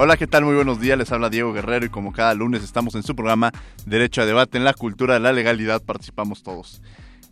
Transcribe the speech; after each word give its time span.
Hola, 0.00 0.16
¿qué 0.16 0.28
tal? 0.28 0.44
Muy 0.44 0.54
buenos 0.54 0.80
días, 0.80 0.96
les 0.96 1.10
habla 1.10 1.28
Diego 1.28 1.52
Guerrero 1.52 1.84
y 1.84 1.88
como 1.88 2.12
cada 2.12 2.32
lunes 2.32 2.62
estamos 2.62 2.94
en 2.94 3.02
su 3.02 3.16
programa 3.16 3.50
Derecho 3.84 4.22
a 4.22 4.26
Debate 4.26 4.56
en 4.56 4.62
la 4.62 4.72
Cultura 4.72 5.14
de 5.14 5.18
la 5.18 5.32
Legalidad, 5.32 5.82
participamos 5.82 6.44
todos. 6.44 6.80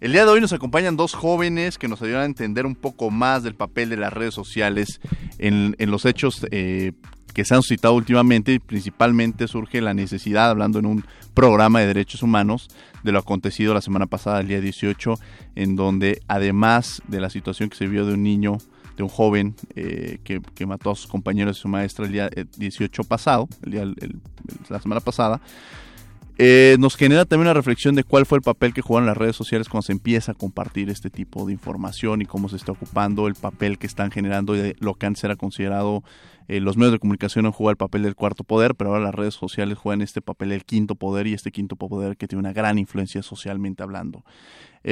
El 0.00 0.10
día 0.10 0.24
de 0.24 0.32
hoy 0.32 0.40
nos 0.40 0.52
acompañan 0.52 0.96
dos 0.96 1.14
jóvenes 1.14 1.78
que 1.78 1.86
nos 1.86 2.02
ayudan 2.02 2.22
a 2.22 2.24
entender 2.24 2.66
un 2.66 2.74
poco 2.74 3.12
más 3.12 3.44
del 3.44 3.54
papel 3.54 3.88
de 3.88 3.98
las 3.98 4.12
redes 4.12 4.34
sociales 4.34 5.00
en, 5.38 5.76
los 5.78 6.06
hechos 6.06 6.44
eh, 6.50 6.90
que 7.34 7.44
se 7.44 7.54
han 7.54 7.62
suscitado 7.62 7.94
últimamente 7.94 8.54
y 8.54 8.58
principalmente 8.58 9.46
surge 9.46 9.80
la 9.80 9.94
necesidad, 9.94 10.50
hablando 10.50 10.80
en 10.80 10.86
un 10.86 11.04
programa 11.34 11.78
de 11.78 11.86
derechos 11.86 12.24
humanos, 12.24 12.66
de 13.04 13.12
lo 13.12 13.20
acontecido 13.20 13.74
la 13.74 13.80
semana 13.80 14.06
pasada, 14.06 14.40
el 14.40 14.48
día 14.48 14.60
18, 14.60 15.14
en 15.54 15.76
donde 15.76 16.20
además 16.26 17.00
de 17.06 17.20
la 17.20 17.30
situación 17.30 17.68
que 17.68 17.76
se 17.76 17.86
vio 17.86 18.06
de 18.06 18.14
un 18.14 18.24
niño 18.24 18.58
de 18.96 19.02
un 19.02 19.08
joven 19.08 19.54
eh, 19.74 20.18
que, 20.24 20.66
mató 20.66 20.90
a 20.90 20.96
sus 20.96 21.06
compañeros 21.06 21.58
y 21.58 21.60
su 21.60 21.68
maestra 21.68 22.06
el 22.06 22.12
día 22.12 22.30
18 22.56 23.02
eh, 23.02 23.04
pasado, 23.06 23.48
el 23.62 23.70
día, 23.70 23.84
la 24.68 24.80
semana 24.80 25.00
pasada, 25.00 25.40
eh, 26.38 26.76
nos 26.78 26.96
genera 26.96 27.24
también 27.24 27.46
una 27.46 27.54
reflexión 27.54 27.94
de 27.94 28.04
cuál 28.04 28.26
fue 28.26 28.36
el 28.36 28.42
papel 28.42 28.74
que 28.74 28.82
juegan 28.82 29.06
las 29.06 29.16
redes 29.16 29.36
sociales 29.36 29.68
cuando 29.68 29.86
se 29.86 29.92
empieza 29.92 30.32
a 30.32 30.34
compartir 30.34 30.90
este 30.90 31.08
tipo 31.08 31.46
de 31.46 31.52
información 31.52 32.20
y 32.20 32.26
cómo 32.26 32.48
se 32.48 32.56
está 32.56 32.72
ocupando, 32.72 33.26
el 33.26 33.34
papel 33.34 33.78
que 33.78 33.86
están 33.86 34.10
generando 34.10 34.54
y 34.54 34.76
lo 34.78 34.94
que 34.94 35.06
antes 35.06 35.24
era 35.24 35.36
considerado 35.36 36.02
los 36.48 36.76
medios 36.76 36.92
de 36.92 36.98
comunicación 36.98 37.46
han 37.46 37.52
jugado 37.52 37.72
el 37.72 37.76
papel 37.76 38.02
del 38.02 38.14
cuarto 38.14 38.44
poder, 38.44 38.74
pero 38.74 38.90
ahora 38.90 39.04
las 39.04 39.14
redes 39.14 39.34
sociales 39.34 39.78
juegan 39.78 40.02
este 40.02 40.22
papel 40.22 40.50
del 40.50 40.64
quinto 40.64 40.94
poder 40.94 41.26
y 41.26 41.34
este 41.34 41.50
quinto 41.50 41.76
poder 41.76 42.16
que 42.16 42.28
tiene 42.28 42.40
una 42.40 42.52
gran 42.52 42.78
influencia 42.78 43.22
socialmente 43.22 43.82
hablando. 43.82 44.24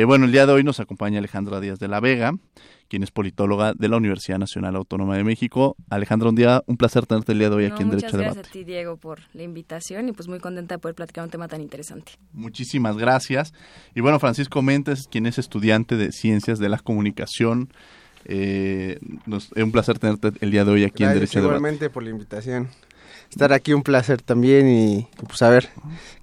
bueno, 0.06 0.24
el 0.24 0.32
día 0.32 0.46
de 0.46 0.52
hoy 0.52 0.64
nos 0.64 0.80
acompaña 0.80 1.18
Alejandra 1.18 1.60
Díaz 1.60 1.78
de 1.78 1.88
la 1.88 2.00
Vega, 2.00 2.32
quien 2.88 3.02
es 3.02 3.10
politóloga 3.10 3.74
de 3.74 3.88
la 3.88 3.96
Universidad 3.96 4.38
Nacional 4.38 4.76
Autónoma 4.76 5.16
de 5.16 5.24
México. 5.24 5.76
Alejandra, 5.90 6.28
un 6.28 6.34
día, 6.34 6.62
un 6.66 6.76
placer 6.76 7.06
tenerte 7.06 7.32
el 7.32 7.38
día 7.38 7.50
de 7.50 7.56
hoy 7.56 7.64
aquí 7.66 7.82
en 7.82 7.90
Derecho 7.90 8.16
Debate. 8.16 8.28
Muchas 8.28 8.34
gracias 8.36 8.48
a 8.48 8.52
ti, 8.52 8.64
Diego, 8.64 8.96
por 8.96 9.20
la 9.32 9.42
invitación 9.42 10.08
y 10.08 10.12
pues 10.12 10.28
muy 10.28 10.38
contenta 10.38 10.76
de 10.76 10.78
poder 10.78 10.94
platicar 10.94 11.24
un 11.24 11.30
tema 11.30 11.48
tan 11.48 11.60
interesante. 11.60 12.12
Muchísimas 12.32 12.96
gracias. 12.96 13.52
Y 13.94 14.00
bueno, 14.00 14.18
Francisco 14.18 14.62
Mentes, 14.62 15.08
quien 15.08 15.26
es 15.26 15.38
estudiante 15.38 15.96
de 15.96 16.12
Ciencias 16.12 16.58
de 16.58 16.68
la 16.68 16.78
Comunicación. 16.78 17.70
Eh, 18.24 18.98
es 19.36 19.50
un 19.62 19.72
placer 19.72 19.98
tenerte 19.98 20.32
el 20.40 20.50
día 20.50 20.64
de 20.64 20.70
hoy 20.70 20.84
aquí 20.84 21.04
en 21.04 21.14
Derecho 21.14 21.38
a 21.38 21.42
Debate. 21.42 21.58
Igualmente 21.58 21.90
por 21.90 22.02
la 22.02 22.10
invitación. 22.10 22.68
Estar 23.30 23.52
aquí 23.52 23.72
un 23.72 23.82
placer 23.82 24.22
también 24.22 24.68
y 24.68 25.08
pues 25.26 25.42
a 25.42 25.48
ver 25.48 25.68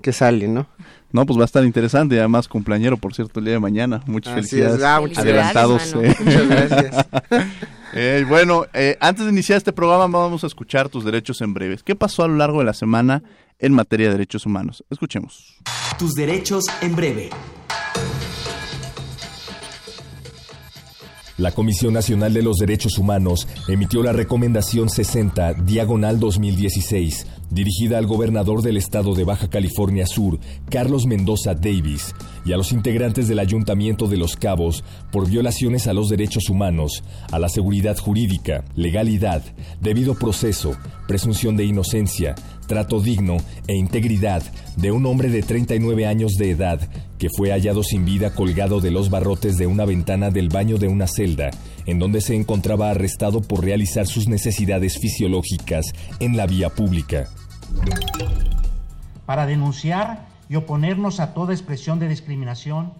qué 0.02 0.14
sale, 0.14 0.48
¿no? 0.48 0.68
No, 1.12 1.26
pues 1.26 1.38
va 1.38 1.44
a 1.44 1.46
estar 1.46 1.66
interesante, 1.66 2.18
además 2.18 2.48
cumpleañero, 2.48 2.96
por 2.98 3.14
cierto, 3.14 3.40
el 3.40 3.46
día 3.46 3.56
de 3.56 3.60
mañana. 3.60 4.02
Muchas 4.06 4.34
felicidades. 4.34 4.82
Ah, 4.82 5.02
adelantados. 5.18 5.94
Eh. 5.94 6.16
Muchas 6.20 6.48
gracias. 6.48 7.08
eh, 7.94 8.26
bueno, 8.28 8.66
eh, 8.74 8.98
antes 9.02 9.26
de 9.26 9.32
iniciar 9.32 9.58
este 9.58 9.74
programa 9.74 10.20
vamos 10.20 10.44
a 10.44 10.48
escuchar 10.48 10.88
tus 10.88 11.04
derechos 11.04 11.42
en 11.42 11.54
breves. 11.54 11.84
¿Qué 11.84 11.96
pasó 11.96 12.24
a 12.24 12.28
lo 12.28 12.38
largo 12.38 12.60
de 12.60 12.66
la 12.66 12.74
semana 12.74 13.24
en 13.60 13.74
materia 13.74 14.08
de 14.08 14.14
derechos 14.14 14.46
humanos? 14.46 14.86
Escuchemos. 14.90 15.58
Tus 16.00 16.14
derechos 16.14 16.66
en 16.82 16.96
breve. 16.96 17.30
La 21.42 21.52
Comisión 21.52 21.96
Nacional 21.96 22.35
de 22.35 22.44
los 22.44 22.57
Derechos 22.57 23.00
Humanos 23.00 23.47
emitió 23.68 24.03
la 24.03 24.13
Recomendación 24.13 24.91
60, 24.91 25.53
diagonal 25.53 26.19
2016, 26.19 27.25
dirigida 27.50 27.97
al 27.97 28.06
gobernador 28.06 28.62
del 28.62 28.78
estado 28.78 29.16
de 29.16 29.24
Baja 29.24 29.50
California 29.50 30.06
Sur, 30.06 30.38
Carlos 30.69 31.07
Mendoza 31.07 31.56
Davis, 31.56 32.13
y 32.46 32.53
a 32.53 32.57
los 32.57 32.72
integrantes 32.72 33.28
del 33.28 33.40
Ayuntamiento 33.40 34.06
de 34.06 34.18
Los 34.18 34.35
Cabos 34.35 34.84
por 35.12 35.28
violaciones 35.28 35.88
a 35.88 35.94
los 35.94 36.09
derechos 36.09 36.47
humanos, 36.47 37.03
a 37.31 37.40
la 37.40 37.50
seguridad 37.50 37.97
jurídica, 37.97 38.63
legalidad, 38.75 39.41
debido 39.81 40.13
proceso, 40.13 40.78
presunción 41.07 41.57
de 41.57 41.66
inocencia, 41.66 42.35
trato 42.68 43.01
digno 43.01 43.38
e 43.66 43.75
integridad 43.75 44.44
de 44.78 44.91
un 44.91 45.07
hombre 45.07 45.30
de 45.30 45.41
39 45.41 46.06
años 46.06 46.34
de 46.34 46.51
edad 46.51 46.88
que 47.22 47.30
fue 47.30 47.52
hallado 47.52 47.84
sin 47.84 48.04
vida 48.04 48.34
colgado 48.34 48.82
de 48.82 48.90
los 48.90 49.12
barrotes 49.12 49.56
de 49.59 49.68
una 49.68 49.86
ventana 49.86 50.32
del 50.32 50.50
baño 50.50 50.80
de 50.80 50.88
una 50.88 51.06
celda, 51.06 51.52
en 51.86 52.00
donde 52.00 52.20
se 52.20 52.36
encontraba 52.36 52.90
arrestado 52.90 53.42
por 53.42 53.64
realizar 53.64 54.08
sus 54.08 54.28
necesidades 54.28 54.98
fisiológicas 54.98 55.86
en 56.20 56.36
la 56.36 56.48
vía 56.48 56.72
pública. 56.72 57.28
Para 59.28 59.46
denunciar 59.46 60.30
y 60.50 60.56
oponernos 60.56 61.20
a 61.20 61.36
toda 61.36 61.54
expresión 61.54 62.00
de 62.00 62.08
discriminación, 62.08 62.92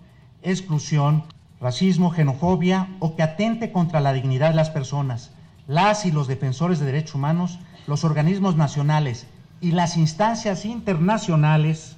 exclusión, 0.44 1.24
racismo, 1.60 2.14
xenofobia 2.14 2.90
o 3.00 3.16
que 3.16 3.24
atente 3.24 3.72
contra 3.72 4.02
la 4.02 4.14
dignidad 4.14 4.52
de 4.52 4.56
las 4.56 4.70
personas, 4.70 5.32
las 5.66 6.06
y 6.06 6.12
los 6.12 6.28
defensores 6.28 6.80
de 6.80 6.86
derechos 6.86 7.16
humanos, 7.16 7.58
los 7.88 8.04
organismos 8.04 8.56
nacionales 8.56 9.26
y 9.62 9.72
las 9.72 9.98
instancias 9.98 10.64
internacionales 10.66 11.98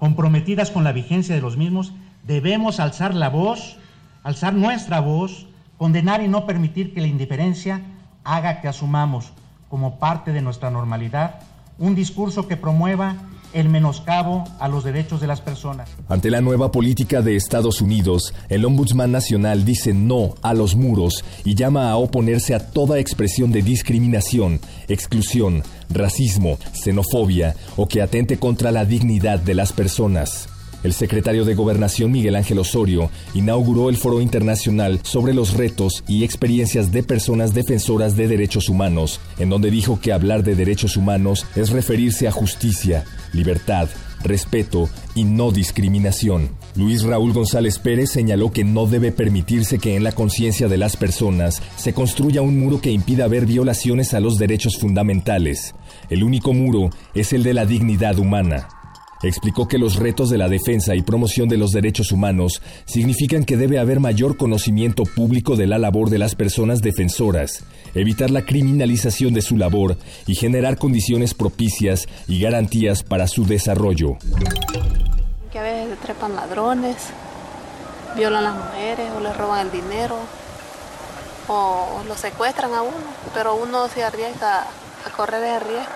comprometidas 0.00 0.72
con 0.72 0.82
la 0.82 0.92
vigencia 0.92 1.34
de 1.36 1.42
los 1.42 1.56
mismos, 1.56 1.92
debemos 2.24 2.80
alzar 2.80 3.14
la 3.14 3.28
voz, 3.28 3.76
alzar 4.24 4.54
nuestra 4.54 4.98
voz, 4.98 5.46
condenar 5.78 6.22
y 6.22 6.28
no 6.28 6.46
permitir 6.46 6.92
que 6.92 7.00
la 7.00 7.06
indiferencia 7.06 7.82
haga 8.24 8.60
que 8.60 8.68
asumamos 8.68 9.32
como 9.68 10.00
parte 10.00 10.32
de 10.32 10.42
nuestra 10.42 10.70
normalidad 10.70 11.40
un 11.78 11.94
discurso 11.94 12.48
que 12.48 12.56
promueva 12.56 13.14
el 13.52 13.68
menoscabo 13.68 14.44
a 14.58 14.68
los 14.68 14.84
derechos 14.84 15.20
de 15.20 15.26
las 15.26 15.40
personas. 15.40 15.88
Ante 16.08 16.30
la 16.30 16.40
nueva 16.40 16.70
política 16.70 17.22
de 17.22 17.36
Estados 17.36 17.80
Unidos, 17.80 18.34
el 18.48 18.64
Ombudsman 18.64 19.10
Nacional 19.10 19.64
dice 19.64 19.94
no 19.94 20.34
a 20.42 20.54
los 20.54 20.76
muros 20.76 21.24
y 21.44 21.54
llama 21.54 21.90
a 21.90 21.96
oponerse 21.96 22.54
a 22.54 22.70
toda 22.70 22.98
expresión 22.98 23.52
de 23.52 23.62
discriminación, 23.62 24.60
exclusión, 24.88 25.62
racismo, 25.88 26.58
xenofobia 26.72 27.54
o 27.76 27.88
que 27.88 28.02
atente 28.02 28.38
contra 28.38 28.70
la 28.70 28.84
dignidad 28.84 29.40
de 29.40 29.54
las 29.54 29.72
personas. 29.72 30.49
El 30.82 30.94
secretario 30.94 31.44
de 31.44 31.54
Gobernación 31.54 32.10
Miguel 32.10 32.36
Ángel 32.36 32.58
Osorio 32.58 33.10
inauguró 33.34 33.90
el 33.90 33.96
Foro 33.96 34.20
Internacional 34.20 35.00
sobre 35.02 35.34
los 35.34 35.54
retos 35.54 36.04
y 36.08 36.24
experiencias 36.24 36.90
de 36.90 37.02
personas 37.02 37.52
defensoras 37.52 38.16
de 38.16 38.28
derechos 38.28 38.68
humanos, 38.68 39.20
en 39.38 39.50
donde 39.50 39.70
dijo 39.70 40.00
que 40.00 40.12
hablar 40.12 40.42
de 40.42 40.54
derechos 40.54 40.96
humanos 40.96 41.46
es 41.54 41.70
referirse 41.70 42.28
a 42.28 42.32
justicia, 42.32 43.04
libertad, 43.32 43.88
respeto 44.22 44.88
y 45.14 45.24
no 45.24 45.50
discriminación. 45.50 46.50
Luis 46.76 47.02
Raúl 47.02 47.32
González 47.32 47.78
Pérez 47.78 48.10
señaló 48.10 48.52
que 48.52 48.64
no 48.64 48.86
debe 48.86 49.12
permitirse 49.12 49.78
que 49.78 49.96
en 49.96 50.04
la 50.04 50.12
conciencia 50.12 50.68
de 50.68 50.78
las 50.78 50.96
personas 50.96 51.62
se 51.76 51.92
construya 51.92 52.42
un 52.42 52.58
muro 52.58 52.80
que 52.80 52.90
impida 52.90 53.28
ver 53.28 53.44
violaciones 53.44 54.14
a 54.14 54.20
los 54.20 54.38
derechos 54.38 54.78
fundamentales. 54.78 55.74
El 56.08 56.22
único 56.22 56.52
muro 56.52 56.90
es 57.14 57.32
el 57.32 57.42
de 57.42 57.54
la 57.54 57.66
dignidad 57.66 58.18
humana. 58.18 58.68
Explicó 59.22 59.68
que 59.68 59.76
los 59.76 59.96
retos 59.96 60.30
de 60.30 60.38
la 60.38 60.48
defensa 60.48 60.94
y 60.94 61.02
promoción 61.02 61.46
de 61.50 61.58
los 61.58 61.72
derechos 61.72 62.10
humanos 62.10 62.62
significan 62.86 63.44
que 63.44 63.58
debe 63.58 63.78
haber 63.78 64.00
mayor 64.00 64.38
conocimiento 64.38 65.02
público 65.04 65.56
de 65.56 65.66
la 65.66 65.78
labor 65.78 66.08
de 66.08 66.16
las 66.16 66.34
personas 66.34 66.80
defensoras, 66.80 67.62
evitar 67.94 68.30
la 68.30 68.46
criminalización 68.46 69.34
de 69.34 69.42
su 69.42 69.58
labor 69.58 69.98
y 70.26 70.36
generar 70.36 70.78
condiciones 70.78 71.34
propicias 71.34 72.08
y 72.28 72.40
garantías 72.40 73.02
para 73.02 73.28
su 73.28 73.44
desarrollo. 73.44 74.16
Que 75.52 75.58
a 75.58 75.62
veces 75.64 75.98
trepan 75.98 76.34
ladrones, 76.34 76.96
violan 78.16 78.46
a 78.46 78.52
las 78.52 78.64
mujeres 78.64 79.12
o 79.14 79.20
les 79.20 79.36
roban 79.36 79.66
el 79.66 79.72
dinero 79.72 80.16
o 81.46 82.02
lo 82.08 82.16
secuestran 82.16 82.72
a 82.72 82.80
uno, 82.80 82.96
pero 83.34 83.54
uno 83.56 83.86
se 83.88 84.02
arriesga 84.02 84.62
a 84.62 85.10
correr 85.14 85.44
ese 85.44 85.60
riesgo, 85.60 85.92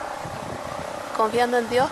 confiando 1.16 1.56
en 1.56 1.70
Dios 1.70 1.88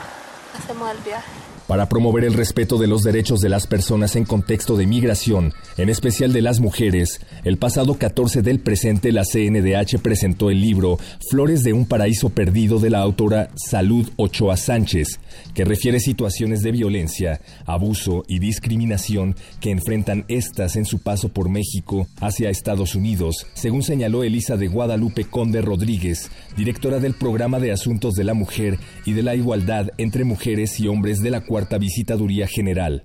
viaje. 1.05 1.43
Para 1.67 1.89
promover 1.89 2.25
el 2.25 2.35
respeto 2.35 2.77
de 2.77 2.87
los 2.87 3.03
derechos 3.03 3.41
de 3.41 3.49
las 3.49 3.67
personas 3.67 4.17
en 4.17 4.25
contexto 4.25 4.77
de 4.77 4.87
migración, 4.87 5.55
en 5.79 5.89
especial 5.89 6.33
de 6.33 6.43
las 6.43 6.61
mujeres, 6.61 7.21
el 7.45 7.57
pasado 7.57 7.95
14 7.95 8.43
del 8.43 8.61
presente 8.61 9.13
la 9.13 9.23
CNDH 9.25 9.99
presentó 10.03 10.51
el 10.51 10.61
libro 10.61 10.99
Flores 11.31 11.63
de 11.63 11.73
un 11.73 11.87
paraíso 11.87 12.31
perdido 12.31 12.79
de 12.79 12.91
la 12.91 12.99
autora 12.99 13.49
Salud 13.55 14.11
Ochoa 14.17 14.57
Sánchez, 14.57 15.21
que 15.55 15.65
refiere 15.65 16.01
situaciones 16.01 16.63
de 16.63 16.73
violencia, 16.73 17.41
abuso 17.67 18.25
y 18.29 18.39
discriminación 18.39 19.37
que 19.61 19.71
enfrentan 19.71 20.25
estas 20.29 20.77
en 20.77 20.85
su 20.85 21.01
paso 21.01 21.29
por 21.29 21.49
México 21.49 22.07
hacia 22.21 22.51
Estados 22.51 22.95
Unidos, 22.95 23.47
según 23.55 23.83
señaló 23.83 24.25
Elisa 24.25 24.57
de 24.57 24.69
Guadalupe 24.69 25.25
Conde 25.25 25.63
Rodríguez, 25.63 26.31
directora 26.57 26.99
del 26.99 27.15
Programa 27.15 27.59
de 27.59 27.73
Asuntos 27.73 28.15
de 28.15 28.25
la 28.25 28.35
Mujer 28.35 28.79
y 29.05 29.13
de 29.13 29.23
la 29.23 29.35
Igualdad 29.35 29.89
entre 29.99 30.25
Mujeres 30.25 30.79
y 30.81 30.89
Hombres 30.89 31.21
de 31.21 31.31
la 31.31 31.43
Cuarta 31.43 31.79
Visitaduría 31.79 32.47
General. 32.47 33.05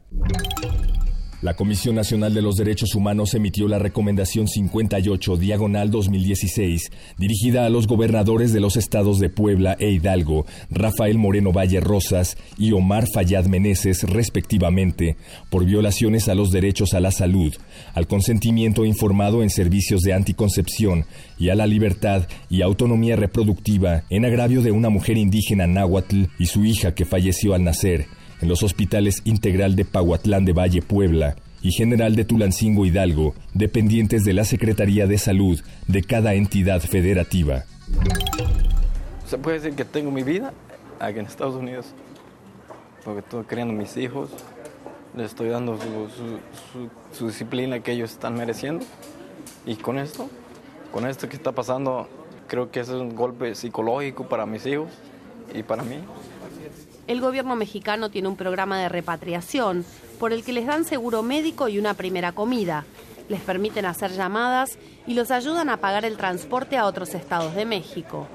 La 1.40 1.54
Comisión 1.54 1.94
Nacional 1.94 2.34
de 2.34 2.42
los 2.42 2.56
Derechos 2.56 2.96
Humanos 2.96 3.36
emitió 3.36 3.68
la 3.68 3.78
Recomendación 3.78 4.48
58, 4.48 5.38
diagonal 5.38 5.92
2016, 5.92 6.90
dirigida 7.20 7.68
a 7.68 7.70
los 7.70 7.86
gobernadores 7.86 8.54
de 8.54 8.60
los 8.60 8.76
estados 8.76 9.20
de 9.20 9.30
Puebla 9.30 9.78
e 9.80 9.92
Hidalgo, 9.92 10.48
Rafael 10.72 11.20
Moreno 11.20 11.52
Valle 11.52 11.80
Rosas 11.80 12.38
y 12.58 12.72
Omar 12.72 13.06
Fayad 13.14 13.46
Meneses, 13.46 14.02
respectivamente, 14.02 15.16
por 15.52 15.64
violaciones 15.64 16.28
a 16.28 16.34
los 16.34 16.50
derechos 16.50 16.96
a 16.96 17.00
la 17.02 17.12
salud, 17.12 17.54
al 17.94 18.08
consentimiento 18.08 18.84
informado 18.84 19.44
en 19.44 19.52
servicios 19.52 20.02
de 20.02 20.14
anticoncepción 20.14 21.06
y 21.38 21.50
a 21.50 21.56
la 21.56 21.68
libertad 21.68 22.28
y 22.50 22.64
autonomía 22.64 23.16
reproductiva 23.16 24.06
en 24.10 24.26
agravio 24.26 24.64
de 24.64 24.72
una 24.72 24.90
mujer 24.90 25.18
indígena 25.18 25.68
náhuatl 25.68 26.24
y 26.40 26.48
su 26.48 26.66
hija 26.66 26.96
que 26.96 27.06
falleció 27.06 27.54
al 27.54 27.64
nacer 27.64 28.08
en 28.42 28.48
los 28.48 28.64
hospitales 28.64 29.22
Integral 29.26 29.76
de 29.76 29.86
Pahuatlán 29.86 30.46
de 30.46 30.54
Valle, 30.54 30.82
Puebla, 30.82 31.36
y 31.62 31.72
General 31.72 32.16
de 32.16 32.24
Tulancingo 32.24 32.86
Hidalgo, 32.86 33.34
dependientes 33.54 34.24
de 34.24 34.34
la 34.34 34.46
Secretaría 34.46 35.08
de 35.08 35.18
Salud 35.18 35.60
de 35.88 36.04
cada 36.04 36.34
entidad 36.34 36.82
federativa. 36.82 37.64
Se 39.26 39.38
puede 39.38 39.60
decir 39.60 39.76
que 39.76 39.86
tengo 39.86 40.12
mi 40.12 40.24
vida 40.24 40.54
aquí 41.00 41.20
en 41.20 41.26
Estados 41.26 41.56
Unidos, 41.56 41.88
porque 43.04 43.20
estoy 43.20 43.44
criando 43.46 43.74
mis 43.74 43.98
hijos, 43.98 44.30
les 45.16 45.28
estoy 45.28 45.50
dando 45.50 45.78
su, 45.78 46.90
su 47.18 47.28
disciplina 47.28 47.80
que 47.80 47.92
ellos 47.92 48.12
están 48.12 48.36
mereciendo, 48.36 48.86
y 49.66 49.76
con 49.76 49.98
esto, 49.98 50.30
con 50.92 51.08
esto 51.08 51.28
que 51.28 51.36
está 51.36 51.52
pasando, 51.52 52.08
creo 52.48 52.72
que 52.72 52.80
es 52.80 52.90
un 52.90 53.16
golpe 53.16 53.56
psicológico 53.56 54.28
para 54.28 54.46
mis 54.46 54.66
hijos 54.66 54.90
y 55.54 55.64
para 55.64 55.84
mí 55.84 55.98
el 57.08 57.22
gobierno 57.22 57.56
mexicano 57.56 58.10
tiene 58.10 58.28
un 58.28 58.36
programa 58.36 58.80
de 58.80 58.90
repatriación 58.90 59.86
por 60.20 60.34
el 60.34 60.44
que 60.44 60.54
les 60.54 60.68
dan 60.68 60.86
seguro 60.86 61.24
médico 61.24 61.70
y 61.70 61.80
una 61.80 61.94
primera 61.94 62.34
comida, 62.34 62.86
les 63.30 63.42
permiten 63.42 63.86
hacer 63.86 64.12
llamadas 64.12 64.78
y 65.06 65.14
los 65.14 65.32
ayudan 65.32 65.70
a 65.70 65.78
pagar 65.78 66.06
el 66.06 66.18
transporte 66.18 66.78
a 66.78 66.86
otros 66.86 67.14
estados 67.14 67.56
de 67.56 67.66
México 67.66 68.28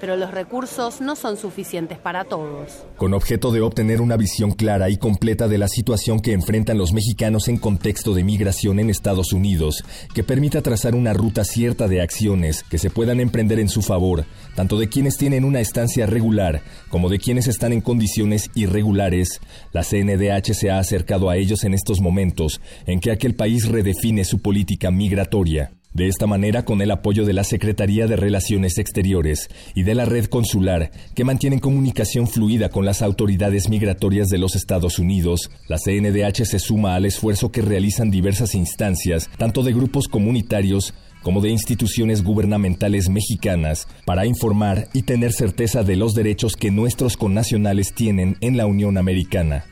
pero 0.00 0.16
los 0.16 0.30
recursos 0.30 1.00
no 1.00 1.14
son 1.14 1.36
suficientes 1.36 1.98
para 1.98 2.24
todos. 2.24 2.84
Con 2.96 3.14
objeto 3.14 3.52
de 3.52 3.60
obtener 3.60 4.00
una 4.00 4.16
visión 4.16 4.52
clara 4.52 4.90
y 4.90 4.96
completa 4.96 5.46
de 5.46 5.58
la 5.58 5.68
situación 5.68 6.20
que 6.20 6.32
enfrentan 6.32 6.78
los 6.78 6.92
mexicanos 6.92 7.48
en 7.48 7.58
contexto 7.58 8.14
de 8.14 8.24
migración 8.24 8.80
en 8.80 8.90
Estados 8.90 9.32
Unidos, 9.32 9.84
que 10.14 10.24
permita 10.24 10.62
trazar 10.62 10.94
una 10.94 11.12
ruta 11.12 11.44
cierta 11.44 11.86
de 11.86 12.00
acciones 12.00 12.62
que 12.62 12.78
se 12.78 12.90
puedan 12.90 13.20
emprender 13.20 13.60
en 13.60 13.68
su 13.68 13.82
favor, 13.82 14.24
tanto 14.56 14.78
de 14.78 14.88
quienes 14.88 15.16
tienen 15.16 15.44
una 15.44 15.60
estancia 15.60 16.06
regular 16.06 16.62
como 16.88 17.08
de 17.08 17.18
quienes 17.18 17.46
están 17.46 17.72
en 17.72 17.80
condiciones 17.80 18.50
irregulares, 18.54 19.40
la 19.72 19.82
CNDH 19.82 20.54
se 20.54 20.70
ha 20.70 20.78
acercado 20.78 21.30
a 21.30 21.36
ellos 21.36 21.64
en 21.64 21.74
estos 21.74 22.00
momentos 22.00 22.60
en 22.86 23.00
que 23.00 23.10
aquel 23.10 23.34
país 23.34 23.68
redefine 23.68 24.24
su 24.24 24.40
política 24.40 24.90
migratoria. 24.90 25.72
De 25.92 26.06
esta 26.06 26.28
manera, 26.28 26.64
con 26.64 26.80
el 26.82 26.92
apoyo 26.92 27.24
de 27.24 27.32
la 27.32 27.42
Secretaría 27.42 28.06
de 28.06 28.14
Relaciones 28.14 28.78
Exteriores 28.78 29.48
y 29.74 29.82
de 29.82 29.96
la 29.96 30.04
red 30.04 30.26
consular, 30.26 30.92
que 31.16 31.24
mantienen 31.24 31.58
comunicación 31.58 32.28
fluida 32.28 32.68
con 32.68 32.84
las 32.84 33.02
autoridades 33.02 33.68
migratorias 33.68 34.28
de 34.28 34.38
los 34.38 34.54
Estados 34.54 35.00
Unidos, 35.00 35.50
la 35.66 35.78
CNDH 35.78 36.44
se 36.44 36.60
suma 36.60 36.94
al 36.94 37.06
esfuerzo 37.06 37.50
que 37.50 37.62
realizan 37.62 38.10
diversas 38.10 38.54
instancias, 38.54 39.28
tanto 39.36 39.64
de 39.64 39.72
grupos 39.72 40.06
comunitarios 40.06 40.94
como 41.22 41.40
de 41.40 41.50
instituciones 41.50 42.22
gubernamentales 42.22 43.08
mexicanas, 43.08 43.88
para 44.04 44.26
informar 44.26 44.88
y 44.92 45.02
tener 45.02 45.32
certeza 45.32 45.82
de 45.82 45.96
los 45.96 46.14
derechos 46.14 46.54
que 46.56 46.70
nuestros 46.70 47.16
connacionales 47.16 47.94
tienen 47.94 48.36
en 48.40 48.56
la 48.56 48.66
Unión 48.66 48.96
Americana. 48.96 49.64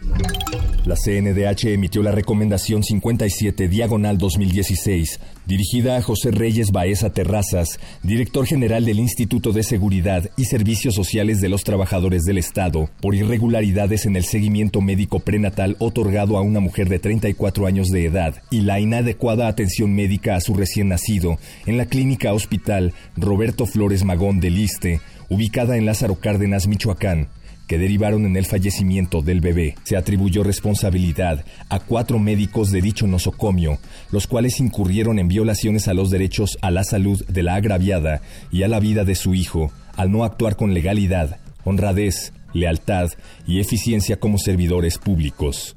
La 0.85 0.97
CNDH 0.97 1.67
emitió 1.67 2.03
la 2.03 2.13
Recomendación 2.13 2.83
57 2.83 3.69
Diagonal 3.69 4.19
2016, 4.19 5.21
dirigida 5.49 5.97
a 5.97 6.03
José 6.03 6.31
Reyes 6.31 6.73
Baeza 6.73 7.11
Terrazas, 7.11 7.81
director 8.03 8.47
general 8.47 8.85
del 8.85 8.99
Instituto 8.99 9.53
de 9.53 9.63
Seguridad 9.63 10.31
y 10.37 10.45
Servicios 10.45 10.95
Sociales 10.95 11.41
de 11.41 11.49
los 11.49 11.65
Trabajadores 11.65 12.25
del 12.25 12.37
Estado, 12.37 12.91
por 13.01 13.15
irregularidades 13.15 14.05
en 14.05 14.17
el 14.17 14.25
seguimiento 14.25 14.83
médico 14.83 15.21
prenatal 15.21 15.77
otorgado 15.79 16.37
a 16.37 16.43
una 16.43 16.61
mujer 16.61 16.91
de 16.91 16.99
34 16.99 17.67
años 17.67 17.89
de 17.89 18.05
edad 18.05 18.43
y 18.51 18.61
la 18.61 18.79
inadecuada 18.79 19.49
atención 19.49 19.95
médica 19.95 20.37
a 20.37 20.43
su 20.43 20.53
recién 20.53 20.89
nacido 20.89 21.39
en 21.65 21.79
la 21.79 21.87
clínica 21.87 22.35
hospital 22.35 22.93
Roberto 23.17 23.65
Flores 23.65 24.05
Magón 24.05 24.41
de 24.41 24.51
Liste, 24.51 25.01
ubicada 25.31 25.79
en 25.79 25.87
Lázaro 25.87 26.17
Cárdenas, 26.17 26.67
Michoacán 26.67 27.29
que 27.69 27.79
derivaron 27.79 28.27
en 28.27 28.37
el 28.37 28.47
fallecimiento 28.47 29.23
del 29.23 29.41
bebé. 29.41 29.77
Se 29.85 29.97
atribuyó 29.97 30.43
responsabilidad 30.43 31.45
a 31.69 31.79
cuatro 31.79 32.19
médicos 32.19 32.73
de 32.73 32.83
dicho 32.83 33.07
nosocomio, 33.07 33.79
los 34.11 34.27
cuales 34.27 34.59
incurrieron 34.59 35.21
en 35.21 35.29
violaciones 35.29 35.87
a 35.87 35.95
los 35.95 36.11
derechos 36.11 36.59
a 36.63 36.73
la 36.73 36.83
salud 36.83 37.25
de 37.27 37.43
la 37.43 37.55
agraviada 37.55 38.23
y 38.51 38.65
a 38.65 38.69
la 38.69 38.81
vida 38.81 39.05
de 39.05 39.15
su 39.15 39.35
hijo, 39.35 39.71
al 39.95 40.11
no 40.11 40.25
actuar 40.25 40.57
con 40.57 40.75
legalidad, 40.75 41.39
honradez, 41.65 42.33
lealtad 42.53 43.11
y 43.47 43.61
eficiencia 43.61 44.19
como 44.19 44.39
servidores 44.39 44.99
públicos. 44.99 45.77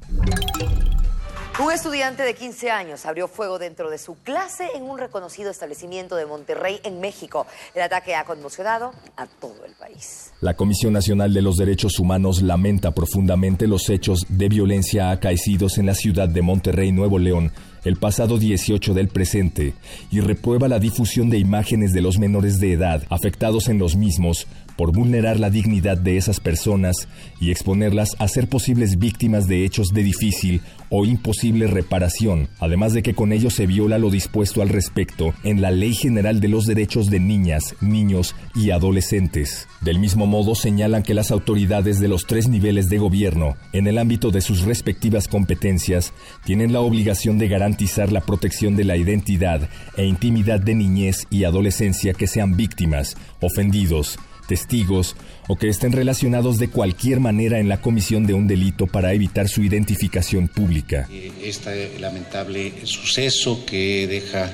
Un 1.60 1.70
estudiante 1.70 2.22
de 2.22 2.34
15 2.34 2.70
años 2.70 3.04
abrió 3.04 3.28
fuego 3.28 3.58
dentro 3.58 3.90
de 3.90 3.98
su 3.98 4.14
clase 4.14 4.68
en 4.74 4.84
un 4.84 4.98
reconocido 4.98 5.50
establecimiento 5.50 6.16
de 6.16 6.24
Monterrey, 6.24 6.80
en 6.82 6.98
México. 6.98 7.46
El 7.74 7.82
ataque 7.82 8.14
ha 8.14 8.24
conmocionado 8.24 8.92
a 9.18 9.26
todo 9.26 9.66
el 9.66 9.72
país. 9.74 10.32
La 10.40 10.54
Comisión 10.54 10.94
Nacional 10.94 11.34
de 11.34 11.42
los 11.42 11.56
Derechos 11.56 11.98
Humanos 11.98 12.40
lamenta 12.40 12.92
profundamente 12.92 13.66
los 13.66 13.90
hechos 13.90 14.24
de 14.30 14.48
violencia 14.48 15.10
acaecidos 15.10 15.76
en 15.76 15.86
la 15.86 15.94
ciudad 15.94 16.26
de 16.26 16.40
Monterrey, 16.40 16.90
Nuevo 16.90 17.18
León, 17.18 17.52
el 17.84 17.96
pasado 17.96 18.38
18 18.38 18.94
del 18.94 19.08
presente 19.08 19.74
y 20.10 20.20
reprueba 20.20 20.68
la 20.68 20.78
difusión 20.78 21.28
de 21.28 21.38
imágenes 21.38 21.92
de 21.92 22.00
los 22.00 22.18
menores 22.18 22.58
de 22.60 22.72
edad 22.72 23.02
afectados 23.10 23.68
en 23.68 23.78
los 23.78 23.96
mismos 23.96 24.46
por 24.76 24.92
vulnerar 24.92 25.38
la 25.38 25.50
dignidad 25.50 25.98
de 25.98 26.16
esas 26.16 26.40
personas 26.40 27.08
y 27.40 27.50
exponerlas 27.50 28.10
a 28.18 28.28
ser 28.28 28.48
posibles 28.48 28.98
víctimas 28.98 29.46
de 29.46 29.64
hechos 29.64 29.88
de 29.88 30.02
difícil 30.02 30.60
o 30.90 31.04
imposible 31.04 31.66
reparación, 31.66 32.48
además 32.60 32.92
de 32.92 33.02
que 33.02 33.14
con 33.14 33.32
ello 33.32 33.50
se 33.50 33.66
viola 33.66 33.98
lo 33.98 34.10
dispuesto 34.10 34.62
al 34.62 34.68
respecto 34.68 35.34
en 35.42 35.60
la 35.60 35.70
Ley 35.70 35.94
General 35.94 36.40
de 36.40 36.48
los 36.48 36.66
Derechos 36.66 37.08
de 37.10 37.20
Niñas, 37.20 37.74
Niños 37.80 38.34
y 38.54 38.70
Adolescentes. 38.70 39.68
Del 39.80 39.98
mismo 39.98 40.26
modo 40.26 40.54
señalan 40.54 41.02
que 41.02 41.14
las 41.14 41.30
autoridades 41.30 41.98
de 41.98 42.08
los 42.08 42.26
tres 42.26 42.48
niveles 42.48 42.88
de 42.88 42.98
gobierno, 42.98 43.56
en 43.72 43.86
el 43.86 43.98
ámbito 43.98 44.30
de 44.30 44.40
sus 44.40 44.62
respectivas 44.62 45.28
competencias, 45.28 46.12
tienen 46.44 46.72
la 46.72 46.80
obligación 46.80 47.38
de 47.38 47.48
garantizar 47.48 48.12
la 48.12 48.20
protección 48.20 48.76
de 48.76 48.84
la 48.84 48.96
identidad 48.96 49.68
e 49.96 50.04
intimidad 50.04 50.60
de 50.60 50.74
niñez 50.74 51.26
y 51.30 51.44
adolescencia 51.44 52.12
que 52.14 52.26
sean 52.26 52.56
víctimas, 52.56 53.16
ofendidos, 53.40 54.18
testigos 54.46 55.16
o 55.48 55.56
que 55.56 55.68
estén 55.68 55.92
relacionados 55.92 56.58
de 56.58 56.68
cualquier 56.68 57.20
manera 57.20 57.58
en 57.58 57.68
la 57.68 57.80
comisión 57.80 58.26
de 58.26 58.34
un 58.34 58.46
delito 58.46 58.86
para 58.86 59.12
evitar 59.12 59.48
su 59.48 59.62
identificación 59.62 60.48
pública. 60.48 61.08
Este 61.42 61.98
lamentable 61.98 62.72
suceso 62.84 63.64
que 63.64 64.06
deja 64.06 64.52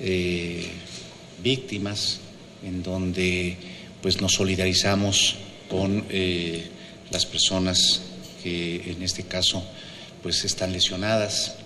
eh, 0.00 0.66
víctimas 1.42 2.20
en 2.64 2.82
donde 2.82 3.56
pues 4.00 4.20
nos 4.20 4.32
solidarizamos 4.32 5.36
con 5.68 6.04
eh, 6.10 6.64
las 7.10 7.26
personas 7.26 8.02
que 8.42 8.90
en 8.90 9.02
este 9.02 9.24
caso 9.24 9.64
pues 10.22 10.44
están 10.44 10.72
lesionadas 10.72 11.56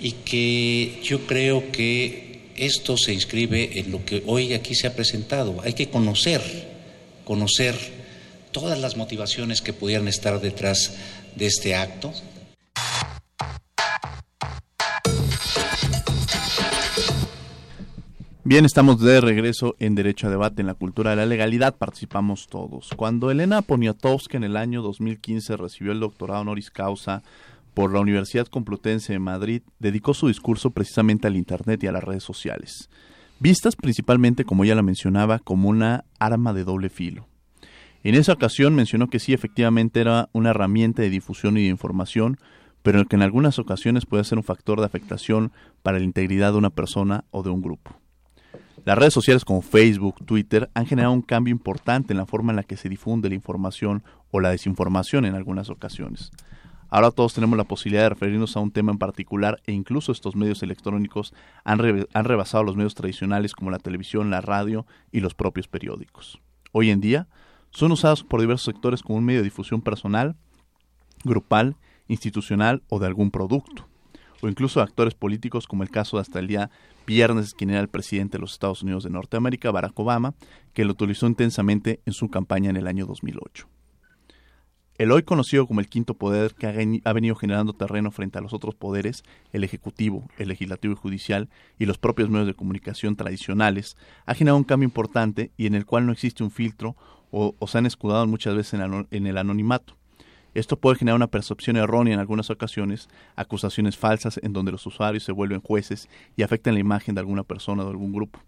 y 0.00 0.12
que 0.12 1.00
yo 1.02 1.26
creo 1.26 1.70
que 1.70 2.40
esto 2.56 2.96
se 2.96 3.12
inscribe 3.12 3.78
en 3.78 3.90
lo 3.90 4.04
que 4.04 4.22
hoy 4.26 4.52
aquí 4.52 4.74
se 4.74 4.86
ha 4.86 4.94
presentado. 4.94 5.60
Hay 5.62 5.72
que 5.72 5.88
conocer 5.88 6.71
conocer 7.24 7.76
todas 8.52 8.78
las 8.78 8.96
motivaciones 8.96 9.62
que 9.62 9.72
pudieran 9.72 10.08
estar 10.08 10.40
detrás 10.40 10.94
de 11.36 11.46
este 11.46 11.74
acto. 11.74 12.12
Bien, 18.44 18.64
estamos 18.64 19.00
de 19.00 19.20
regreso 19.20 19.76
en 19.78 19.94
Derecho 19.94 20.26
a 20.26 20.30
Debate 20.30 20.62
en 20.62 20.66
la 20.66 20.74
Cultura 20.74 21.10
de 21.10 21.16
la 21.16 21.26
Legalidad. 21.26 21.76
Participamos 21.76 22.48
todos. 22.48 22.90
Cuando 22.96 23.30
Elena 23.30 23.62
Poniatowska 23.62 24.36
en 24.36 24.44
el 24.44 24.56
año 24.56 24.82
2015 24.82 25.56
recibió 25.56 25.92
el 25.92 26.00
doctorado 26.00 26.40
honoris 26.40 26.70
causa 26.70 27.22
por 27.72 27.92
la 27.92 28.00
Universidad 28.00 28.48
Complutense 28.48 29.12
de 29.12 29.18
Madrid, 29.18 29.62
dedicó 29.78 30.12
su 30.12 30.28
discurso 30.28 30.70
precisamente 30.70 31.26
al 31.28 31.36
Internet 31.36 31.82
y 31.82 31.86
a 31.86 31.92
las 31.92 32.04
redes 32.04 32.24
sociales, 32.24 32.90
vistas 33.42 33.74
principalmente, 33.74 34.44
como 34.44 34.62
ella 34.62 34.76
la 34.76 34.82
mencionaba, 34.82 35.40
como 35.40 35.68
una 35.68 36.04
arma 36.20 36.54
de 36.54 36.62
doble 36.62 36.88
filo. 36.88 37.26
En 38.04 38.14
esa 38.14 38.32
ocasión 38.32 38.74
mencionó 38.74 39.08
que 39.08 39.18
sí, 39.18 39.32
efectivamente 39.32 40.00
era 40.00 40.28
una 40.32 40.50
herramienta 40.50 41.02
de 41.02 41.10
difusión 41.10 41.58
y 41.58 41.62
de 41.62 41.68
información, 41.68 42.38
pero 42.82 43.04
que 43.04 43.16
en 43.16 43.22
algunas 43.22 43.58
ocasiones 43.58 44.06
puede 44.06 44.24
ser 44.24 44.38
un 44.38 44.44
factor 44.44 44.78
de 44.78 44.86
afectación 44.86 45.52
para 45.82 45.98
la 45.98 46.04
integridad 46.04 46.52
de 46.52 46.58
una 46.58 46.70
persona 46.70 47.24
o 47.30 47.42
de 47.42 47.50
un 47.50 47.62
grupo. 47.62 47.92
Las 48.84 48.98
redes 48.98 49.14
sociales 49.14 49.44
como 49.44 49.62
Facebook, 49.62 50.24
Twitter 50.24 50.70
han 50.74 50.86
generado 50.86 51.12
un 51.12 51.22
cambio 51.22 51.52
importante 51.52 52.12
en 52.12 52.18
la 52.18 52.26
forma 52.26 52.52
en 52.52 52.56
la 52.56 52.64
que 52.64 52.76
se 52.76 52.88
difunde 52.88 53.28
la 53.28 53.34
información 53.34 54.02
o 54.30 54.40
la 54.40 54.50
desinformación 54.50 55.24
en 55.24 55.34
algunas 55.34 55.68
ocasiones. 55.68 56.30
Ahora 56.94 57.10
todos 57.10 57.32
tenemos 57.32 57.56
la 57.56 57.64
posibilidad 57.64 58.02
de 58.02 58.10
referirnos 58.10 58.54
a 58.54 58.60
un 58.60 58.70
tema 58.70 58.92
en 58.92 58.98
particular 58.98 59.62
e 59.64 59.72
incluso 59.72 60.12
estos 60.12 60.36
medios 60.36 60.62
electrónicos 60.62 61.32
han, 61.64 61.78
rebasado 61.78 62.64
los 62.64 62.76
medios 62.76 62.94
tradicionales 62.94 63.54
como 63.54 63.70
la 63.70 63.78
televisión, 63.78 64.28
la 64.28 64.42
radio 64.42 64.84
y 65.10 65.20
los 65.20 65.32
propios 65.32 65.68
periódicos. 65.68 66.38
Hoy 66.70 66.90
en 66.90 67.00
día 67.00 67.28
son 67.70 67.92
usados 67.92 68.24
por 68.24 68.42
diversos 68.42 68.66
sectores 68.66 69.00
como 69.00 69.16
un 69.16 69.24
medio 69.24 69.40
de 69.40 69.44
difusión 69.44 69.80
personal, 69.80 70.36
grupal, 71.24 71.76
institucional 72.08 72.82
o 72.90 72.98
de 72.98 73.06
algún 73.06 73.30
producto 73.30 73.88
o 74.42 74.48
incluso 74.48 74.82
actores 74.82 75.14
políticos 75.14 75.66
como 75.66 75.84
el 75.84 75.90
caso 75.90 76.18
de 76.18 76.20
hasta 76.20 76.40
el 76.40 76.46
día 76.46 76.68
viernes, 77.06 77.54
quien 77.54 77.70
era 77.70 77.80
el 77.80 77.88
presidente 77.88 78.36
de 78.36 78.42
los 78.42 78.52
Estados 78.52 78.82
Unidos 78.82 79.04
de 79.04 79.08
Norteamérica, 79.08 79.70
Barack 79.70 79.98
Obama, 79.98 80.34
que 80.74 80.84
lo 80.84 80.92
utilizó 80.92 81.26
intensamente 81.26 82.02
en 82.04 82.12
su 82.12 82.28
campaña 82.28 82.68
en 82.68 82.76
el 82.76 82.86
año 82.86 83.06
2008. 83.06 83.66
El 84.98 85.10
hoy 85.10 85.22
conocido 85.22 85.66
como 85.66 85.80
el 85.80 85.88
quinto 85.88 86.14
poder 86.14 86.54
que 86.54 87.00
ha 87.02 87.12
venido 87.12 87.34
generando 87.34 87.72
terreno 87.72 88.10
frente 88.10 88.38
a 88.38 88.42
los 88.42 88.52
otros 88.52 88.74
poderes, 88.74 89.24
el 89.52 89.64
ejecutivo, 89.64 90.28
el 90.38 90.48
legislativo 90.48 90.92
y 90.92 90.96
judicial 90.96 91.48
y 91.78 91.86
los 91.86 91.98
propios 91.98 92.28
medios 92.28 92.46
de 92.46 92.54
comunicación 92.54 93.16
tradicionales, 93.16 93.96
ha 94.26 94.34
generado 94.34 94.58
un 94.58 94.64
cambio 94.64 94.86
importante 94.86 95.50
y 95.56 95.66
en 95.66 95.74
el 95.74 95.86
cual 95.86 96.06
no 96.06 96.12
existe 96.12 96.44
un 96.44 96.50
filtro 96.50 96.94
o, 97.30 97.56
se 97.66 97.78
han 97.78 97.86
escudado 97.86 98.26
muchas 98.26 98.54
veces 98.54 98.78
en 99.10 99.26
el 99.26 99.38
anonimato. 99.38 99.96
Esto 100.54 100.76
puede 100.76 100.98
generar 100.98 101.16
una 101.16 101.28
percepción 101.28 101.76
errónea 101.76 102.12
en 102.12 102.20
algunas 102.20 102.50
ocasiones, 102.50 103.08
acusaciones 103.36 103.96
falsas 103.96 104.38
en 104.42 104.52
donde 104.52 104.72
los 104.72 104.84
usuarios 104.86 105.24
se 105.24 105.32
vuelven 105.32 105.62
jueces 105.62 106.10
y 106.36 106.42
afectan 106.42 106.74
la 106.74 106.80
imagen 106.80 107.14
de 107.14 107.22
alguna 107.22 107.42
persona 107.42 107.82
o 107.82 107.86
de 107.86 107.92
algún 107.92 108.12
grupo. 108.12 108.38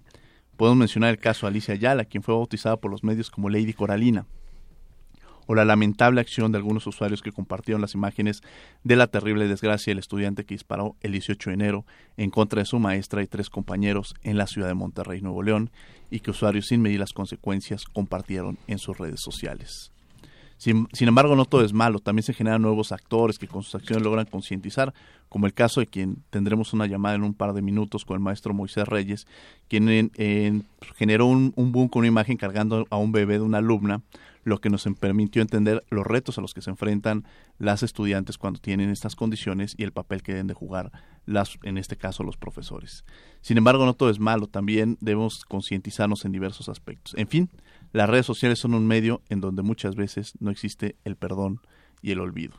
Podemos 0.58 0.78
mencionar 0.78 1.10
el 1.10 1.18
caso 1.18 1.46
de 1.46 1.50
Alicia 1.50 1.74
Ayala, 1.74 2.04
quien 2.04 2.22
fue 2.22 2.34
bautizada 2.34 2.76
por 2.76 2.90
los 2.90 3.02
medios 3.02 3.30
como 3.30 3.48
Lady 3.48 3.72
Coralina, 3.72 4.26
o 5.46 5.54
la 5.54 5.64
lamentable 5.64 6.20
acción 6.20 6.52
de 6.52 6.58
algunos 6.58 6.86
usuarios 6.86 7.22
que 7.22 7.32
compartieron 7.32 7.80
las 7.80 7.94
imágenes 7.94 8.42
de 8.82 8.96
la 8.96 9.06
terrible 9.06 9.48
desgracia 9.48 9.90
del 9.90 9.98
estudiante 9.98 10.44
que 10.44 10.54
disparó 10.54 10.96
el 11.00 11.12
18 11.12 11.50
de 11.50 11.54
enero 11.54 11.86
en 12.16 12.30
contra 12.30 12.60
de 12.60 12.66
su 12.66 12.78
maestra 12.78 13.22
y 13.22 13.26
tres 13.26 13.50
compañeros 13.50 14.14
en 14.22 14.36
la 14.36 14.46
ciudad 14.46 14.68
de 14.68 14.74
Monterrey, 14.74 15.20
Nuevo 15.20 15.42
León, 15.42 15.70
y 16.10 16.20
que 16.20 16.30
usuarios 16.30 16.66
sin 16.66 16.82
medir 16.82 17.00
las 17.00 17.12
consecuencias 17.12 17.84
compartieron 17.84 18.58
en 18.66 18.78
sus 18.78 18.96
redes 18.96 19.20
sociales. 19.20 19.90
Sin, 20.56 20.86
embargo, 21.00 21.36
no 21.36 21.44
todo 21.44 21.64
es 21.64 21.72
malo, 21.72 21.98
también 21.98 22.22
se 22.22 22.32
generan 22.32 22.62
nuevos 22.62 22.92
actores 22.92 23.38
que 23.38 23.48
con 23.48 23.62
sus 23.62 23.74
acciones 23.74 24.02
logran 24.04 24.24
concientizar, 24.24 24.94
como 25.28 25.46
el 25.46 25.52
caso 25.52 25.80
de 25.80 25.88
quien 25.88 26.22
tendremos 26.30 26.72
una 26.72 26.86
llamada 26.86 27.16
en 27.16 27.22
un 27.22 27.34
par 27.34 27.52
de 27.52 27.60
minutos 27.60 28.04
con 28.04 28.14
el 28.14 28.22
maestro 28.22 28.54
Moisés 28.54 28.86
Reyes, 28.86 29.26
quien 29.68 30.12
generó 30.96 31.26
un, 31.26 31.52
un 31.56 31.72
boom 31.72 31.88
con 31.88 32.00
una 32.00 32.08
imagen 32.08 32.36
cargando 32.36 32.86
a 32.88 32.96
un 32.96 33.12
bebé 33.12 33.34
de 33.34 33.40
una 33.40 33.58
alumna, 33.58 34.00
lo 34.44 34.60
que 34.60 34.70
nos 34.70 34.84
permitió 35.00 35.42
entender 35.42 35.84
los 35.90 36.06
retos 36.06 36.38
a 36.38 36.40
los 36.40 36.54
que 36.54 36.62
se 36.62 36.70
enfrentan 36.70 37.24
las 37.58 37.82
estudiantes 37.82 38.38
cuando 38.38 38.60
tienen 38.60 38.90
estas 38.90 39.16
condiciones 39.16 39.74
y 39.76 39.82
el 39.82 39.92
papel 39.92 40.22
que 40.22 40.32
deben 40.32 40.46
de 40.46 40.54
jugar 40.54 40.92
las, 41.26 41.58
en 41.62 41.78
este 41.78 41.96
caso 41.96 42.22
los 42.22 42.36
profesores. 42.36 43.04
Sin 43.40 43.58
embargo, 43.58 43.84
no 43.84 43.94
todo 43.94 44.10
es 44.10 44.20
malo, 44.20 44.46
también 44.46 44.98
debemos 45.00 45.44
concientizarnos 45.48 46.24
en 46.24 46.32
diversos 46.32 46.68
aspectos. 46.68 47.14
En 47.16 47.28
fin, 47.28 47.50
las 47.92 48.08
redes 48.08 48.26
sociales 48.26 48.58
son 48.58 48.74
un 48.74 48.86
medio 48.86 49.22
en 49.28 49.40
donde 49.40 49.62
muchas 49.62 49.96
veces 49.96 50.34
no 50.40 50.50
existe 50.50 50.96
el 51.04 51.16
perdón 51.16 51.60
y 52.02 52.12
el 52.12 52.20
olvido. 52.20 52.54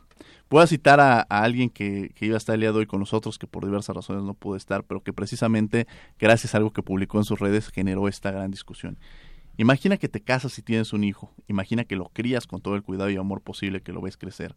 Voy 0.49 0.65
citar 0.67 0.99
a, 0.99 1.21
alguien 1.21 1.69
que, 1.69 2.13
iba 2.21 2.35
a 2.35 2.37
estar 2.37 2.53
el 2.53 2.61
día 2.61 2.71
de 2.71 2.79
hoy 2.79 2.85
con 2.85 2.99
nosotros, 2.99 3.37
que 3.37 3.47
por 3.47 3.65
diversas 3.65 3.95
razones 3.95 4.23
no 4.23 4.33
pudo 4.33 4.55
estar, 4.55 4.83
pero 4.83 5.01
que 5.01 5.11
precisamente 5.11 5.87
gracias 6.19 6.53
a 6.53 6.57
algo 6.57 6.71
que 6.71 6.83
publicó 6.83 7.17
en 7.17 7.25
sus 7.25 7.39
redes 7.39 7.69
generó 7.69 8.07
esta 8.07 8.31
gran 8.31 8.51
discusión. 8.51 8.97
Imagina 9.57 9.97
que 9.97 10.09
te 10.09 10.21
casas 10.21 10.57
y 10.59 10.61
tienes 10.61 10.91
un 10.91 11.03
hijo. 11.03 11.33
Imagina 11.47 11.85
que 11.85 11.95
lo 11.95 12.09
crías 12.09 12.45
con 12.45 12.61
todo 12.61 12.75
el 12.75 12.83
cuidado 12.83 13.09
y 13.09 13.15
amor 13.15 13.41
posible 13.41 13.81
que 13.81 13.93
lo 13.93 14.01
ves 14.01 14.17
crecer. 14.17 14.55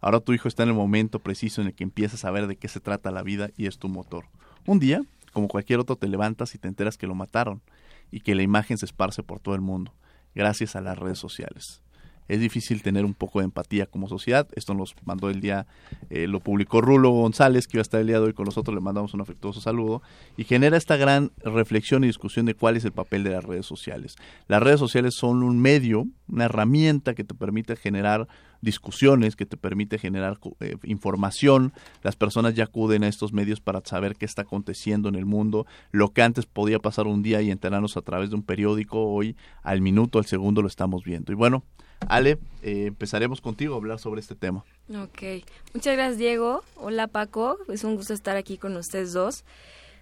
Ahora 0.00 0.20
tu 0.20 0.32
hijo 0.32 0.48
está 0.48 0.62
en 0.62 0.70
el 0.70 0.74
momento 0.74 1.18
preciso 1.18 1.60
en 1.60 1.68
el 1.68 1.74
que 1.74 1.84
empiezas 1.84 2.24
a 2.24 2.30
ver 2.30 2.46
de 2.46 2.56
qué 2.56 2.68
se 2.68 2.80
trata 2.80 3.10
la 3.10 3.22
vida 3.22 3.50
y 3.56 3.66
es 3.66 3.78
tu 3.78 3.88
motor. 3.88 4.24
Un 4.66 4.78
día, 4.78 5.02
como 5.32 5.48
cualquier 5.48 5.80
otro, 5.80 5.96
te 5.96 6.08
levantas 6.08 6.54
y 6.54 6.58
te 6.58 6.68
enteras 6.68 6.96
que 6.96 7.06
lo 7.06 7.14
mataron 7.14 7.62
y 8.10 8.20
que 8.20 8.34
la 8.34 8.42
imagen 8.42 8.78
se 8.78 8.86
esparce 8.86 9.22
por 9.22 9.38
todo 9.38 9.54
el 9.54 9.60
mundo 9.60 9.94
gracias 10.34 10.76
a 10.76 10.80
las 10.80 10.98
redes 10.98 11.18
sociales. 11.18 11.82
Es 12.28 12.40
difícil 12.40 12.82
tener 12.82 13.04
un 13.04 13.14
poco 13.14 13.40
de 13.40 13.46
empatía 13.46 13.86
como 13.86 14.08
sociedad. 14.08 14.48
Esto 14.54 14.74
nos 14.74 14.94
mandó 15.04 15.30
el 15.30 15.40
día, 15.40 15.66
eh, 16.10 16.26
lo 16.26 16.40
publicó 16.40 16.80
Rulo 16.80 17.10
González, 17.10 17.66
que 17.66 17.76
iba 17.76 17.80
a 17.80 17.82
estar 17.82 18.00
el 18.00 18.06
día 18.06 18.20
de 18.20 18.26
hoy 18.26 18.32
con 18.32 18.44
nosotros. 18.44 18.74
Le 18.74 18.80
mandamos 18.80 19.14
un 19.14 19.20
afectuoso 19.20 19.60
saludo. 19.60 20.02
Y 20.36 20.44
genera 20.44 20.76
esta 20.76 20.96
gran 20.96 21.32
reflexión 21.44 22.04
y 22.04 22.06
discusión 22.06 22.46
de 22.46 22.54
cuál 22.54 22.76
es 22.76 22.84
el 22.84 22.92
papel 22.92 23.24
de 23.24 23.30
las 23.30 23.44
redes 23.44 23.66
sociales. 23.66 24.16
Las 24.48 24.62
redes 24.62 24.80
sociales 24.80 25.14
son 25.14 25.42
un 25.42 25.60
medio, 25.60 26.06
una 26.28 26.46
herramienta 26.46 27.14
que 27.14 27.24
te 27.24 27.34
permite 27.34 27.76
generar 27.76 28.28
discusiones, 28.62 29.36
que 29.36 29.44
te 29.44 29.58
permite 29.58 29.98
generar 29.98 30.38
eh, 30.60 30.76
información. 30.84 31.74
Las 32.02 32.16
personas 32.16 32.54
ya 32.54 32.64
acuden 32.64 33.04
a 33.04 33.08
estos 33.08 33.32
medios 33.32 33.60
para 33.60 33.82
saber 33.84 34.16
qué 34.16 34.24
está 34.24 34.42
aconteciendo 34.42 35.08
en 35.08 35.16
el 35.16 35.26
mundo. 35.26 35.66
Lo 35.90 36.12
que 36.12 36.22
antes 36.22 36.46
podía 36.46 36.78
pasar 36.78 37.06
un 37.06 37.22
día 37.22 37.42
y 37.42 37.50
enterarnos 37.50 37.96
a 37.96 38.02
través 38.02 38.30
de 38.30 38.36
un 38.36 38.42
periódico, 38.42 39.04
hoy 39.04 39.36
al 39.62 39.82
minuto, 39.82 40.18
al 40.18 40.26
segundo 40.26 40.62
lo 40.62 40.68
estamos 40.68 41.04
viendo. 41.04 41.32
Y 41.32 41.34
bueno, 41.34 41.64
Ale, 42.08 42.38
eh, 42.62 42.86
empezaremos 42.86 43.40
contigo 43.40 43.74
a 43.74 43.78
hablar 43.78 43.98
sobre 43.98 44.20
este 44.20 44.34
tema. 44.34 44.64
Ok, 44.88 45.44
muchas 45.74 45.94
gracias 45.94 46.18
Diego. 46.18 46.62
Hola 46.76 47.08
Paco, 47.08 47.58
es 47.68 47.84
un 47.84 47.96
gusto 47.96 48.14
estar 48.14 48.36
aquí 48.36 48.58
con 48.58 48.76
ustedes 48.76 49.12
dos. 49.12 49.44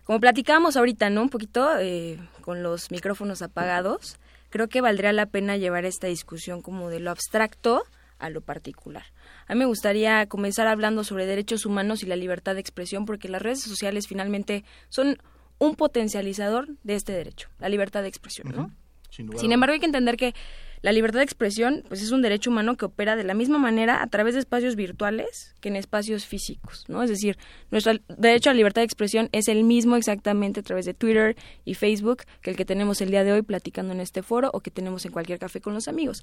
Como 0.04 0.20
platicamos 0.20 0.76
ahorita, 0.76 1.10
¿no? 1.10 1.22
Un 1.22 1.28
poquito 1.28 1.78
eh, 1.78 2.18
con 2.42 2.62
los 2.62 2.90
micrófonos 2.90 3.42
apagados, 3.42 4.18
creo 4.48 4.68
que 4.68 4.80
valdría 4.80 5.12
la 5.12 5.26
pena 5.26 5.56
llevar 5.56 5.84
esta 5.84 6.08
discusión 6.08 6.62
como 6.62 6.90
de 6.90 7.00
lo 7.00 7.10
abstracto 7.10 7.84
a 8.20 8.30
lo 8.30 8.40
particular. 8.40 9.04
A 9.46 9.54
mí 9.54 9.58
me 9.58 9.66
gustaría 9.66 10.26
comenzar 10.26 10.66
hablando 10.66 11.04
sobre 11.04 11.26
derechos 11.26 11.66
humanos 11.66 12.02
y 12.02 12.06
la 12.06 12.16
libertad 12.16 12.54
de 12.54 12.60
expresión 12.60 13.04
porque 13.06 13.28
las 13.28 13.42
redes 13.42 13.62
sociales 13.62 14.06
finalmente 14.06 14.64
son 14.88 15.18
un 15.58 15.74
potencializador 15.74 16.68
de 16.82 16.94
este 16.94 17.12
derecho, 17.12 17.48
la 17.58 17.68
libertad 17.68 18.02
de 18.02 18.08
expresión, 18.08 18.52
¿no? 18.54 18.70
Sin 19.10 19.52
embargo, 19.52 19.74
hay 19.74 19.80
que 19.80 19.86
entender 19.86 20.16
que 20.16 20.34
la 20.82 20.92
libertad 20.92 21.18
de 21.18 21.24
expresión 21.24 21.84
pues, 21.88 22.00
es 22.00 22.10
un 22.10 22.22
derecho 22.22 22.48
humano 22.48 22.76
que 22.76 22.86
opera 22.86 23.16
de 23.16 23.24
la 23.24 23.34
misma 23.34 23.58
manera 23.58 24.02
a 24.02 24.06
través 24.06 24.34
de 24.34 24.40
espacios 24.40 24.76
virtuales 24.76 25.54
que 25.60 25.68
en 25.68 25.76
espacios 25.76 26.24
físicos, 26.24 26.86
¿no? 26.88 27.02
Es 27.02 27.10
decir, 27.10 27.36
nuestro 27.70 27.92
derecho 28.16 28.48
a 28.48 28.54
la 28.54 28.58
libertad 28.58 28.80
de 28.80 28.86
expresión 28.86 29.28
es 29.32 29.48
el 29.48 29.64
mismo 29.64 29.96
exactamente 29.96 30.60
a 30.60 30.62
través 30.62 30.86
de 30.86 30.94
Twitter 30.94 31.36
y 31.64 31.74
Facebook 31.74 32.22
que 32.40 32.50
el 32.50 32.56
que 32.56 32.64
tenemos 32.64 33.00
el 33.02 33.10
día 33.10 33.24
de 33.24 33.32
hoy 33.32 33.42
platicando 33.42 33.92
en 33.92 34.00
este 34.00 34.22
foro 34.22 34.50
o 34.54 34.60
que 34.60 34.70
tenemos 34.70 35.04
en 35.04 35.12
cualquier 35.12 35.38
café 35.38 35.60
con 35.60 35.74
los 35.74 35.86
amigos. 35.86 36.22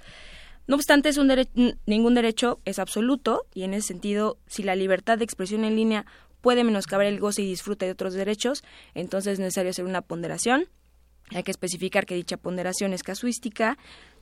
No 0.67 0.75
obstante, 0.75 1.09
es 1.09 1.17
un 1.17 1.31
ningún 1.85 2.13
derecho 2.13 2.59
es 2.65 2.77
absoluto 2.77 3.45
y 3.53 3.63
en 3.63 3.73
ese 3.73 3.87
sentido, 3.87 4.37
si 4.47 4.63
la 4.63 4.75
libertad 4.75 5.17
de 5.17 5.23
expresión 5.23 5.63
en 5.63 5.75
línea 5.75 6.05
puede 6.41 6.63
menoscabar 6.63 7.05
el 7.05 7.19
goce 7.19 7.41
y 7.41 7.45
disfrute 7.45 7.85
de 7.85 7.91
otros 7.91 8.13
derechos, 8.13 8.63
entonces 8.93 9.33
es 9.33 9.39
necesario 9.39 9.71
hacer 9.71 9.85
una 9.85 10.01
ponderación. 10.01 10.67
Hay 11.31 11.43
que 11.43 11.51
especificar 11.51 12.05
que 12.05 12.15
dicha 12.15 12.37
ponderación 12.37 12.93
es 12.93 13.03
casuística. 13.03 13.77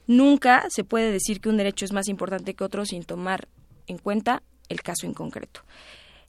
Nunca 0.07 0.65
se 0.69 0.83
puede 0.83 1.11
decir 1.11 1.41
que 1.41 1.49
un 1.49 1.57
derecho 1.57 1.85
es 1.85 1.91
más 1.91 2.07
importante 2.07 2.53
que 2.53 2.63
otro 2.63 2.85
sin 2.85 3.03
tomar 3.03 3.47
en 3.87 3.97
cuenta 3.97 4.43
el 4.69 4.81
caso 4.81 5.05
en 5.05 5.13
concreto. 5.13 5.61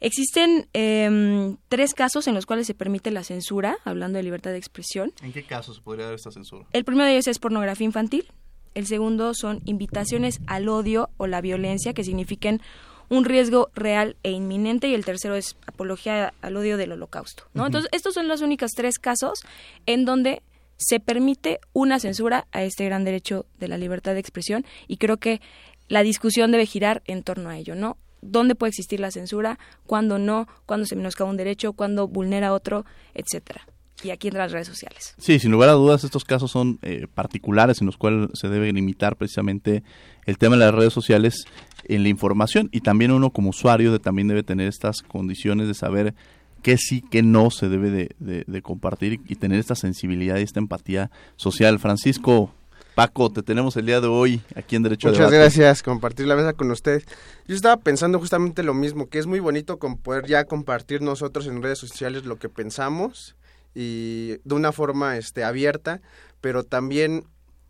Existen 0.01 0.69
em, 0.75 1.57
tres 1.69 1.95
casos 1.95 2.27
en 2.27 2.35
los 2.35 2.45
cuales 2.45 2.67
se 2.67 2.75
permite 2.75 3.11
la 3.11 3.25
censura, 3.25 3.79
hablando 3.85 4.19
de 4.19 4.23
libertad 4.23 4.51
de 4.51 4.59
expresión. 4.59 5.13
¿En 5.23 5.33
qué 5.33 5.45
casos 5.45 5.77
se 5.77 5.83
podría 5.83 6.07
dar 6.07 6.15
esta 6.15 6.31
censura? 6.31 6.67
El 6.73 6.85
primero 6.85 7.07
de 7.07 7.13
ellos 7.13 7.27
es 7.29 7.39
pornografía 7.39 7.87
infantil, 7.87 8.27
el 8.77 8.87
segundo 8.87 9.33
son 9.33 9.63
invitaciones 9.65 10.41
al 10.47 10.69
odio 10.69 11.09
o 11.17 11.27
la 11.27 11.41
violencia 11.41 11.95
que 11.95 12.05
signifiquen 12.05 12.61
un 13.09 13.25
riesgo 13.25 13.71
real 13.75 14.17
e 14.23 14.33
inminente 14.33 14.87
y 14.89 14.95
el 14.95 15.05
tercero 15.05 15.35
es 15.35 15.57
apología 15.67 16.35
al 16.43 16.57
odio 16.59 16.77
del 16.77 16.93
holocausto. 16.93 17.45
¿no? 17.55 17.65
Entonces, 17.65 17.89
estos 17.93 18.13
son 18.13 18.29
los 18.29 18.43
únicos 18.43 18.73
tres 18.73 18.99
casos 18.99 19.41
en 19.87 20.05
donde 20.05 20.43
se 20.77 21.01
permite 21.01 21.59
una 21.73 21.99
censura 21.99 22.49
a 22.53 22.65
este 22.65 22.85
gran 22.85 23.05
derecho 23.05 23.47
de 23.59 23.69
la 23.69 23.79
libertad 23.79 24.13
de 24.13 24.21
expresión 24.21 24.67
y 24.89 24.99
creo 24.99 25.17
que 25.17 25.41
la 25.89 26.03
discusión 26.03 26.53
debe 26.53 26.67
girar 26.67 27.03
en 27.07 27.23
torno 27.23 27.49
a 27.49 27.57
ello, 27.57 27.75
¿no? 27.75 27.97
¿Dónde 28.21 28.57
puede 28.57 28.71
existir 28.71 29.01
la 29.01 29.11
censura? 29.11 29.59
¿Cuándo 29.87 30.19
no? 30.19 30.49
¿Cuándo 30.67 30.85
se 30.85 30.97
menoscaba 30.97 31.31
un 31.31 31.39
derecho? 31.39 31.73
¿Cuándo 31.73 32.09
vulnera 32.09 32.53
otro? 32.53 32.85
Etcétera. 33.15 33.67
Y 34.03 34.11
aquí 34.11 34.29
entran 34.29 34.45
las 34.45 34.53
redes 34.53 34.69
sociales. 34.69 35.15
Sí, 35.19 35.39
sin 35.39 35.51
lugar 35.51 35.69
a 35.69 35.73
dudas, 35.73 36.05
estos 36.05 36.25
casos 36.25 36.51
son 36.51 36.79
eh, 36.83 37.07
particulares 37.13 37.81
en 37.81 37.87
los 37.87 37.97
cuales 37.97 38.31
se 38.35 38.49
debe 38.49 38.73
limitar 38.73 39.17
precisamente 39.17 39.83
el 40.27 40.39
tema 40.39 40.57
de 40.57 40.65
las 40.65 40.75
redes 40.75 40.93
sociales 40.93 41.45
en 41.85 42.03
la 42.03 42.09
información 42.09 42.69
y 42.73 42.81
también 42.81 43.11
uno 43.11 43.31
como 43.31 43.51
usuario 43.51 43.93
de, 43.93 43.99
también 43.99 44.29
debe 44.29 44.43
tener 44.43 44.69
estas 44.69 45.03
condiciones 45.03 45.69
de 45.69 45.75
saber 45.75 46.15
qué 46.63 46.77
sí, 46.77 47.03
qué 47.11 47.23
no 47.23 47.51
se 47.51 47.69
debe 47.69 47.91
de, 47.91 48.45
de 48.47 48.63
compartir 48.63 49.21
y 49.27 49.37
tener 49.37 49.59
esta 49.59 49.75
sensibilidad 49.75 50.39
y 50.39 50.43
esta 50.43 50.61
empatía 50.61 51.11
social. 51.37 51.79
Francisco, 51.79 52.53
Paco, 52.97 53.31
te 53.31 53.43
tenemos 53.43 53.77
el 53.77 53.87
día 53.87 54.01
de 54.01 54.09
hoy 54.09 54.41
aquí 54.55 54.75
en 54.75 54.83
Derecho 54.83 55.09
Muchas 55.09 55.31
gracias, 55.31 55.83
compartir 55.83 56.27
la 56.27 56.35
mesa 56.35 56.55
con 56.55 56.71
usted. 56.71 57.05
Yo 57.47 57.55
estaba 57.55 57.77
pensando 57.77 58.19
justamente 58.19 58.63
lo 58.63 58.75
mismo, 58.75 59.09
que 59.09 59.19
es 59.19 59.27
muy 59.27 59.39
bonito 59.39 59.79
con 59.79 59.99
poder 59.99 60.27
ya 60.27 60.45
compartir 60.45 61.03
nosotros 61.03 61.47
en 61.47 61.63
redes 61.63 61.79
sociales 61.79 62.25
lo 62.25 62.39
que 62.39 62.49
pensamos 62.49 63.36
y 63.77 64.39
de 64.45 64.55
una 64.55 64.73
forma 64.73 65.19
este 65.19 65.45
abierta, 65.45 66.01
pero 66.41 66.65
también 66.65 67.25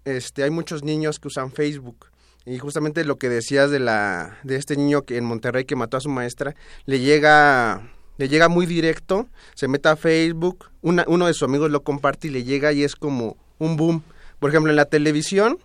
este 0.04 0.44
hay 0.44 0.50
muchos 0.50 0.84
niños 0.84 1.18
que 1.18 1.26
usan 1.26 1.50
Facebook 1.50 2.06
y 2.44 2.58
justamente 2.58 3.04
lo 3.04 3.16
que 3.16 3.28
decías 3.28 3.72
de 3.72 3.80
la 3.80 4.38
de 4.44 4.54
este 4.54 4.76
niño 4.76 5.02
que 5.02 5.16
en 5.16 5.24
Monterrey 5.24 5.64
que 5.64 5.74
mató 5.74 5.96
a 5.96 6.00
su 6.00 6.08
maestra 6.08 6.54
le 6.84 7.00
llega 7.00 7.90
le 8.18 8.28
llega 8.28 8.48
muy 8.48 8.66
directo, 8.66 9.28
se 9.54 9.68
mete 9.68 9.88
a 9.88 9.96
Facebook, 9.96 10.70
uno 10.80 11.26
de 11.26 11.34
sus 11.34 11.42
amigos 11.42 11.70
lo 11.70 11.82
comparte 11.82 12.28
y 12.28 12.30
le 12.30 12.44
llega 12.44 12.72
y 12.72 12.82
es 12.82 12.96
como 12.96 13.36
un 13.58 13.76
boom. 13.76 14.04
Por 14.38 14.48
ejemplo, 14.48 14.70
en 14.70 14.76
la 14.76 14.86
televisión 14.86 15.58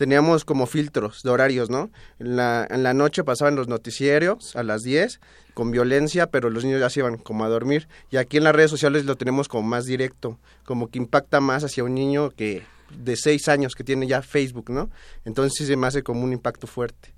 teníamos 0.00 0.46
como 0.46 0.64
filtros 0.64 1.22
de 1.22 1.28
horarios, 1.28 1.68
¿no? 1.68 1.90
En 2.18 2.36
la, 2.36 2.66
en 2.70 2.82
la 2.82 2.94
noche 2.94 3.22
pasaban 3.22 3.54
los 3.54 3.68
noticiarios 3.68 4.56
a 4.56 4.62
las 4.62 4.80
10 4.80 5.20
con 5.52 5.70
violencia, 5.72 6.30
pero 6.30 6.48
los 6.48 6.64
niños 6.64 6.80
ya 6.80 6.88
se 6.88 7.00
iban 7.00 7.18
como 7.18 7.44
a 7.44 7.50
dormir. 7.50 7.86
Y 8.10 8.16
aquí 8.16 8.38
en 8.38 8.44
las 8.44 8.54
redes 8.54 8.70
sociales 8.70 9.04
lo 9.04 9.16
tenemos 9.16 9.46
como 9.46 9.68
más 9.68 9.84
directo, 9.84 10.38
como 10.64 10.88
que 10.88 10.96
impacta 10.96 11.42
más 11.42 11.64
hacia 11.64 11.84
un 11.84 11.94
niño 11.94 12.30
que 12.30 12.62
de 12.96 13.14
6 13.14 13.48
años 13.48 13.74
que 13.74 13.84
tiene 13.84 14.06
ya 14.06 14.22
Facebook, 14.22 14.70
¿no? 14.70 14.88
Entonces 15.26 15.52
sí 15.58 15.66
se 15.66 15.76
me 15.76 15.86
hace 15.86 16.02
como 16.02 16.22
un 16.22 16.32
impacto 16.32 16.66
fuerte 16.66 17.12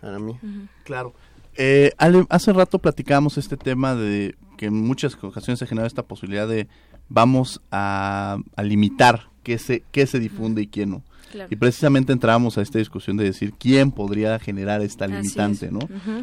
para 0.00 0.18
mí. 0.18 0.36
Claro. 0.82 1.14
Eh, 1.54 1.92
hace 2.30 2.52
rato 2.52 2.80
platicamos 2.80 3.38
este 3.38 3.56
tema 3.56 3.94
de 3.94 4.34
que 4.58 4.66
en 4.66 4.74
muchas 4.74 5.14
ocasiones 5.22 5.60
se 5.60 5.68
genera 5.68 5.86
esta 5.86 6.02
posibilidad 6.02 6.48
de 6.48 6.66
vamos 7.08 7.60
a, 7.70 8.38
limitar 8.60 9.28
qué 9.44 9.58
se, 9.58 9.84
qué 9.92 10.08
se 10.08 10.18
difunde 10.18 10.62
y 10.62 10.66
quién 10.66 10.90
no. 10.90 11.04
Y 11.50 11.56
precisamente 11.56 12.12
entramos 12.12 12.58
a 12.58 12.62
esta 12.62 12.78
discusión 12.78 13.16
de 13.16 13.24
decir 13.24 13.52
quién 13.58 13.90
podría 13.90 14.38
generar 14.38 14.82
esta 14.82 15.06
limitante, 15.06 15.70
¿no? 15.70 15.80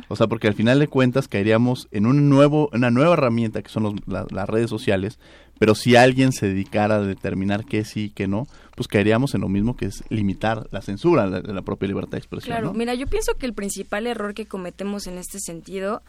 O 0.08 0.16
sea, 0.16 0.28
porque 0.28 0.48
al 0.48 0.54
final 0.54 0.80
de 0.80 0.88
cuentas 0.88 1.28
caeríamos 1.28 1.88
en 1.92 2.06
un 2.06 2.30
nuevo, 2.30 2.70
una 2.74 2.92
nueva 2.92 3.14
herramienta 3.14 3.62
que 3.62 3.70
son 3.70 4.02
las 4.08 4.50
redes 4.50 4.70
sociales, 4.70 5.20
pero 5.60 5.76
si 5.76 5.96
alguien 5.96 6.32
se 6.32 6.48
dedicara 6.48 6.96
a 6.96 7.02
determinar 7.02 7.66
qué 7.66 7.86
sí 7.86 8.06
y 8.06 8.10
qué 8.10 8.28
no, 8.28 8.48
pues 8.76 8.88
caeríamos 8.88 9.36
en 9.36 9.42
lo 9.42 9.50
mismo 9.50 9.78
que 9.78 9.86
es 9.86 10.04
limitar 10.10 10.68
la 10.72 10.82
censura 10.82 11.30
de 11.30 11.54
la, 11.54 11.62
propia 11.62 11.88
libertad 11.88 12.14
de 12.14 12.18
expresión. 12.18 12.58
Claro, 12.58 12.74
mira, 12.74 12.94
yo 12.96 13.08
pienso 13.08 13.36
que 13.36 13.46
el 13.46 13.54
principal 13.54 14.08
error 14.08 14.34
que 14.34 14.46
cometemos 14.46 15.08
en 15.08 15.18
este 15.18 15.40
sentido 15.40 16.02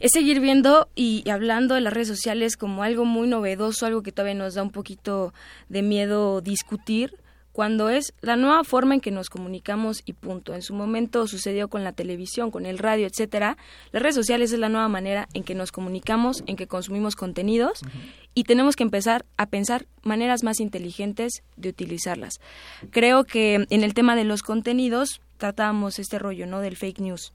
es 0.00 0.10
seguir 0.12 0.40
viendo 0.40 0.88
y 0.94 1.28
hablando 1.30 1.74
de 1.74 1.82
las 1.82 1.92
redes 1.92 2.08
sociales 2.08 2.56
como 2.56 2.82
algo 2.82 3.04
muy 3.04 3.28
novedoso, 3.28 3.86
algo 3.86 4.02
que 4.02 4.12
todavía 4.12 4.34
nos 4.34 4.54
da 4.54 4.62
un 4.62 4.70
poquito 4.70 5.32
de 5.68 5.82
miedo 5.82 6.40
discutir, 6.40 7.14
cuando 7.54 7.88
es 7.88 8.12
la 8.20 8.34
nueva 8.34 8.64
forma 8.64 8.94
en 8.94 9.00
que 9.00 9.12
nos 9.12 9.30
comunicamos 9.30 10.02
y 10.04 10.12
punto. 10.12 10.54
En 10.54 10.62
su 10.62 10.74
momento 10.74 11.28
sucedió 11.28 11.68
con 11.68 11.84
la 11.84 11.92
televisión, 11.92 12.50
con 12.50 12.66
el 12.66 12.78
radio, 12.78 13.06
etcétera. 13.06 13.56
Las 13.92 14.02
redes 14.02 14.16
sociales 14.16 14.52
es 14.52 14.58
la 14.58 14.68
nueva 14.68 14.88
manera 14.88 15.28
en 15.34 15.44
que 15.44 15.54
nos 15.54 15.70
comunicamos, 15.70 16.42
en 16.48 16.56
que 16.56 16.66
consumimos 16.66 17.14
contenidos 17.14 17.80
y 18.34 18.42
tenemos 18.42 18.74
que 18.74 18.82
empezar 18.82 19.24
a 19.36 19.46
pensar 19.46 19.86
maneras 20.02 20.42
más 20.42 20.58
inteligentes 20.58 21.44
de 21.56 21.68
utilizarlas. 21.68 22.40
Creo 22.90 23.22
que 23.22 23.64
en 23.70 23.84
el 23.84 23.94
tema 23.94 24.16
de 24.16 24.24
los 24.24 24.42
contenidos 24.42 25.20
tratamos 25.38 26.00
este 26.00 26.18
rollo, 26.18 26.48
¿no? 26.48 26.58
Del 26.58 26.76
fake 26.76 26.98
news 26.98 27.32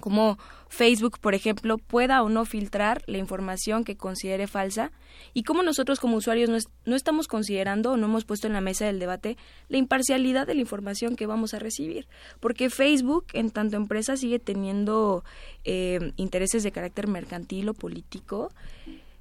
como 0.00 0.38
Facebook, 0.68 1.18
por 1.20 1.34
ejemplo, 1.34 1.78
pueda 1.78 2.22
o 2.22 2.28
no 2.28 2.44
filtrar 2.44 3.02
la 3.06 3.18
información 3.18 3.84
que 3.84 3.96
considere 3.96 4.46
falsa 4.46 4.92
y 5.34 5.42
cómo 5.42 5.62
nosotros 5.62 6.00
como 6.00 6.16
usuarios 6.16 6.50
no, 6.84 6.96
estamos 6.96 7.28
considerando 7.28 7.92
o 7.92 7.96
no 7.96 8.06
hemos 8.06 8.24
puesto 8.24 8.46
en 8.46 8.52
la 8.52 8.60
mesa 8.60 8.86
del 8.86 8.98
debate 8.98 9.36
la 9.68 9.78
imparcialidad 9.78 10.46
de 10.46 10.54
la 10.54 10.60
información 10.60 11.16
que 11.16 11.26
vamos 11.26 11.54
a 11.54 11.58
recibir. 11.58 12.08
Porque 12.40 12.70
Facebook, 12.70 13.26
en 13.32 13.50
tanto 13.50 13.76
empresa, 13.76 14.16
sigue 14.16 14.38
teniendo 14.38 15.24
eh, 15.64 16.12
intereses 16.16 16.62
de 16.62 16.72
carácter 16.72 17.06
mercantil 17.06 17.68
o 17.68 17.74
político 17.74 18.52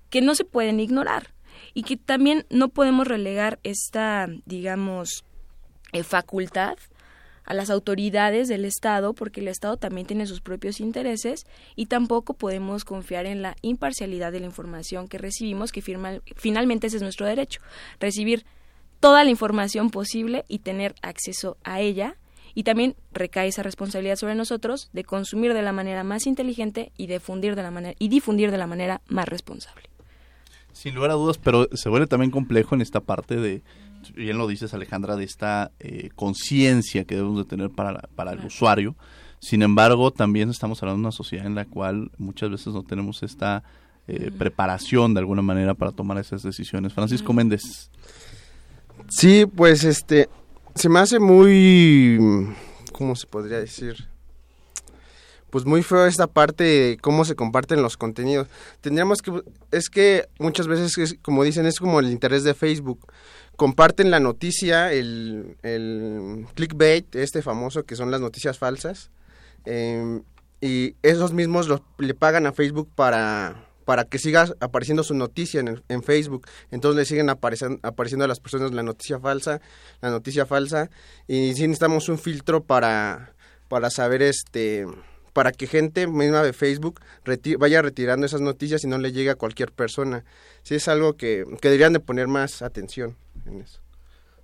que 0.09 0.21
no 0.21 0.35
se 0.35 0.45
pueden 0.45 0.79
ignorar 0.79 1.33
y 1.73 1.83
que 1.83 1.97
también 1.97 2.45
no 2.49 2.69
podemos 2.69 3.07
relegar 3.07 3.59
esta, 3.63 4.27
digamos, 4.45 5.23
eh, 5.91 6.03
facultad 6.03 6.77
a 7.49 7.55
las 7.55 7.69
autoridades 7.71 8.47
del 8.47 8.63
Estado 8.63 9.13
porque 9.13 9.41
el 9.41 9.47
Estado 9.47 9.75
también 9.75 10.05
tiene 10.07 10.27
sus 10.27 10.39
propios 10.39 10.79
intereses 10.79 11.47
y 11.75 11.87
tampoco 11.87 12.35
podemos 12.35 12.85
confiar 12.85 13.25
en 13.25 13.41
la 13.41 13.55
imparcialidad 13.61 14.31
de 14.31 14.39
la 14.39 14.45
información 14.45 15.07
que 15.07 15.17
recibimos, 15.17 15.71
que 15.71 15.81
finalmente 15.81 16.87
ese 16.87 16.97
es 16.97 17.01
nuestro 17.01 17.25
derecho, 17.25 17.59
recibir 17.99 18.45
toda 18.99 19.23
la 19.23 19.31
información 19.31 19.89
posible 19.89 20.45
y 20.47 20.59
tener 20.59 20.93
acceso 21.01 21.57
a 21.63 21.81
ella 21.81 22.15
y 22.53 22.63
también 22.63 22.95
recae 23.13 23.47
esa 23.47 23.63
responsabilidad 23.63 24.15
sobre 24.15 24.35
nosotros 24.35 24.89
de 24.93 25.03
consumir 25.03 25.55
de 25.55 25.63
la 25.63 25.71
manera 25.71 26.03
más 26.03 26.27
inteligente 26.27 26.91
y 26.97 27.07
difundir 27.07 27.55
de 27.55 27.63
la 27.63 27.71
manera 27.71 27.95
y 27.97 28.09
difundir 28.09 28.51
de 28.51 28.57
la 28.59 28.67
manera 28.67 29.01
más 29.07 29.27
responsable. 29.27 29.89
Sin 30.71 30.93
lugar 30.93 31.09
a 31.09 31.15
dudas, 31.15 31.39
pero 31.39 31.67
se 31.73 31.89
vuelve 31.89 32.05
también 32.05 32.29
complejo 32.29 32.75
en 32.75 32.81
esta 32.81 32.99
parte 32.99 33.37
de 33.37 33.63
bien 34.15 34.37
lo 34.37 34.47
dices 34.47 34.73
Alejandra, 34.73 35.15
de 35.15 35.23
esta 35.23 35.71
eh, 35.79 36.09
conciencia 36.15 37.05
que 37.05 37.15
debemos 37.15 37.37
de 37.37 37.45
tener 37.45 37.69
para, 37.69 38.09
para 38.15 38.31
el 38.33 38.45
usuario. 38.45 38.95
Sin 39.39 39.61
embargo, 39.61 40.11
también 40.11 40.49
estamos 40.49 40.81
hablando 40.81 40.97
de 40.97 41.07
una 41.07 41.11
sociedad 41.11 41.45
en 41.45 41.55
la 41.55 41.65
cual 41.65 42.11
muchas 42.17 42.49
veces 42.49 42.73
no 42.73 42.83
tenemos 42.83 43.23
esta 43.23 43.63
eh, 44.07 44.31
preparación 44.37 45.13
de 45.13 45.19
alguna 45.19 45.41
manera 45.41 45.73
para 45.75 45.91
tomar 45.91 46.17
esas 46.17 46.43
decisiones. 46.43 46.93
Francisco 46.93 47.31
Méndez. 47.31 47.89
Sí, 49.07 49.45
pues 49.45 49.83
este, 49.83 50.29
se 50.75 50.89
me 50.89 50.99
hace 50.99 51.19
muy, 51.19 52.19
¿cómo 52.91 53.15
se 53.15 53.27
podría 53.27 53.59
decir? 53.59 54.09
pues 55.49 55.65
muy 55.65 55.83
feo 55.83 56.05
esta 56.05 56.27
parte 56.27 56.63
de 56.63 56.97
cómo 57.01 57.25
se 57.25 57.35
comparten 57.35 57.81
los 57.81 57.97
contenidos. 57.97 58.47
Tendríamos 58.81 59.21
que, 59.21 59.41
es 59.71 59.89
que 59.89 60.27
muchas 60.37 60.67
veces, 60.67 61.17
como 61.21 61.43
dicen, 61.43 61.65
es 61.65 61.79
como 61.79 61.99
el 61.99 62.11
interés 62.11 62.43
de 62.43 62.53
Facebook 62.53 63.11
comparten 63.59 64.09
la 64.09 64.21
noticia, 64.21 64.93
el, 64.93 65.57
el 65.63 66.47
clickbait, 66.55 67.13
este 67.15 67.41
famoso, 67.41 67.83
que 67.83 67.97
son 67.97 68.09
las 68.09 68.21
noticias 68.21 68.57
falsas, 68.57 69.11
em, 69.65 70.23
y 70.61 70.95
esos 71.03 71.33
mismos 71.33 71.67
le 71.97 72.13
pagan 72.13 72.47
a 72.47 72.53
Facebook 72.53 72.89
para, 72.95 73.67
para 73.83 74.05
que 74.05 74.17
siga 74.17 74.47
apareciendo 74.61 75.03
su 75.03 75.13
noticia 75.13 75.59
en, 75.59 75.83
en 75.89 76.03
Facebook. 76.03 76.47
Entonces 76.71 76.97
le 76.97 77.03
siguen 77.03 77.29
apareciendo, 77.29 77.79
apareciendo 77.83 78.23
a 78.23 78.29
las 78.29 78.39
personas 78.39 78.71
la 78.71 78.81
noticia 78.81 79.19
falsa, 79.19 79.59
la 79.99 80.09
noticia 80.09 80.45
falsa, 80.45 80.89
y 81.27 81.53
sí 81.53 81.63
necesitamos 81.63 82.07
un 82.07 82.17
filtro 82.17 82.63
para, 82.63 83.35
para 83.67 83.89
saber 83.89 84.21
este 84.21 84.85
para 85.33 85.51
que 85.51 85.67
gente 85.67 86.07
misma 86.07 86.43
de 86.43 86.53
Facebook 86.53 87.01
vaya 87.59 87.81
retirando 87.81 88.25
esas 88.25 88.41
noticias 88.41 88.83
y 88.83 88.87
no 88.87 88.97
le 88.97 89.11
llegue 89.11 89.29
a 89.29 89.35
cualquier 89.35 89.71
persona. 89.71 90.23
Sí 90.63 90.75
es 90.75 90.87
algo 90.87 91.17
que, 91.17 91.45
que 91.61 91.69
deberían 91.69 91.93
de 91.93 91.99
poner 91.99 92.27
más 92.27 92.61
atención. 92.61 93.15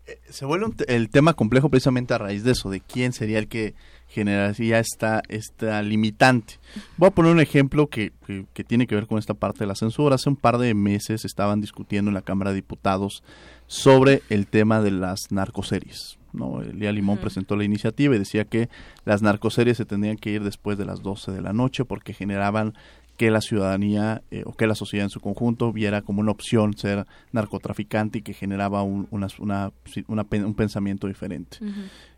Eh, 0.07 0.19
se 0.29 0.45
vuelve 0.45 0.67
el 0.87 1.09
tema 1.09 1.33
complejo 1.33 1.69
precisamente 1.69 2.13
a 2.13 2.19
raíz 2.19 2.43
de 2.43 2.51
eso, 2.51 2.69
de 2.69 2.79
quién 2.79 3.11
sería 3.11 3.39
el 3.39 3.47
que 3.47 3.73
generaría 4.07 4.79
esta, 4.79 5.23
esta 5.29 5.81
limitante. 5.81 6.59
Voy 6.97 7.07
a 7.07 7.11
poner 7.11 7.31
un 7.31 7.39
ejemplo 7.39 7.87
que, 7.87 8.13
que, 8.53 8.63
tiene 8.63 8.85
que 8.85 8.95
ver 8.95 9.07
con 9.07 9.17
esta 9.17 9.33
parte 9.33 9.59
de 9.59 9.67
la 9.67 9.75
censura. 9.75 10.15
Hace 10.15 10.29
un 10.29 10.35
par 10.35 10.57
de 10.59 10.73
meses 10.75 11.25
estaban 11.25 11.59
discutiendo 11.59 12.09
en 12.09 12.15
la 12.15 12.21
Cámara 12.21 12.51
de 12.51 12.57
Diputados 12.57 13.23
sobre 13.67 14.21
el 14.29 14.45
tema 14.45 14.81
de 14.81 14.91
las 14.91 15.31
narcoseries. 15.31 16.19
¿no? 16.33 16.61
Elía 16.61 16.91
Limón 16.91 17.17
presentó 17.17 17.55
la 17.55 17.63
iniciativa 17.63 18.15
y 18.15 18.19
decía 18.19 18.45
que 18.45 18.69
las 19.05 19.21
narcoseries 19.21 19.77
se 19.77 19.85
tendrían 19.85 20.17
que 20.17 20.31
ir 20.31 20.43
después 20.43 20.77
de 20.77 20.85
las 20.85 21.01
12 21.01 21.31
de 21.31 21.41
la 21.41 21.53
noche 21.53 21.83
porque 21.83 22.13
generaban 22.13 22.75
que 23.17 23.31
la 23.31 23.41
ciudadanía 23.41 24.21
eh, 24.31 24.43
o 24.45 24.53
que 24.53 24.67
la 24.67 24.75
sociedad 24.75 25.05
en 25.05 25.09
su 25.09 25.19
conjunto 25.19 25.71
viera 25.71 26.01
como 26.01 26.21
una 26.21 26.31
opción 26.31 26.75
ser 26.77 27.05
narcotraficante 27.31 28.19
y 28.19 28.21
que 28.21 28.33
generaba 28.33 28.83
un, 28.83 29.07
una, 29.11 29.71
un 30.07 30.53
pensamiento 30.55 31.07
diferente. 31.07 31.57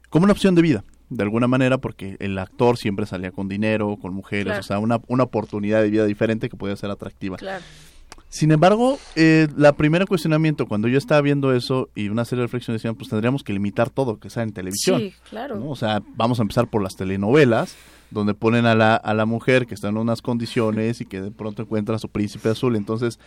Como 0.09 0.23
una 0.23 0.33
opción 0.33 0.55
de 0.55 0.61
vida, 0.61 0.83
de 1.09 1.23
alguna 1.23 1.47
manera, 1.47 1.77
porque 1.77 2.17
el 2.19 2.37
actor 2.37 2.77
siempre 2.77 3.05
salía 3.05 3.31
con 3.31 3.47
dinero, 3.47 3.97
con 4.01 4.13
mujeres, 4.13 4.57
o 4.57 4.63
sea, 4.63 4.79
una, 4.79 4.99
una 5.07 5.23
oportunidad 5.23 5.81
de 5.81 5.89
vida 5.89 6.05
diferente 6.05 6.49
que 6.49 6.57
podía 6.57 6.75
ser 6.75 6.89
atractiva. 6.89 7.37
Sin 8.29 8.51
embargo, 8.51 8.99
eh, 9.15 9.47
la 9.55 9.73
primera 9.73 10.05
cuestionamiento, 10.05 10.67
cuando 10.67 10.87
yo 10.87 10.97
estaba 10.97 11.21
viendo 11.21 11.53
eso 11.53 11.89
y 11.95 12.09
una 12.09 12.25
serie 12.25 12.41
de 12.41 12.47
reflexiones 12.47 12.81
decían, 12.81 12.95
pues 12.95 13.09
tendríamos 13.09 13.43
que 13.43 13.53
limitar 13.53 13.89
todo 13.89 14.19
que 14.19 14.29
sea 14.29 14.43
en 14.43 14.51
televisión. 14.51 14.99
Sí, 14.99 15.13
claro. 15.29 15.63
O 15.67 15.75
sea, 15.75 16.03
vamos 16.15 16.39
a 16.39 16.41
empezar 16.41 16.67
por 16.67 16.83
las 16.83 16.97
telenovelas, 16.97 17.75
donde 18.11 18.33
ponen 18.33 18.65
a 18.65 18.75
la, 18.75 18.95
a 18.95 19.13
la 19.13 19.25
mujer 19.25 19.65
que 19.65 19.73
está 19.73 19.89
en 19.89 19.97
unas 19.97 20.21
condiciones 20.21 20.99
y 20.99 21.05
que 21.05 21.21
de 21.21 21.31
pronto 21.31 21.61
encuentra 21.61 21.95
a 21.95 21.99
su 21.99 22.09
príncipe 22.09 22.49
azul. 22.49 22.75
Entonces, 22.75 23.17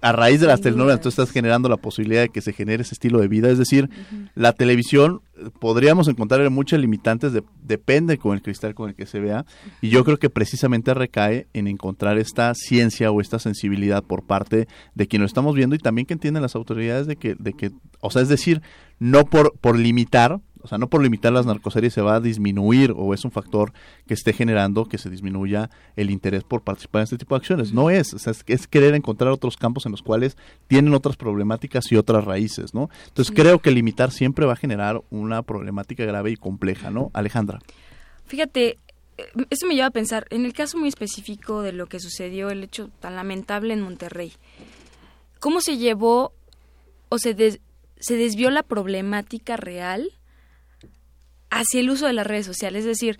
a 0.00 0.12
raíz 0.12 0.40
de 0.40 0.46
las 0.46 0.60
telenovelas 0.60 1.00
tú 1.00 1.08
estás 1.08 1.30
generando 1.30 1.68
la 1.68 1.76
posibilidad 1.76 2.22
de 2.22 2.28
que 2.28 2.40
se 2.40 2.52
genere 2.52 2.82
ese 2.82 2.94
estilo 2.94 3.18
de 3.20 3.28
vida. 3.28 3.48
Es 3.50 3.58
decir, 3.58 3.88
la 4.34 4.52
televisión 4.52 5.20
podríamos 5.60 6.08
encontrar 6.08 6.48
muchas 6.50 6.80
limitantes, 6.80 7.32
de- 7.32 7.42
depende 7.62 8.18
con 8.18 8.34
el 8.34 8.42
cristal 8.42 8.74
con 8.74 8.88
el 8.88 8.94
que 8.94 9.06
se 9.06 9.20
vea. 9.20 9.44
Y 9.80 9.88
yo 9.90 10.04
creo 10.04 10.18
que 10.18 10.30
precisamente 10.30 10.94
recae 10.94 11.46
en 11.52 11.66
encontrar 11.68 12.18
esta 12.18 12.54
ciencia 12.54 13.10
o 13.10 13.20
esta 13.20 13.38
sensibilidad 13.38 14.02
por 14.02 14.24
parte 14.24 14.66
de 14.94 15.06
quien 15.08 15.20
lo 15.20 15.26
estamos 15.26 15.54
viendo 15.54 15.74
y 15.76 15.78
también 15.78 16.06
que 16.06 16.14
entienden 16.14 16.42
las 16.42 16.54
autoridades 16.56 17.06
de 17.06 17.16
que, 17.16 17.34
de 17.38 17.52
que 17.52 17.70
o 18.00 18.10
sea, 18.10 18.22
es 18.22 18.28
decir, 18.28 18.62
no 18.98 19.24
por, 19.26 19.54
por 19.60 19.78
limitar, 19.78 20.40
o 20.66 20.68
sea, 20.68 20.78
no 20.78 20.88
por 20.88 21.02
limitar 21.02 21.32
las 21.32 21.46
narcoseries 21.46 21.94
se 21.94 22.02
va 22.02 22.16
a 22.16 22.20
disminuir 22.20 22.92
o 22.94 23.14
es 23.14 23.24
un 23.24 23.30
factor 23.30 23.72
que 24.06 24.14
esté 24.14 24.32
generando 24.32 24.84
que 24.84 24.98
se 24.98 25.08
disminuya 25.08 25.70
el 25.96 26.10
interés 26.10 26.44
por 26.44 26.62
participar 26.62 27.00
en 27.00 27.04
este 27.04 27.18
tipo 27.18 27.34
de 27.34 27.38
acciones. 27.38 27.72
No 27.72 27.88
es, 27.88 28.12
o 28.12 28.18
sea, 28.18 28.32
es, 28.32 28.44
es 28.46 28.66
querer 28.66 28.94
encontrar 28.94 29.30
otros 29.30 29.56
campos 29.56 29.86
en 29.86 29.92
los 29.92 30.02
cuales 30.02 30.36
tienen 30.66 30.92
otras 30.92 31.16
problemáticas 31.16 31.90
y 31.90 31.96
otras 31.96 32.24
raíces, 32.24 32.74
¿no? 32.74 32.90
Entonces 33.08 33.34
creo 33.34 33.60
que 33.60 33.70
limitar 33.70 34.10
siempre 34.10 34.44
va 34.44 34.52
a 34.52 34.56
generar 34.56 35.00
una 35.10 35.42
problemática 35.42 36.04
grave 36.04 36.32
y 36.32 36.36
compleja, 36.36 36.90
¿no? 36.90 37.10
Alejandra. 37.14 37.60
Fíjate, 38.26 38.78
eh, 39.18 39.24
eso 39.50 39.66
me 39.66 39.74
lleva 39.74 39.86
a 39.86 39.90
pensar, 39.92 40.26
en 40.30 40.44
el 40.44 40.52
caso 40.52 40.76
muy 40.78 40.88
específico 40.88 41.62
de 41.62 41.72
lo 41.72 41.86
que 41.86 42.00
sucedió, 42.00 42.50
el 42.50 42.64
hecho 42.64 42.90
tan 43.00 43.14
lamentable 43.16 43.72
en 43.72 43.80
Monterrey, 43.80 44.32
¿cómo 45.40 45.60
se 45.60 45.76
llevó 45.78 46.32
o 47.08 47.18
se, 47.18 47.34
des- 47.34 47.60
se 48.00 48.16
desvió 48.16 48.50
la 48.50 48.64
problemática 48.64 49.56
real 49.56 50.10
hacia 51.50 51.80
el 51.80 51.90
uso 51.90 52.06
de 52.06 52.12
las 52.12 52.26
redes 52.26 52.46
sociales? 52.46 52.80
Es 52.80 52.86
decir, 52.86 53.18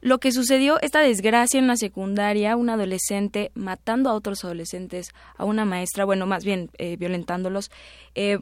lo 0.00 0.18
que 0.18 0.32
sucedió, 0.32 0.78
esta 0.82 1.00
desgracia 1.00 1.58
en 1.58 1.66
la 1.66 1.76
secundaria, 1.76 2.56
un 2.56 2.68
adolescente 2.68 3.50
matando 3.54 4.10
a 4.10 4.14
otros 4.14 4.44
adolescentes, 4.44 5.08
a 5.36 5.44
una 5.44 5.64
maestra, 5.64 6.04
bueno, 6.04 6.26
más 6.26 6.44
bien 6.44 6.70
eh, 6.78 6.96
violentándolos, 6.96 7.70
eh, 8.14 8.38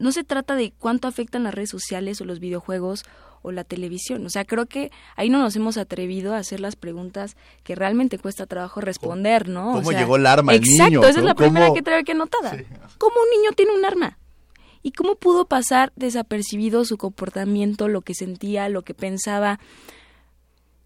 no 0.00 0.12
se 0.12 0.24
trata 0.24 0.54
de 0.56 0.72
cuánto 0.78 1.06
afectan 1.08 1.44
las 1.44 1.54
redes 1.54 1.70
sociales 1.70 2.20
o 2.20 2.24
los 2.24 2.40
videojuegos 2.40 3.04
o 3.42 3.52
la 3.52 3.62
televisión. 3.62 4.26
O 4.26 4.30
sea, 4.30 4.44
creo 4.44 4.66
que 4.66 4.90
ahí 5.14 5.30
no 5.30 5.38
nos 5.38 5.54
hemos 5.54 5.76
atrevido 5.76 6.34
a 6.34 6.38
hacer 6.38 6.58
las 6.58 6.74
preguntas 6.74 7.36
que 7.62 7.76
realmente 7.76 8.18
cuesta 8.18 8.46
trabajo 8.46 8.80
responder, 8.80 9.48
¿no? 9.48 9.70
O 9.70 9.74
cómo 9.74 9.90
sea, 9.90 10.00
llegó 10.00 10.16
el 10.16 10.26
arma 10.26 10.52
al 10.52 10.58
Exacto, 10.58 10.84
niño, 10.84 11.04
esa 11.04 11.18
es 11.20 11.24
la 11.24 11.34
primera 11.36 11.66
¿Cómo- 11.66 11.74
que 11.76 11.82
traigo 11.82 12.04
que 12.04 12.14
notada. 12.14 12.50
¿Cómo 12.98 13.14
un 13.22 13.40
niño 13.40 13.52
tiene 13.56 13.72
un 13.76 13.84
arma? 13.84 14.18
¿Y 14.82 14.92
cómo 14.92 15.16
pudo 15.16 15.46
pasar 15.46 15.92
desapercibido 15.96 16.84
su 16.84 16.96
comportamiento, 16.96 17.88
lo 17.88 18.02
que 18.02 18.14
sentía, 18.14 18.68
lo 18.68 18.82
que 18.82 18.94
pensaba? 18.94 19.60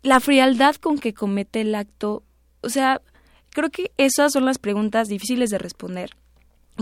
La 0.03 0.21
frialdad 0.21 0.77
con 0.77 0.99
que 0.99 1.15
comete 1.15 1.61
el 1.61 1.75
acto. 1.75 2.23
O 2.63 2.69
sea, 2.69 3.01
creo 3.51 3.71
que 3.71 3.93
esas 3.97 4.33
son 4.33 4.45
las 4.45 4.59
preguntas 4.59 5.09
difíciles 5.09 5.51
de 5.51 5.59
responder 5.59 6.17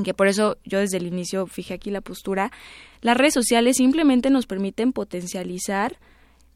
que 0.04 0.14
por 0.14 0.28
eso 0.28 0.58
yo 0.64 0.78
desde 0.78 0.98
el 0.98 1.06
inicio 1.06 1.46
fijé 1.46 1.74
aquí 1.74 1.90
la 1.90 2.00
postura, 2.00 2.50
las 3.00 3.16
redes 3.16 3.34
sociales 3.34 3.76
simplemente 3.76 4.30
nos 4.30 4.46
permiten 4.46 4.92
potencializar, 4.92 5.98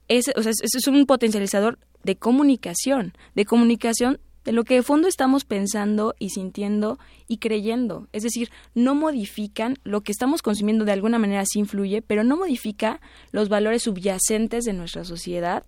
ese, 0.09 0.33
o 0.37 0.43
sea, 0.43 0.51
es, 0.51 0.75
es 0.75 0.87
un 0.87 1.05
potencializador 1.07 1.79
de 2.03 2.17
comunicación, 2.17 3.15
de 3.35 3.45
comunicación 3.45 4.21
de 4.45 4.53
lo 4.53 4.65
que 4.65 4.75
de 4.75 4.83
fondo 4.83 5.09
estamos 5.09 5.45
pensando 5.45 6.15
y 6.19 6.31
sintiendo 6.31 6.99
y 7.29 7.39
creyendo. 7.39 8.09
Es 8.13 8.23
decir, 8.23 8.51
no 8.75 8.95
modifican 8.95 9.79
lo 9.85 10.03
que 10.03 10.13
estamos 10.13 10.43
consumiendo 10.43 10.85
de 10.85 10.93
alguna 10.93 11.19
manera 11.19 11.45
sí 11.47 11.59
influye, 11.59 12.03
pero 12.03 12.25
no 12.25 12.37
modifica 12.37 13.01
los 13.33 13.49
valores 13.49 13.83
subyacentes 13.83 14.65
de 14.65 14.73
nuestra 14.73 15.05
sociedad. 15.05 15.65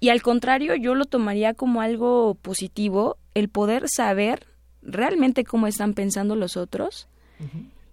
Y 0.00 0.10
al 0.10 0.22
contrario, 0.22 0.74
yo 0.74 0.94
lo 0.94 1.04
tomaría 1.04 1.54
como 1.54 1.80
algo 1.80 2.34
positivo 2.34 3.16
el 3.34 3.48
poder 3.48 3.84
saber 3.88 4.46
realmente 4.82 5.44
cómo 5.44 5.66
están 5.66 5.94
pensando 5.94 6.36
los 6.36 6.56
otros 6.56 7.08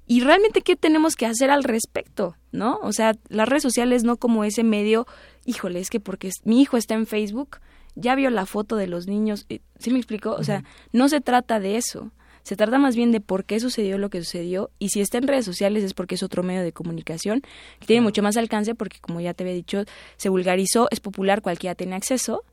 y 0.05 0.21
realmente 0.21 0.62
qué 0.62 0.75
tenemos 0.75 1.15
que 1.15 1.25
hacer 1.25 1.51
al 1.51 1.63
respecto, 1.63 2.36
¿no? 2.51 2.79
O 2.82 2.93
sea, 2.93 3.13
las 3.29 3.47
redes 3.47 3.63
sociales 3.63 4.03
no 4.03 4.17
como 4.17 4.43
ese 4.43 4.63
medio, 4.63 5.05
híjole, 5.45 5.79
es 5.79 5.89
que 5.89 5.99
porque 5.99 6.32
mi 6.43 6.62
hijo 6.62 6.77
está 6.77 6.95
en 6.95 7.05
Facebook, 7.05 7.58
ya 7.99 8.15
vio 8.15 8.29
la 8.29 8.45
foto 8.45 8.75
de 8.75 8.88
los 8.88 9.07
niños, 9.07 9.45
eh, 9.49 9.59
¿sí 9.77 9.91
me 9.91 9.97
explicó? 9.97 10.31
O 10.31 10.43
sea, 10.43 10.63
no 10.91 11.09
se 11.09 11.21
trata 11.21 11.59
de 11.59 11.77
eso. 11.77 12.12
Se 12.43 12.55
trata 12.55 12.79
más 12.79 12.95
bien 12.95 13.12
de 13.12 13.21
por 13.21 13.45
qué 13.45 13.59
sucedió 13.59 13.97
lo 13.97 14.09
que 14.09 14.23
sucedió 14.23 14.71
y 14.79 14.89
si 14.89 15.01
está 15.01 15.17
en 15.17 15.27
redes 15.27 15.45
sociales 15.45 15.83
es 15.83 15.93
porque 15.93 16.15
es 16.15 16.23
otro 16.23 16.41
medio 16.41 16.63
de 16.63 16.71
comunicación 16.71 17.41
que 17.79 17.85
tiene 17.85 18.01
mucho 18.01 18.23
más 18.23 18.38
alcance 18.38 18.73
porque 18.75 18.97
como 18.99 19.19
ya 19.19 19.33
te 19.33 19.43
había 19.43 19.53
dicho, 19.53 19.83
se 20.17 20.29
vulgarizó, 20.29 20.88
es 20.89 20.99
popular, 20.99 21.41
cualquiera 21.41 21.75
tiene 21.75 21.95
acceso. 21.95 22.43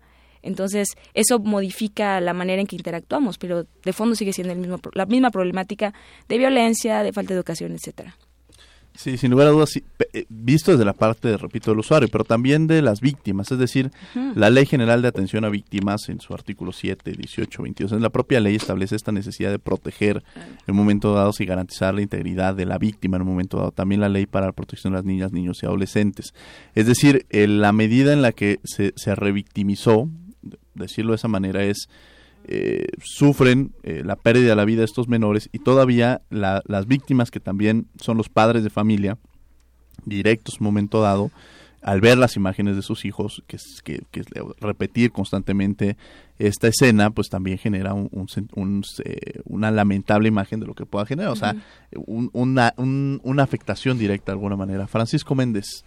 Entonces, 0.42 0.88
eso 1.14 1.38
modifica 1.38 2.20
la 2.20 2.32
manera 2.32 2.60
en 2.60 2.66
que 2.66 2.76
interactuamos, 2.76 3.38
pero 3.38 3.66
de 3.84 3.92
fondo 3.92 4.14
sigue 4.14 4.32
siendo 4.32 4.52
el 4.52 4.58
mismo, 4.58 4.78
la 4.92 5.06
misma 5.06 5.30
problemática 5.30 5.94
de 6.28 6.38
violencia, 6.38 7.02
de 7.02 7.12
falta 7.12 7.34
de 7.34 7.38
educación, 7.38 7.72
etcétera. 7.72 8.16
Sí, 8.96 9.18
sin 9.18 9.30
lugar 9.30 9.48
a 9.48 9.50
dudas, 9.50 9.76
eh, 9.76 10.26
visto 10.28 10.72
desde 10.72 10.84
la 10.84 10.94
parte, 10.94 11.36
repito, 11.36 11.70
del 11.70 11.80
usuario, 11.80 12.08
pero 12.08 12.24
también 12.24 12.66
de 12.66 12.80
las 12.80 13.00
víctimas. 13.00 13.52
Es 13.52 13.58
decir, 13.58 13.90
la 14.34 14.48
Ley 14.48 14.64
General 14.64 15.02
de 15.02 15.08
Atención 15.08 15.44
a 15.44 15.50
Víctimas, 15.50 16.08
en 16.08 16.20
su 16.20 16.32
artículo 16.32 16.72
7, 16.72 17.12
18, 17.12 17.62
22, 17.62 17.92
en 17.92 18.02
la 18.02 18.10
propia 18.10 18.40
ley 18.40 18.56
establece 18.56 18.96
esta 18.96 19.12
necesidad 19.12 19.50
de 19.50 19.58
proteger 19.58 20.24
en 20.34 20.72
un 20.72 20.76
momento 20.76 21.12
dado 21.12 21.32
y 21.38 21.44
garantizar 21.44 21.94
la 21.94 22.02
integridad 22.02 22.54
de 22.54 22.64
la 22.64 22.78
víctima 22.78 23.16
en 23.16 23.22
un 23.22 23.28
momento 23.28 23.58
dado. 23.58 23.72
También 23.72 24.00
la 24.00 24.08
ley 24.08 24.26
para 24.26 24.46
la 24.46 24.52
protección 24.52 24.92
de 24.92 24.98
las 24.98 25.04
niñas, 25.04 25.32
niños 25.32 25.62
y 25.62 25.66
adolescentes. 25.66 26.32
Es 26.74 26.86
decir, 26.86 27.26
en 27.30 27.60
la 27.60 27.72
medida 27.72 28.12
en 28.12 28.22
la 28.22 28.32
que 28.32 28.60
se, 28.64 28.94
se 28.96 29.14
revictimizó, 29.14 30.08
decirlo 30.74 31.12
de 31.12 31.16
esa 31.16 31.28
manera, 31.28 31.64
es 31.64 31.88
eh, 32.48 32.86
sufren 33.02 33.72
eh, 33.82 34.02
la 34.04 34.16
pérdida 34.16 34.50
de 34.50 34.56
la 34.56 34.64
vida 34.64 34.80
de 34.80 34.84
estos 34.86 35.08
menores 35.08 35.48
y 35.52 35.58
todavía 35.58 36.22
la- 36.30 36.62
las 36.66 36.86
víctimas 36.86 37.30
que 37.30 37.40
también 37.40 37.86
son 38.00 38.16
los 38.16 38.28
padres 38.28 38.62
de 38.64 38.70
familia 38.70 39.18
directos 40.04 40.60
un 40.60 40.64
momento 40.66 41.00
dado 41.00 41.30
al 41.82 42.00
ver 42.00 42.18
las 42.18 42.36
imágenes 42.36 42.74
de 42.74 42.82
sus 42.82 43.04
hijos 43.04 43.42
que, 43.46 43.56
es- 43.56 43.80
que, 43.82 44.02
repetir 44.60 45.12
constantemente 45.12 45.96
esta 46.38 46.68
escena 46.68 47.10
pues 47.10 47.28
también 47.28 47.58
genera 47.58 47.94
un, 47.94 48.08
un 48.12 48.26
sen- 48.26 48.50
un, 48.54 48.82
eh, 49.04 49.40
una 49.44 49.70
lamentable 49.70 50.28
imagen 50.28 50.58
de 50.60 50.66
lo 50.66 50.74
que 50.74 50.84
pueda 50.86 51.06
generar 51.06 51.30
o 51.32 51.36
sea 51.36 51.54
un- 52.06 52.30
una, 52.32 52.74
un- 52.76 53.20
una 53.24 53.42
afectación 53.42 53.98
directa 53.98 54.32
de 54.32 54.36
alguna 54.36 54.56
manera. 54.56 54.86
Francisco 54.86 55.34
Méndez. 55.34 55.84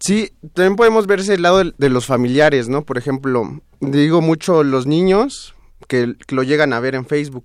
Sí, 0.00 0.30
también 0.54 0.76
podemos 0.76 1.06
ver 1.06 1.20
ese 1.20 1.36
lado 1.38 1.58
de, 1.62 1.72
de 1.76 1.90
los 1.90 2.06
familiares, 2.06 2.68
¿no? 2.70 2.82
Por 2.82 2.96
ejemplo, 2.96 3.60
digo 3.80 4.22
mucho 4.22 4.62
los 4.64 4.86
niños 4.86 5.54
que, 5.86 6.14
lo 6.28 6.42
llegan 6.42 6.72
a 6.72 6.80
ver 6.80 6.94
en 6.94 7.06
Facebook, 7.06 7.44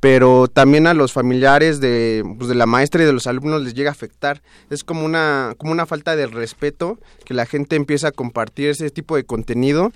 pero 0.00 0.48
también 0.48 0.86
a 0.86 0.94
los 0.94 1.12
familiares 1.12 1.80
de, 1.80 2.22
pues, 2.38 2.48
de 2.48 2.54
la 2.54 2.66
maestra 2.66 3.02
y 3.02 3.06
de 3.06 3.12
los 3.12 3.26
alumnos 3.26 3.62
les 3.62 3.74
llega 3.74 3.90
a 3.90 3.92
afectar. 3.92 4.42
Es 4.70 4.84
como 4.84 5.04
una, 5.04 5.54
como 5.58 5.72
una 5.72 5.86
falta 5.86 6.16
de 6.16 6.26
respeto 6.26 6.98
que 7.24 7.34
la 7.34 7.46
gente 7.46 7.76
empieza 7.76 8.08
a 8.08 8.12
compartir 8.12 8.68
ese 8.68 8.90
tipo 8.90 9.16
de 9.16 9.24
contenido 9.24 9.92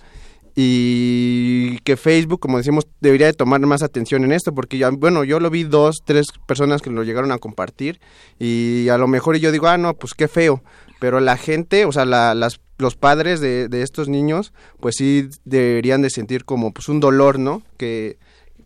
y 0.57 1.79
que 1.85 1.97
Facebook, 1.97 2.41
como 2.41 2.59
decimos, 2.59 2.87
debería 3.01 3.27
de 3.27 3.33
tomar 3.33 3.61
más 3.61 3.83
atención 3.83 4.25
en 4.25 4.33
esto, 4.33 4.53
porque 4.55 4.79
ya, 4.79 4.91
bueno, 4.91 5.25
yo 5.25 5.41
lo 5.41 5.51
vi 5.51 5.65
dos, 5.65 5.99
tres 6.05 6.27
personas 6.47 6.83
que 6.83 6.91
lo 6.91 7.03
llegaron 7.05 7.33
a 7.33 7.39
compartir 7.39 8.01
y 8.39 8.89
a 8.89 8.99
lo 8.99 9.07
mejor 9.07 9.37
yo 9.37 9.53
digo, 9.53 9.69
ah, 9.69 9.79
no, 9.79 9.95
pues 9.95 10.15
qué 10.15 10.29
feo, 10.29 10.63
pero 10.99 11.21
la 11.21 11.37
gente, 11.37 11.85
o 11.85 11.93
sea, 11.93 12.05
la- 12.05 12.35
las, 12.35 12.61
los 12.81 12.97
padres 12.97 13.41
de, 13.41 13.69
de 13.69 13.83
estos 13.83 14.09
niños, 14.09 14.53
pues 14.81 14.97
sí 14.97 15.29
deberían 15.45 16.03
de 16.03 16.11
sentir 16.11 16.45
como 16.45 16.73
pues 16.73 16.89
un 16.89 17.01
dolor, 17.01 17.39
¿no? 17.39 17.63
Que 17.77 18.19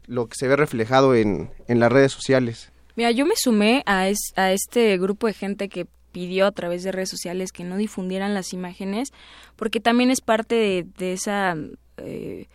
lo 0.06 0.26
que 0.26 0.36
se 0.36 0.48
ve 0.48 0.56
reflejado 0.56 1.14
en, 1.14 1.50
en 1.68 1.80
las 1.80 1.90
redes 1.92 2.12
sociales. 2.12 2.70
Mira, 2.96 3.10
yo 3.10 3.26
me 3.26 3.34
sumé 3.36 3.82
a, 3.86 4.08
es- 4.08 4.32
a 4.36 4.52
este 4.52 4.96
grupo 4.98 5.26
de 5.26 5.32
gente 5.34 5.68
que 5.68 5.86
pidió 6.12 6.46
a 6.46 6.52
través 6.52 6.84
de 6.84 6.92
redes 6.92 7.08
sociales 7.10 7.50
que 7.50 7.64
no 7.64 7.76
difundieran 7.76 8.34
las 8.34 8.52
imágenes, 8.52 9.12
porque 9.56 9.80
también 9.80 10.10
es 10.12 10.20
parte 10.20 10.54
de, 10.54 10.86
de 10.96 11.12
esa 11.12 11.56
eh, 11.96 12.46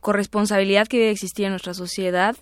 corresponsabilidad 0.00 0.86
que 0.88 0.98
debe 0.98 1.10
existir 1.10 1.44
en 1.44 1.52
nuestra 1.52 1.74
sociedad, 1.74 2.36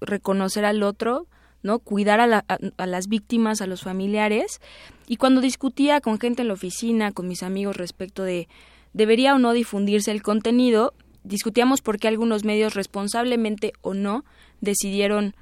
reconocer 0.00 0.64
al 0.64 0.82
otro, 0.82 1.26
¿no? 1.62 1.78
Cuidar 1.78 2.20
a, 2.20 2.26
la- 2.26 2.44
las 2.78 3.08
víctimas, 3.08 3.60
a 3.60 3.66
los 3.66 3.82
familiares. 3.82 4.60
Y 5.06 5.16
cuando 5.16 5.40
discutía 5.40 6.00
con 6.00 6.18
gente 6.18 6.42
en 6.42 6.48
la 6.48 6.54
oficina, 6.54 7.12
con 7.12 7.28
mis 7.28 7.42
amigos 7.42 7.76
respecto 7.76 8.22
de 8.22 8.48
debería 8.92 9.34
o 9.34 9.38
no 9.38 9.52
difundirse 9.52 10.10
el 10.10 10.22
contenido, 10.22 10.94
discutíamos 11.24 11.82
por 11.82 11.98
qué 11.98 12.08
algunos 12.08 12.44
medios 12.44 12.74
responsablemente 12.74 13.72
o 13.82 13.94
no 13.94 14.24
decidieron 14.60 15.34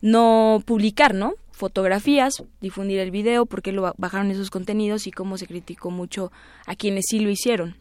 no 0.00 0.62
publicar, 0.64 1.14
¿no? 1.14 1.34
Fotografías, 1.50 2.34
difundir 2.60 3.00
el 3.00 3.10
video, 3.10 3.46
por 3.46 3.62
qué 3.62 3.72
lo 3.72 3.82
ba- 3.82 3.94
bajaron 3.98 4.30
esos 4.30 4.50
contenidos 4.50 5.06
y 5.08 5.10
cómo 5.10 5.38
se 5.38 5.46
criticó 5.48 5.90
mucho 5.90 6.30
a 6.66 6.76
quienes 6.76 7.06
sí 7.08 7.18
lo 7.18 7.30
hicieron. 7.30 7.76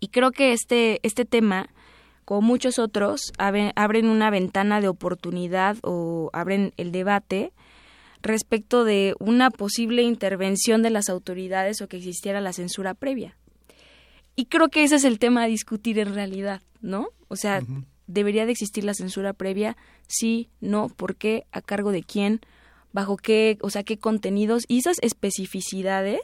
Y 0.00 0.08
creo 0.08 0.30
que 0.30 0.52
este, 0.52 0.98
este 1.02 1.24
tema, 1.26 1.68
como 2.26 2.42
muchos 2.42 2.78
otros, 2.78 3.32
abre- 3.38 3.72
abren 3.76 4.08
una 4.10 4.28
ventana 4.28 4.82
de 4.82 4.88
oportunidad 4.88 5.78
o 5.82 6.28
abren 6.34 6.74
el 6.76 6.92
debate 6.92 7.52
respecto 8.20 8.84
de 8.84 9.14
una 9.20 9.50
posible 9.50 10.02
intervención 10.02 10.82
de 10.82 10.90
las 10.90 11.08
autoridades 11.08 11.80
o 11.80 11.88
que 11.88 11.96
existiera 11.96 12.42
la 12.42 12.52
censura 12.52 12.92
previa. 12.92 13.36
Y 14.34 14.46
creo 14.46 14.68
que 14.68 14.82
ese 14.82 14.96
es 14.96 15.04
el 15.04 15.18
tema 15.18 15.44
a 15.44 15.46
discutir 15.46 15.98
en 15.98 16.14
realidad, 16.14 16.60
¿no? 16.82 17.08
O 17.28 17.36
sea, 17.36 17.62
debería 18.08 18.44
de 18.44 18.52
existir 18.52 18.84
la 18.84 18.94
censura 18.94 19.32
previa, 19.32 19.76
sí, 20.08 20.50
no, 20.60 20.88
por 20.88 21.16
qué, 21.16 21.46
a 21.52 21.62
cargo 21.62 21.92
de 21.92 22.02
quién, 22.02 22.40
bajo 22.92 23.16
qué, 23.16 23.56
o 23.62 23.70
sea, 23.70 23.84
qué 23.84 23.98
contenidos 23.98 24.64
y 24.68 24.78
esas 24.78 24.98
especificidades 25.00 26.20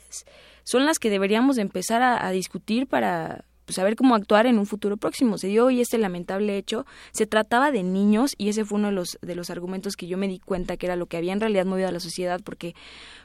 son 0.64 0.84
las 0.84 0.98
que 0.98 1.10
deberíamos 1.10 1.58
empezar 1.58 2.02
a, 2.02 2.26
a 2.26 2.32
discutir 2.32 2.86
para 2.86 3.44
pues, 3.64 3.76
saber 3.76 3.96
cómo 3.96 4.14
actuar 4.14 4.46
en 4.46 4.58
un 4.58 4.66
futuro 4.66 4.96
próximo. 4.96 5.38
Se 5.38 5.48
dio 5.48 5.66
hoy 5.66 5.80
este 5.80 5.98
lamentable 5.98 6.56
hecho. 6.56 6.86
Se 7.12 7.26
trataba 7.26 7.70
de 7.70 7.82
niños 7.82 8.34
y 8.38 8.48
ese 8.48 8.64
fue 8.64 8.78
uno 8.78 8.88
de 8.88 8.94
los, 8.94 9.18
de 9.22 9.34
los 9.34 9.50
argumentos 9.50 9.96
que 9.96 10.06
yo 10.06 10.18
me 10.18 10.28
di 10.28 10.38
cuenta 10.38 10.76
que 10.76 10.86
era 10.86 10.96
lo 10.96 11.06
que 11.06 11.16
había 11.16 11.32
en 11.32 11.40
realidad 11.40 11.66
movido 11.66 11.88
a 11.88 11.92
la 11.92 12.00
sociedad, 12.00 12.40
porque 12.42 12.74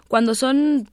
cuando 0.08 0.36
son 0.36 0.90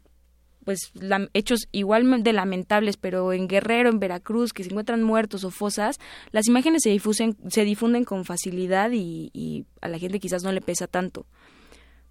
pues 0.65 0.93
hechos 1.35 1.69
igualmente 1.73 2.33
lamentables, 2.33 2.97
pero 2.97 3.35
en 3.35 3.49
Guerrero, 3.49 3.91
en 3.91 3.99
Veracruz, 3.99 4.55
que 4.55 4.65
se 4.65 4.71
encuentran 4.71 5.03
muertos 5.03 5.45
o 5.45 5.51
fosas, 5.51 5.99
las 6.31 6.49
imágenes 6.49 6.83
se 6.83 6.91
difunden, 6.91 7.37
se 7.49 7.65
difunden 7.65 8.05
con 8.05 8.25
facilidad 8.25 8.91
y, 8.93 9.31
y 9.35 9.67
a 9.83 9.89
la 9.89 9.99
gente 9.99 10.19
quizás 10.19 10.43
no 10.43 10.53
le 10.53 10.63
pesa 10.63 10.87
tanto. 10.87 11.27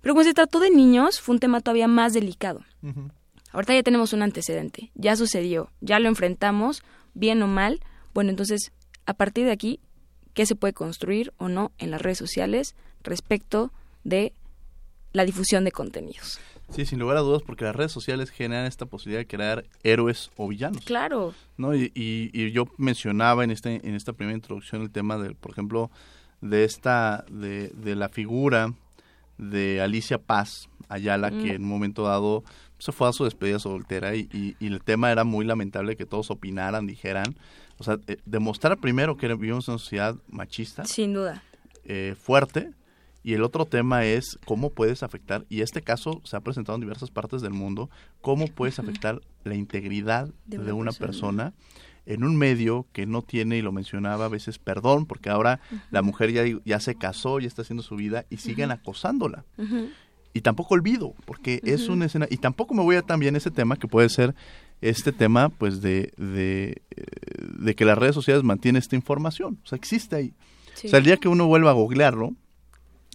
Pero 0.02 0.14
cuando 0.14 0.30
se 0.30 0.34
trató 0.36 0.60
de 0.60 0.70
niños, 0.70 1.20
fue 1.20 1.34
un 1.34 1.40
tema 1.40 1.62
todavía 1.62 1.88
más 1.88 2.14
delicado. 2.14 2.62
Ahorita 3.54 3.74
ya 3.74 3.84
tenemos 3.84 4.14
un 4.14 4.22
antecedente, 4.22 4.92
ya 4.96 5.16
sucedió, 5.16 5.70
ya 5.80 6.00
lo 6.00 6.10
enfrentamos, 6.10 6.84
bien 7.14 7.42
o 7.42 7.48
mal. 7.48 7.80
Bueno, 8.14 8.30
entonces, 8.30 8.72
a 9.06 9.14
partir 9.14 9.46
de 9.46 9.52
aquí, 9.52 9.80
¿qué 10.34 10.46
se 10.46 10.56
puede 10.56 10.74
construir 10.74 11.34
o 11.38 11.50
no 11.50 11.72
en 11.78 11.92
las 11.92 12.02
redes 12.02 12.18
sociales 12.18 12.76
respecto 13.04 13.72
de 14.04 14.34
la 15.12 15.26
difusión 15.26 15.64
de 15.64 15.72
contenidos? 15.72 16.40
Sí, 16.70 16.86
sin 16.86 17.00
lugar 17.00 17.18
a 17.18 17.22
dudas, 17.22 17.44
porque 17.46 17.66
las 17.66 17.76
redes 17.76 17.92
sociales 17.92 18.32
generan 18.32 18.66
esta 18.66 18.86
posibilidad 18.86 19.20
de 19.22 19.28
crear 19.28 19.66
héroes 19.84 20.32
o 20.38 20.48
villanos. 20.48 20.84
Claro. 20.86 21.34
¿no? 21.58 21.76
Y, 21.76 21.92
y, 21.94 22.32
y 22.34 22.52
yo 22.52 22.66
mencionaba 22.78 23.44
en, 23.44 23.52
este, 23.52 23.88
en 23.88 23.96
esta 23.96 24.14
primera 24.14 24.36
introducción 24.36 24.82
el 24.82 24.90
tema, 24.90 25.18
del, 25.18 25.36
por 25.36 25.52
ejemplo, 25.52 25.92
de 26.42 26.64
esta, 26.64 27.26
de, 27.30 27.70
de 27.70 27.96
la 27.96 28.10
figura 28.10 28.74
de 29.38 29.82
Alicia 29.82 30.18
Paz 30.18 30.70
Ayala, 30.90 31.32
mm. 31.32 31.44
que 31.44 31.54
en 31.56 31.64
un 31.64 31.70
momento 31.70 32.04
dado 32.04 32.44
se 32.84 32.92
fue 32.92 33.08
a 33.08 33.14
su 33.14 33.24
despedida 33.24 33.60
soltera 33.60 34.14
y, 34.14 34.28
y, 34.34 34.58
y, 34.60 34.68
el 34.68 34.84
tema 34.84 35.10
era 35.10 35.24
muy 35.24 35.46
lamentable 35.46 35.96
que 35.96 36.06
todos 36.06 36.30
opinaran, 36.30 36.86
dijeran, 36.86 37.38
o 37.78 37.84
sea, 37.86 37.98
eh, 38.08 38.18
demostrar 38.26 38.78
primero 38.78 39.16
que 39.16 39.28
vivimos 39.30 39.70
en 39.70 39.76
una 39.76 39.80
sociedad 39.80 40.18
machista. 40.28 40.84
Sin 40.84 41.14
duda. 41.14 41.44
Eh, 41.86 42.14
fuerte. 42.20 42.72
Y 43.24 43.36
el 43.36 43.44
otro 43.44 43.64
tema 43.64 44.04
es 44.04 44.38
cómo 44.44 44.70
puedes 44.70 45.02
afectar, 45.02 45.46
y 45.48 45.62
este 45.62 45.82
caso 45.82 46.20
se 46.26 46.36
ha 46.36 46.42
presentado 46.42 46.76
en 46.76 46.82
diversas 46.82 47.10
partes 47.10 47.42
del 47.42 47.54
mundo, 47.54 47.90
cómo 48.20 48.48
puedes 48.48 48.80
afectar 48.80 49.22
la 49.46 49.56
integridad 49.56 50.28
de 50.46 50.58
una, 50.58 50.66
de 50.66 50.74
una 50.74 50.92
persona. 50.92 51.52
persona 51.52 51.54
en 52.06 52.26
un 52.26 52.36
medio 52.36 52.86
que 52.92 53.06
no 53.06 53.22
tiene, 53.22 53.58
y 53.58 53.62
lo 53.62 53.72
mencionaba 53.72 54.26
a 54.26 54.28
veces, 54.28 54.60
perdón, 54.60 55.06
porque 55.06 55.30
ahora 55.30 55.62
uh 55.72 55.76
-huh. 55.76 55.82
la 55.92 56.02
mujer 56.02 56.34
ya, 56.34 56.44
ya 56.66 56.80
se 56.82 56.96
casó, 56.96 57.40
ya 57.40 57.48
está 57.48 57.62
haciendo 57.62 57.82
su 57.82 57.96
vida 57.96 58.26
y 58.30 58.38
siguen 58.38 58.72
uh 58.72 58.74
-huh. 58.74 58.80
acosándola. 58.80 59.46
Uh 59.58 59.64
-huh. 59.64 59.90
Y 60.34 60.42
tampoco 60.42 60.74
olvido, 60.74 61.14
porque 61.26 61.62
es 61.64 61.90
una 61.90 62.06
escena, 62.06 62.26
y 62.30 62.38
tampoco 62.38 62.74
me 62.74 62.82
voy 62.82 62.96
a 62.96 63.04
también 63.04 63.36
ese 63.36 63.52
tema 63.52 63.76
que 63.76 63.88
puede 63.88 64.10
ser 64.10 64.34
este 64.82 65.12
tema 65.12 65.50
pues 65.50 65.82
de, 65.82 66.12
de, 66.18 66.82
de 67.60 67.76
que 67.76 67.86
las 67.86 67.98
redes 67.98 68.16
sociales 68.16 68.44
mantienen 68.44 68.80
esta 68.80 68.96
información, 68.96 69.60
o 69.64 69.68
sea, 69.68 69.78
existe 69.78 70.16
ahí. 70.16 70.34
Sí. 70.74 70.88
O 70.88 70.90
sea, 70.90 71.00
el 71.00 71.06
día 71.06 71.18
que 71.18 71.28
uno 71.28 71.46
vuelva 71.46 71.70
a 71.70 71.74
googlearlo, 71.74 72.34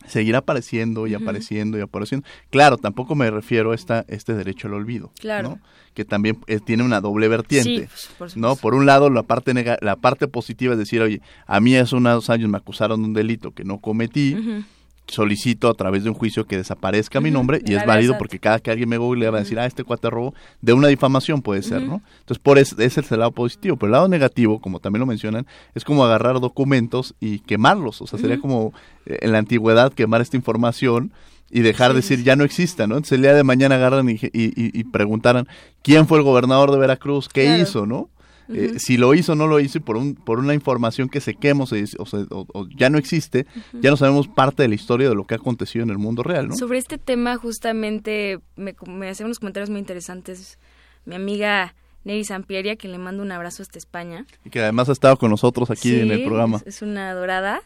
seguirá 0.07 0.39
apareciendo 0.39 1.07
y 1.09 1.15
uh 1.15 1.19
-huh. 1.19 1.23
apareciendo 1.23 1.77
y 1.77 1.81
apareciendo. 1.81 2.27
Claro, 2.51 2.79
tampoco 2.79 3.17
me 3.17 3.31
refiero 3.31 3.73
a 3.73 3.75
esta, 3.75 4.05
este 4.09 4.35
derecho 4.35 4.69
al 4.69 4.75
olvido, 4.75 5.13
claro. 5.19 5.49
¿no? 5.51 5.61
que 5.95 6.05
también 6.05 6.39
eh, 6.47 6.61
tiene 6.65 6.85
una 6.85 7.01
doble 7.01 7.27
vertiente, 7.27 7.89
sí, 7.89 8.09
pues, 8.17 8.35
por 8.35 8.37
¿no? 8.37 8.55
Por 8.55 8.75
un 8.75 8.87
lado, 8.87 9.11
la 9.11 9.25
parte 9.25 9.53
la 9.81 9.97
parte 9.97 10.29
positiva 10.29 10.75
es 10.75 10.79
decir, 10.79 11.03
oye, 11.03 11.21
a 11.47 11.59
mí 11.59 11.75
hace 11.75 11.97
unos 11.97 12.31
años 12.31 12.49
me 12.49 12.57
acusaron 12.57 13.03
de 13.03 13.09
un 13.09 13.15
delito 13.15 13.51
que 13.51 13.65
no 13.65 13.81
cometí, 13.81 14.35
uh 14.35 14.39
-huh 14.39 14.65
solicito 15.09 15.69
a 15.69 15.75
través 15.75 16.05
de 16.05 16.11
un 16.11 16.15
juicio 16.15 16.47
que 16.47 16.57
desaparezca 16.57 17.19
uh 17.19 17.23
-huh. 17.23 17.25
mi 17.25 17.31
nombre 17.31 17.61
y 17.65 17.75
es 17.75 17.85
válido 17.85 18.17
porque 18.19 18.39
cada 18.39 18.61
que 18.61 18.71
alguien 18.71 18.89
me 18.89 18.99
googlea 18.99 19.31
va 19.31 19.39
a 19.39 19.41
decir, 19.41 19.59
ah, 19.59 19.67
este 19.67 19.85
cuate 19.85 20.11
robó, 20.11 20.35
de 20.61 20.73
una 20.73 20.89
difamación 20.89 21.43
puede 21.43 21.63
ser, 21.63 21.83
uh 21.83 21.85
-huh. 21.85 21.89
¿no? 21.89 22.03
Entonces, 22.21 22.39
por 22.39 22.59
eso, 22.59 22.77
ese 22.79 23.01
es 23.01 23.13
el 23.13 23.21
lado 23.21 23.33
positivo. 23.33 23.77
Pero 23.77 23.89
el 23.89 23.93
lado 23.93 24.09
negativo, 24.09 24.61
como 24.61 24.81
también 24.81 25.01
lo 25.01 25.07
mencionan, 25.07 25.47
es 25.75 25.85
como 25.85 26.05
agarrar 26.05 26.41
documentos 26.41 27.15
y 27.21 27.41
quemarlos. 27.41 28.01
O 28.03 28.07
sea, 28.07 28.19
sería 28.19 28.39
como 28.39 28.73
eh, 29.07 29.19
en 29.23 29.33
la 29.33 29.39
antigüedad 29.39 29.93
quemar 29.93 30.21
esta 30.21 30.37
información 30.37 31.13
y 31.51 31.61
dejar 31.61 31.91
sí, 31.91 31.95
de 31.95 32.01
decir 32.01 32.25
ya 32.25 32.37
no 32.37 32.45
exista, 32.45 32.87
¿no? 32.87 32.95
Entonces 32.95 33.13
el 33.13 33.23
día 33.23 33.35
de 33.35 33.45
mañana 33.45 33.77
agarran 33.77 34.09
y, 34.09 34.13
y, 34.13 34.19
y, 34.33 34.53
y 34.79 34.85
preguntaran 34.85 35.49
quién 35.83 36.07
fue 36.07 36.19
el 36.19 36.25
gobernador 36.25 36.71
de 36.71 36.79
Veracruz, 36.79 37.29
qué 37.29 37.45
claro. 37.45 37.63
hizo, 37.63 37.87
¿no? 37.87 38.11
Uh 38.49 38.53
-huh. 38.53 38.77
eh, 38.77 38.79
si 38.79 38.97
lo 38.97 39.15
hizo 39.15 39.33
o 39.33 39.35
no 39.35 39.47
lo 39.47 39.61
hizo 39.61 39.79
y 39.79 39.81
por, 39.81 39.97
un, 39.97 40.15
por 40.15 40.39
una 40.39 40.55
información 40.55 41.09
que 41.09 41.21
se 41.21 41.35
quema 41.35 41.65
o, 41.65 41.67
se, 41.67 41.85
o, 41.99 42.07
se, 42.07 42.17
o, 42.31 42.47
o 42.53 42.69
ya 42.77 42.91
no 42.91 42.99
existe, 42.99 43.47
uh 43.55 43.59
-huh. 43.77 43.81
ya 43.83 43.91
no 43.91 43.97
sabemos 43.97 44.29
parte 44.29 44.63
de 44.63 44.69
la 44.69 44.75
historia 44.75 45.09
de 45.09 45.15
lo 45.15 45.25
que 45.25 45.35
ha 45.35 45.39
acontecido 45.39 45.83
en 45.83 45.91
el 45.91 45.99
mundo 45.99 46.23
real, 46.23 46.49
¿no? 46.49 46.57
Sobre 46.57 46.79
este 46.79 46.99
tema 46.99 47.37
justamente 47.37 48.41
me, 48.57 48.75
me 48.87 49.09
hacen 49.09 49.27
unos 49.27 49.39
comentarios 49.39 49.71
muy 49.71 49.81
interesantes 49.81 50.59
mi 51.05 51.15
amiga 51.15 51.75
Neri 52.05 52.25
Sampieria, 52.25 52.77
que 52.77 52.89
le 52.89 52.99
mando 52.99 53.23
un 53.23 53.33
abrazo 53.33 53.63
hasta 53.63 53.79
España. 53.79 54.27
Y 54.45 54.51
que 54.51 54.61
además 54.61 54.89
ha 54.89 54.93
estado 54.93 55.17
con 55.17 55.31
nosotros 55.31 55.71
aquí 55.71 55.91
sí, 55.91 56.01
en 56.01 56.11
el 56.11 56.25
programa. 56.25 56.61
Es 56.65 56.83
una 56.83 57.13
dorada. 57.15 57.61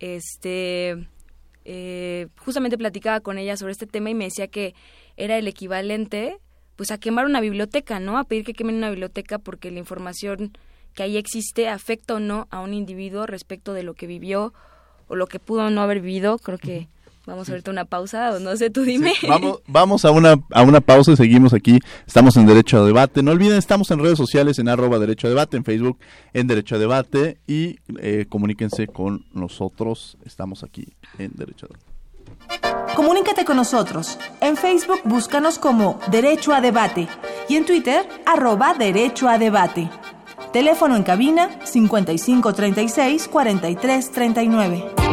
Este, 0.00 1.06
eh, 1.64 2.28
justamente 2.38 2.76
platicaba 2.76 3.20
con 3.20 3.38
ella 3.38 3.56
sobre 3.56 3.72
este 3.72 3.86
tema 3.86 4.10
y 4.10 4.14
me 4.14 4.24
decía 4.24 4.48
que 4.48 4.74
era 5.16 5.38
el 5.38 5.46
equivalente 5.48 6.38
pues 6.76 6.90
a 6.90 6.98
quemar 6.98 7.26
una 7.26 7.40
biblioteca, 7.40 7.98
¿no? 7.98 8.18
A 8.18 8.24
pedir 8.24 8.44
que 8.44 8.54
quemen 8.54 8.76
una 8.76 8.90
biblioteca 8.90 9.38
porque 9.38 9.70
la 9.70 9.78
información 9.78 10.52
que 10.94 11.02
ahí 11.02 11.16
existe 11.16 11.68
afecta 11.68 12.14
o 12.14 12.20
no 12.20 12.46
a 12.50 12.60
un 12.60 12.74
individuo 12.74 13.26
respecto 13.26 13.72
de 13.72 13.82
lo 13.82 13.94
que 13.94 14.06
vivió 14.06 14.52
o 15.08 15.16
lo 15.16 15.26
que 15.26 15.38
pudo 15.38 15.68
no 15.70 15.82
haber 15.82 16.00
vivido. 16.00 16.38
Creo 16.38 16.58
que 16.58 16.88
vamos 17.26 17.48
a 17.48 17.52
ahorita 17.52 17.70
una 17.70 17.84
pausa 17.84 18.32
o 18.32 18.38
no 18.38 18.56
sé, 18.56 18.70
tú 18.70 18.82
dime. 18.82 19.14
Sí, 19.20 19.26
vamos 19.26 19.60
vamos 19.66 20.04
a, 20.04 20.10
una, 20.10 20.36
a 20.52 20.62
una 20.62 20.80
pausa 20.80 21.12
y 21.12 21.16
seguimos 21.16 21.52
aquí. 21.52 21.80
Estamos 22.06 22.36
en 22.36 22.46
Derecho 22.46 22.82
a 22.82 22.86
Debate. 22.86 23.22
No 23.22 23.32
olviden, 23.32 23.58
estamos 23.58 23.90
en 23.90 23.98
redes 24.00 24.18
sociales 24.18 24.58
en 24.58 24.68
arroba 24.68 24.98
Derecho 24.98 25.26
a 25.26 25.30
Debate, 25.30 25.56
en 25.56 25.64
Facebook 25.64 25.98
en 26.32 26.46
Derecho 26.46 26.76
a 26.76 26.78
Debate 26.78 27.38
y 27.46 27.78
eh, 28.00 28.26
comuníquense 28.28 28.86
con 28.86 29.26
nosotros. 29.32 30.16
Estamos 30.24 30.62
aquí 30.62 30.88
en 31.18 31.32
Derecho 31.34 31.66
a 31.66 31.68
Debate. 31.68 32.85
Comunícate 32.96 33.44
con 33.44 33.56
nosotros. 33.58 34.18
En 34.40 34.56
Facebook 34.56 35.00
búscanos 35.04 35.58
como 35.58 36.00
Derecho 36.10 36.54
a 36.54 36.62
Debate 36.62 37.08
y 37.46 37.56
en 37.56 37.66
Twitter 37.66 38.08
arroba 38.24 38.72
Derecho 38.72 39.28
a 39.28 39.36
Debate. 39.36 39.90
Teléfono 40.50 40.96
en 40.96 41.02
cabina 41.02 41.50
5536 41.64 43.28
4339. 43.28 45.05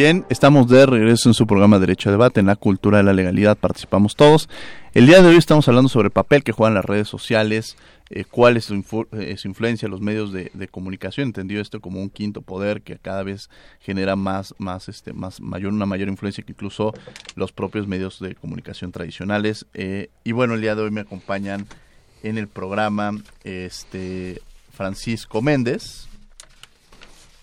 Bien, 0.00 0.24
estamos 0.30 0.66
de 0.66 0.86
regreso 0.86 1.28
en 1.28 1.34
su 1.34 1.46
programa 1.46 1.78
Derecho 1.78 2.08
a 2.08 2.12
Debate, 2.12 2.40
en 2.40 2.46
la 2.46 2.56
cultura 2.56 2.96
de 2.96 3.04
la 3.04 3.12
legalidad, 3.12 3.58
participamos 3.58 4.16
todos. 4.16 4.48
El 4.94 5.06
día 5.06 5.20
de 5.20 5.28
hoy 5.28 5.36
estamos 5.36 5.68
hablando 5.68 5.90
sobre 5.90 6.06
el 6.06 6.10
papel 6.10 6.42
que 6.42 6.52
juegan 6.52 6.72
las 6.72 6.86
redes 6.86 7.06
sociales, 7.06 7.76
eh, 8.08 8.24
cuál 8.24 8.56
es 8.56 8.64
su, 8.64 9.06
eh, 9.12 9.36
su 9.36 9.48
influencia 9.48 9.84
en 9.84 9.90
los 9.90 10.00
medios 10.00 10.32
de, 10.32 10.50
de 10.54 10.68
comunicación, 10.68 11.26
entendido 11.26 11.60
esto 11.60 11.82
como 11.82 12.00
un 12.00 12.08
quinto 12.08 12.40
poder 12.40 12.80
que 12.80 12.96
cada 12.96 13.22
vez 13.22 13.50
genera 13.78 14.16
más, 14.16 14.54
más, 14.56 14.88
este, 14.88 15.12
más 15.12 15.42
mayor, 15.42 15.70
una 15.70 15.84
mayor 15.84 16.08
influencia 16.08 16.42
que 16.42 16.52
incluso 16.52 16.94
los 17.34 17.52
propios 17.52 17.86
medios 17.86 18.20
de 18.20 18.34
comunicación 18.36 18.92
tradicionales. 18.92 19.66
Eh, 19.74 20.08
y 20.24 20.32
bueno, 20.32 20.54
el 20.54 20.62
día 20.62 20.74
de 20.76 20.80
hoy 20.80 20.90
me 20.90 21.02
acompañan 21.02 21.66
en 22.22 22.38
el 22.38 22.48
programa 22.48 23.12
este 23.44 24.40
Francisco 24.72 25.42
Méndez, 25.42 26.08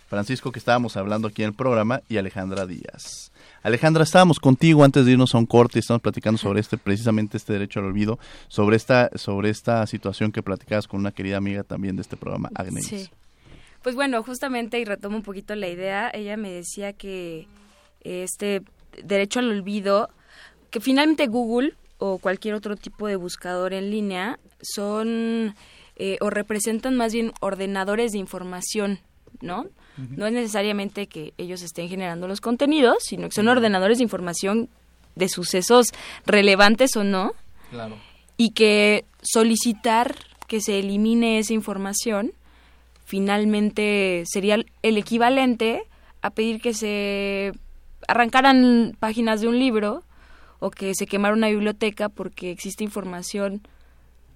Francisco 0.07 0.51
que 0.51 0.59
estábamos 0.59 0.97
hablando 0.97 1.27
aquí 1.27 1.43
en 1.43 1.49
el 1.49 1.55
programa 1.55 2.01
y 2.09 2.17
Alejandra 2.17 2.65
Díaz. 2.65 3.31
Alejandra, 3.61 4.03
estábamos 4.03 4.39
contigo 4.39 4.83
antes 4.83 5.05
de 5.05 5.11
irnos 5.11 5.35
a 5.35 5.37
un 5.37 5.45
corte 5.45 5.77
y 5.77 5.81
estamos 5.81 6.01
platicando 6.01 6.37
sobre 6.37 6.61
este 6.61 6.77
precisamente 6.77 7.37
este 7.37 7.53
derecho 7.53 7.79
al 7.79 7.87
olvido, 7.87 8.17
sobre 8.47 8.77
esta 8.77 9.09
sobre 9.15 9.49
esta 9.49 9.85
situación 9.85 10.31
que 10.31 10.41
platicabas 10.41 10.87
con 10.87 10.99
una 10.99 11.11
querida 11.11 11.37
amiga 11.37 11.63
también 11.63 11.95
de 11.95 12.01
este 12.01 12.17
programa, 12.17 12.49
Agnes. 12.55 12.87
Sí. 12.87 13.09
Pues 13.83 13.95
bueno, 13.95 14.23
justamente, 14.23 14.79
y 14.79 14.85
retomo 14.85 15.17
un 15.17 15.23
poquito 15.23 15.55
la 15.55 15.67
idea, 15.67 16.09
ella 16.13 16.35
me 16.35 16.51
decía 16.51 16.93
que 16.93 17.47
este 18.01 18.63
derecho 19.03 19.39
al 19.39 19.49
olvido, 19.49 20.09
que 20.71 20.79
finalmente 20.79 21.27
Google 21.27 21.73
o 21.97 22.17
cualquier 22.17 22.55
otro 22.55 22.75
tipo 22.75 23.07
de 23.07 23.15
buscador 23.15 23.73
en 23.73 23.89
línea 23.89 24.39
son 24.61 25.55
eh, 25.95 26.17
o 26.21 26.29
representan 26.29 26.95
más 26.95 27.13
bien 27.13 27.31
ordenadores 27.39 28.11
de 28.11 28.19
información, 28.19 28.99
¿no? 29.41 29.67
No 29.97 30.27
es 30.27 30.33
necesariamente 30.33 31.07
que 31.07 31.33
ellos 31.37 31.61
estén 31.63 31.89
generando 31.89 32.27
los 32.27 32.39
contenidos, 32.41 32.97
sino 33.01 33.27
que 33.29 33.33
son 33.35 33.47
ordenadores 33.47 33.97
de 33.97 34.03
información 34.03 34.69
de 35.15 35.27
sucesos 35.29 35.87
relevantes 36.25 36.95
o 36.95 37.03
no, 37.03 37.33
Claro. 37.71 37.97
y 38.37 38.51
que 38.51 39.05
solicitar 39.23 40.15
que 40.47 40.61
se 40.61 40.79
elimine 40.79 41.39
esa 41.39 41.53
información 41.53 42.31
finalmente 43.05 44.23
sería 44.27 44.57
el 44.83 44.97
equivalente 44.97 45.83
a 46.21 46.29
pedir 46.29 46.61
que 46.61 46.73
se 46.73 47.53
arrancaran 48.07 48.95
páginas 48.99 49.41
de 49.41 49.47
un 49.47 49.57
libro 49.57 50.03
o 50.59 50.71
que 50.71 50.93
se 50.93 51.07
quemara 51.07 51.33
una 51.33 51.47
biblioteca 51.49 52.09
porque 52.09 52.51
existe 52.51 52.83
información 52.83 53.61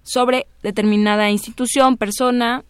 sobre 0.02 0.46
determinada 0.62 1.30
institución, 1.30 1.96
persona, 1.96 2.64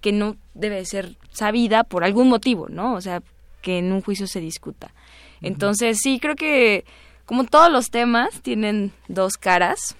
que 0.00 0.12
no 0.12 0.36
debe 0.54 0.84
ser 0.84 1.16
sabida 1.30 1.84
por 1.84 2.04
algún 2.04 2.28
motivo, 2.28 2.68
¿no? 2.68 2.94
O 2.94 3.00
sea, 3.00 3.22
que 3.62 3.78
en 3.78 3.92
un 3.92 4.02
juicio 4.02 4.26
se 4.26 4.40
discuta. 4.40 4.92
Entonces, 5.40 5.98
sí, 6.02 6.18
creo 6.20 6.34
que 6.34 6.84
como 7.24 7.44
todos 7.44 7.70
los 7.70 7.90
temas 7.90 8.40
tienen 8.42 8.92
dos 9.08 9.34
caras. 9.34 9.96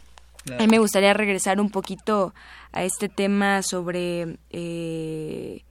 A 0.51 0.63
mí 0.63 0.67
me 0.67 0.79
gustaría 0.79 1.13
regresar 1.13 1.61
un 1.61 1.69
poquito 1.69 2.33
a 2.73 2.83
este 2.83 3.11
tema 3.11 3.63
sobre 3.63 4.39
eh, 4.49 5.63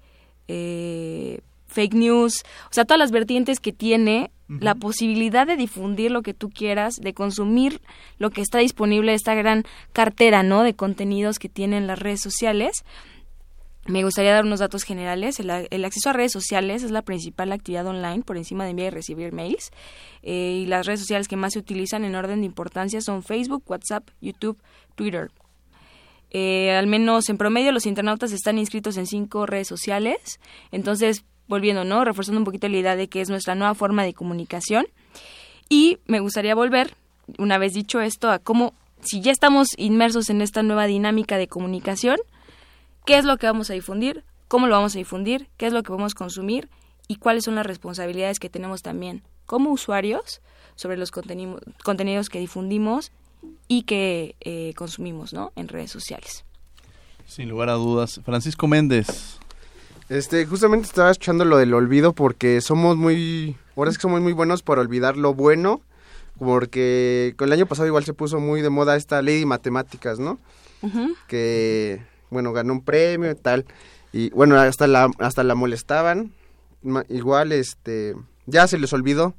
eh, 0.48 1.42
fake 1.68 1.96
news, 1.96 2.44
o 2.70 2.74
sea, 2.74 2.86
todas 2.86 3.00
las 3.00 3.12
vertientes 3.12 3.60
que 3.60 3.74
tiene 3.74 4.30
la 4.48 4.76
posibilidad 4.76 5.46
de 5.46 5.58
difundir 5.58 6.10
lo 6.12 6.22
que 6.22 6.34
tú 6.34 6.50
quieras, 6.50 6.96
de 7.02 7.14
consumir 7.14 7.82
lo 8.18 8.30
que 8.30 8.42
está 8.42 8.60
disponible, 8.60 9.14
esta 9.14 9.36
gran 9.36 9.66
cartera, 9.92 10.42
¿no? 10.42 10.64
De 10.64 10.74
contenidos 10.74 11.38
que 11.38 11.50
tienen 11.50 11.86
las 11.86 12.00
redes 12.00 12.22
sociales. 12.22 12.86
Me 13.88 14.04
gustaría 14.04 14.34
dar 14.34 14.44
unos 14.44 14.60
datos 14.60 14.84
generales. 14.84 15.40
El, 15.40 15.86
acceso 15.86 16.10
a 16.10 16.14
redes 16.14 16.34
sociales 16.34 16.84
es 16.84 16.92
la 16.92 17.04
principal 17.04 17.54
actividad 17.54 17.88
online 17.88 18.22
por 18.22 18.36
encima 18.36 18.66
de 18.66 18.72
enviar 18.72 18.92
y 18.92 18.96
recibir 18.96 19.32
mails. 19.32 19.72
Eh, 20.24 20.62
y 20.64 20.66
las 20.66 20.86
redes 20.86 21.00
sociales 21.00 21.30
que 21.30 21.38
más 21.38 21.54
se 21.54 21.60
utilizan 21.60 22.04
en 22.04 22.16
orden 22.16 22.42
de 22.42 22.46
importancia 22.46 23.00
son 23.00 23.24
Facebook, 23.24 23.64
WhatsApp, 23.66 24.10
YouTube, 24.20 24.58
Twitter. 24.96 25.32
Eh, 26.32 26.72
al 26.72 26.88
menos 26.88 27.30
en 27.30 27.38
promedio 27.38 27.72
los 27.72 27.86
internautas 27.86 28.34
están 28.34 28.58
inscritos 28.58 28.98
en 28.98 29.08
cinco 29.08 29.46
redes 29.46 29.70
sociales. 29.70 30.42
Entonces, 30.74 31.24
volviendo, 31.48 31.86
¿no? 31.86 32.04
Reforzando 32.04 32.40
un 32.40 32.46
poquito 32.46 32.68
la 32.68 32.78
idea 32.78 32.96
de 32.98 33.08
que 33.08 33.22
es 33.22 33.30
nuestra 33.30 33.56
nueva 33.56 33.74
forma 33.74 34.04
de 34.04 34.14
comunicación. 34.14 34.86
Y 35.70 36.00
me 36.08 36.20
gustaría 36.20 36.56
volver, 36.56 36.94
una 37.38 37.58
vez 37.58 37.74
dicho 37.74 38.02
esto, 38.02 38.30
a 38.30 38.40
cómo, 38.40 38.74
si 39.02 39.22
ya 39.22 39.32
estamos 39.32 39.70
inmersos 39.78 40.30
en 40.30 40.42
esta 40.42 40.62
nueva 40.62 40.88
dinámica 40.88 41.38
de 41.38 41.48
comunicación, 41.48 42.18
qué 43.08 43.18
es 43.18 43.26
lo 43.26 43.38
que 43.38 43.48
vamos 43.48 43.70
a 43.72 43.74
difundir, 43.74 44.24
cómo 44.48 44.68
lo 44.68 44.76
vamos 44.76 44.94
a 44.94 44.98
difundir, 45.00 45.48
qué 45.58 45.66
es 45.66 45.74
lo 45.74 45.82
que 45.82 45.92
vamos 45.92 46.12
a 46.12 46.16
consumir 46.16 46.70
y 47.08 47.16
cuáles 47.16 47.46
son 47.46 47.56
las 47.56 47.66
responsabilidades 47.66 48.38
que 48.40 48.50
tenemos 48.50 48.84
también 48.84 49.24
como 49.46 49.72
usuarios 49.72 50.42
sobre 50.76 50.98
los 50.98 51.12
conteni- 51.12 51.58
contenidos 51.84 52.30
que 52.30 52.38
difundimos 52.40 53.12
y 53.70 53.84
que 53.84 54.36
eh, 54.42 54.74
consumimos 54.76 55.32
¿no? 55.34 55.54
en 55.56 55.70
redes 55.70 55.90
sociales. 55.90 56.44
Sin 57.26 57.50
lugar 57.50 57.70
a 57.70 57.74
dudas. 57.74 58.20
Francisco 58.26 58.68
Méndez. 58.68 59.38
Este, 60.10 60.46
justamente 60.46 60.86
estaba 60.88 61.10
escuchando 61.12 61.46
lo 61.46 61.58
del 61.58 61.74
olvido 61.74 62.14
porque 62.14 62.62
somos 62.62 62.98
muy, 62.98 63.56
ahora 63.76 63.90
es 63.90 63.98
que 63.98 64.02
somos 64.02 64.22
muy 64.22 64.34
buenos 64.34 64.64
por 64.64 64.80
olvidar 64.80 65.16
lo 65.18 65.34
bueno, 65.34 65.82
porque 66.38 67.34
con 67.38 67.48
el 67.48 67.54
año 67.54 67.66
pasado 67.66 67.88
igual 67.88 68.04
se 68.06 68.14
puso 68.14 68.40
muy 68.40 68.62
de 68.62 68.70
moda 68.70 68.96
esta 68.96 69.22
ley 69.22 69.40
de 69.40 69.46
matemáticas, 69.46 70.20
¿no? 70.20 70.40
Que, 71.28 72.02
bueno, 72.30 72.54
ganó 72.54 72.74
un 72.74 72.84
premio 72.84 73.32
y 73.32 73.36
tal, 73.36 73.66
y 74.14 74.30
bueno, 74.32 74.60
hasta 74.60 74.88
la, 74.88 75.10
hasta 75.20 75.44
la 75.44 75.56
molestaban, 75.56 76.32
Ma- 76.82 77.06
igual, 77.10 77.52
este, 77.52 78.16
ya 78.46 78.68
se 78.68 78.78
les 78.78 78.94
olvidó, 78.94 79.36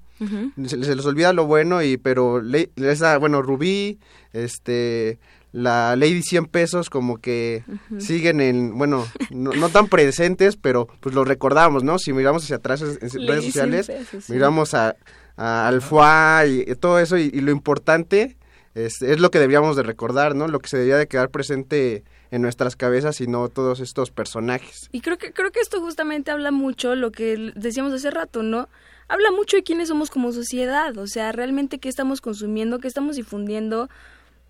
se, 0.66 0.82
se 0.82 0.96
les 0.96 1.06
olvida 1.06 1.32
lo 1.32 1.46
bueno 1.46 1.80
y 1.82 1.96
pero 1.96 2.40
ley- 2.42 2.70
esa 2.76 3.18
bueno 3.18 3.40
Rubí 3.40 4.00
este 4.32 5.18
la 5.52 5.94
ley 5.96 6.12
de 6.14 6.22
100 6.22 6.46
pesos 6.46 6.90
como 6.90 7.18
que 7.18 7.62
siguen 7.98 8.40
en 8.40 8.76
bueno 8.76 9.06
no, 9.30 9.52
no 9.52 9.68
tan 9.68 9.86
presentes 9.86 10.56
pero 10.56 10.88
pues 11.00 11.14
lo 11.14 11.24
recordamos 11.24 11.84
no 11.84 11.98
si 12.00 12.12
miramos 12.12 12.42
hacia 12.42 12.56
atrás 12.56 12.82
en, 12.82 12.88
redes 12.88 13.08
100 13.08 13.42
sociales 13.52 13.86
pesos, 13.86 14.24
sí. 14.24 14.32
miramos 14.32 14.74
a, 14.74 14.96
a 15.36 15.68
al 15.68 15.80
FUA 15.82 16.46
y, 16.46 16.64
y 16.70 16.74
todo 16.74 16.98
eso 16.98 17.16
y, 17.16 17.30
y 17.32 17.40
lo 17.40 17.52
importante 17.52 18.36
es, 18.74 19.00
es 19.02 19.20
lo 19.20 19.30
que 19.30 19.38
deberíamos 19.38 19.76
de 19.76 19.84
recordar 19.84 20.34
no 20.34 20.48
lo 20.48 20.58
que 20.58 20.68
se 20.68 20.76
debería 20.78 20.96
de 20.98 21.06
quedar 21.06 21.30
presente 21.30 22.02
en 22.30 22.42
nuestras 22.42 22.76
cabezas 22.76 23.20
y 23.20 23.26
no 23.26 23.48
todos 23.48 23.80
estos 23.80 24.10
personajes 24.10 24.88
Y 24.92 25.00
creo 25.00 25.18
que, 25.18 25.32
creo 25.32 25.50
que 25.50 25.60
esto 25.60 25.80
justamente 25.80 26.30
habla 26.30 26.50
mucho, 26.50 26.94
lo 26.94 27.10
que 27.10 27.52
decíamos 27.54 27.92
hace 27.92 28.10
rato, 28.10 28.42
¿no? 28.42 28.68
Habla 29.08 29.30
mucho 29.30 29.56
de 29.56 29.62
quiénes 29.62 29.88
somos 29.88 30.10
como 30.10 30.32
sociedad, 30.32 30.96
o 30.98 31.06
sea, 31.06 31.32
realmente 31.32 31.78
qué 31.78 31.88
estamos 31.88 32.20
consumiendo, 32.20 32.78
qué 32.78 32.88
estamos 32.88 33.16
difundiendo. 33.16 33.88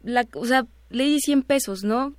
La, 0.02 0.26
o 0.34 0.46
sea, 0.46 0.66
Lady 0.90 1.20
100 1.20 1.42
pesos, 1.42 1.84
¿no? 1.84 2.14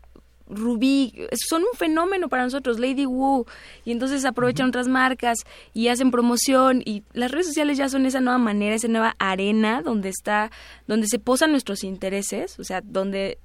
Rubí, 0.47 1.13
son 1.47 1.61
un 1.61 1.77
fenómeno 1.77 2.27
para 2.27 2.43
nosotros, 2.43 2.79
Lady 2.79 3.05
Wu, 3.05 3.45
y 3.85 3.91
entonces 3.91 4.25
aprovechan 4.25 4.69
otras 4.69 4.87
marcas 4.87 5.37
y 5.73 5.89
hacen 5.89 6.09
promoción 6.09 6.81
y 6.83 7.03
las 7.13 7.29
redes 7.29 7.47
sociales 7.47 7.77
ya 7.77 7.87
son 7.87 8.07
esa 8.07 8.19
nueva 8.19 8.39
manera, 8.39 8.73
esa 8.73 8.87
nueva 8.87 9.15
arena 9.19 9.83
donde 9.83 10.09
está, 10.09 10.49
donde 10.87 11.07
se 11.07 11.19
posan 11.19 11.51
nuestros 11.51 11.83
intereses, 11.83 12.57
o 12.59 12.63
sea, 12.63 12.81
donde 12.83 13.37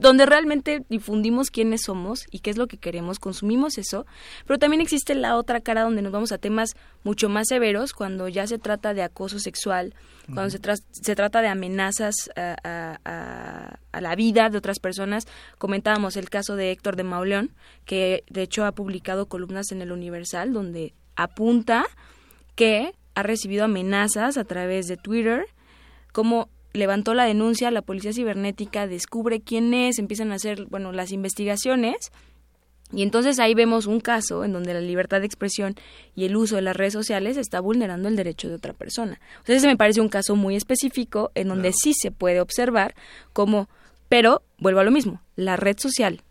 donde 0.00 0.26
realmente 0.26 0.84
difundimos 0.88 1.50
quiénes 1.50 1.82
somos 1.82 2.24
y 2.30 2.38
qué 2.40 2.50
es 2.50 2.56
lo 2.56 2.66
que 2.68 2.78
queremos, 2.78 3.18
consumimos 3.18 3.78
eso, 3.78 4.06
pero 4.46 4.58
también 4.58 4.80
existe 4.80 5.14
la 5.14 5.36
otra 5.36 5.60
cara 5.60 5.82
donde 5.82 6.02
nos 6.02 6.12
vamos 6.12 6.32
a 6.32 6.38
temas 6.38 6.74
mucho 7.04 7.28
más 7.28 7.48
severos 7.48 7.92
cuando 7.92 8.28
ya 8.28 8.46
se 8.46 8.58
trata 8.58 8.94
de 8.94 9.02
acoso 9.02 9.38
sexual, 9.38 9.94
cuando 10.26 10.50
se, 10.50 10.60
tra- 10.60 10.80
se 10.90 11.14
trata 11.16 11.40
de 11.42 11.48
amenazas 11.48 12.14
a, 12.36 12.56
a- 12.62 12.98
a- 13.04 13.78
a 13.92 14.00
la 14.00 14.14
vida 14.14 14.50
de 14.50 14.58
otras 14.58 14.78
personas. 14.78 15.24
Comentábamos 15.58 16.16
el 16.16 16.28
caso 16.30 16.54
de 16.54 16.70
Héctor 16.70 16.96
de 16.96 17.02
Mauleón, 17.04 17.50
que 17.84 18.24
de 18.30 18.42
hecho 18.42 18.64
ha 18.64 18.72
publicado 18.72 19.26
columnas 19.26 19.72
en 19.72 19.80
el 19.82 19.90
Universal 19.90 20.52
donde 20.52 20.94
apunta 21.16 21.86
que 22.54 22.92
ha 23.14 23.22
recibido 23.22 23.64
amenazas 23.64 24.36
a 24.38 24.44
través 24.44 24.86
de 24.86 24.96
Twitter, 24.96 25.46
como 26.12 26.48
levantó 26.72 27.14
la 27.14 27.24
denuncia, 27.24 27.70
la 27.70 27.82
policía 27.82 28.12
cibernética 28.12 28.86
descubre 28.86 29.40
quién 29.40 29.72
es, 29.74 29.98
empiezan 29.98 30.32
a 30.32 30.36
hacer, 30.36 30.66
bueno, 30.66 30.92
las 30.92 31.12
investigaciones 31.12 32.12
y 32.92 33.02
entonces 33.02 33.38
ahí 33.38 33.54
vemos 33.54 33.86
un 33.86 34.00
caso 34.00 34.44
en 34.44 34.52
donde 34.52 34.72
la 34.72 34.80
libertad 34.80 35.20
de 35.20 35.26
expresión 35.26 35.74
y 36.14 36.24
el 36.24 36.36
uso 36.36 36.56
de 36.56 36.62
las 36.62 36.76
redes 36.76 36.94
sociales 36.94 37.36
está 37.36 37.60
vulnerando 37.60 38.08
el 38.08 38.16
derecho 38.16 38.48
de 38.48 38.54
otra 38.54 38.72
persona. 38.72 39.20
O 39.42 39.46
sea, 39.46 39.56
ese 39.56 39.66
me 39.66 39.76
parece 39.76 40.00
un 40.00 40.08
caso 40.08 40.36
muy 40.36 40.56
específico 40.56 41.30
en 41.34 41.48
donde 41.48 41.72
sí 41.72 41.92
se 41.94 42.10
puede 42.10 42.40
observar 42.40 42.94
como, 43.34 43.68
pero 44.08 44.42
vuelvo 44.58 44.80
a 44.80 44.84
lo 44.84 44.90
mismo, 44.90 45.20
la 45.36 45.56
red 45.56 45.76
social, 45.78 46.22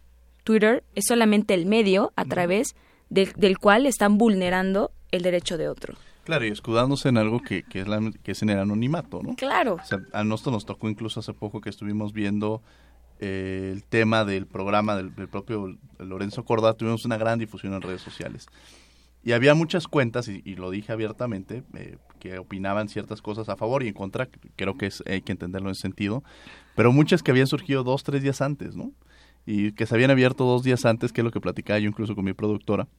Twitter, 0.44 0.84
es 0.96 1.06
solamente 1.08 1.54
el 1.54 1.66
medio 1.68 2.12
a 2.16 2.26
través 2.26 2.76
del- 3.10 3.34
del 3.34 3.58
cual 3.60 3.86
están 3.86 4.18
vulnerando 4.18 4.92
el 5.12 5.22
derecho 5.22 5.58
de 5.58 5.68
otro. 5.70 5.96
Claro, 6.28 6.46
y 6.46 6.50
escudándose 6.50 7.08
en 7.08 7.18
algo 7.18 7.42
que, 7.42 7.64
que 7.64 7.80
es, 7.80 7.88
la, 7.88 8.02
que 8.22 8.34
es 8.34 8.42
en 8.42 8.50
el 8.50 8.60
anonimato, 8.60 9.24
¿no? 9.24 9.34
Claro. 9.38 9.76
O 9.82 9.86
sea, 9.86 10.02
a 10.12 10.26
nosotros 10.26 10.56
nos 10.56 10.66
tocó 10.66 10.90
incluso 10.90 11.22
hace 11.22 11.34
poco 11.34 11.62
que 11.62 11.70
estuvimos 11.70 12.12
viendo 12.12 12.62
eh, 13.22 13.70
el 13.74 13.86
tema 13.86 14.26
del 14.26 14.46
programa 14.46 14.98
del, 14.98 15.16
del 15.16 15.30
propio 15.30 15.78
Lorenzo 16.00 16.44
Corda, 16.44 16.74
tuvimos 16.74 17.06
una 17.06 17.16
gran 17.16 17.40
difusión 17.40 17.74
en 17.76 17.82
redes 17.82 18.02
sociales. 18.02 18.48
Y 19.24 19.32
había 19.32 19.56
muchas 19.56 19.88
cuentas, 19.88 20.28
y, 20.28 20.42
y 20.44 20.56
lo 20.56 20.70
dije 20.70 20.92
abiertamente, 20.92 21.64
eh, 21.76 21.96
que 22.20 22.40
opinaban 22.40 22.90
ciertas 22.90 23.22
cosas 23.22 23.48
a 23.48 23.56
favor 23.56 23.82
y 23.84 23.88
en 23.88 23.94
contra, 23.94 24.28
creo 24.58 24.78
que 24.78 24.88
es, 24.88 25.02
hay 25.08 25.22
que 25.22 25.32
entenderlo 25.32 25.70
en 25.70 25.72
ese 25.72 25.84
sentido, 25.84 26.26
pero 26.76 26.92
muchas 26.92 27.24
que 27.24 27.32
habían 27.32 27.48
surgido 27.48 27.86
dos, 27.86 28.04
tres 28.04 28.22
días 28.22 28.42
antes, 28.42 28.76
¿no? 28.76 28.92
Y 29.46 29.72
que 29.72 29.86
se 29.86 29.96
habían 29.96 30.12
abierto 30.12 30.44
dos 30.44 30.64
días 30.64 30.84
antes, 30.84 31.14
que 31.14 31.22
es 31.22 31.26
lo 31.26 31.32
que 31.32 31.40
platicaba 31.40 31.80
yo 31.80 31.88
incluso 31.88 32.16
con 32.16 32.26
mi 32.26 32.34
productora, 32.34 32.90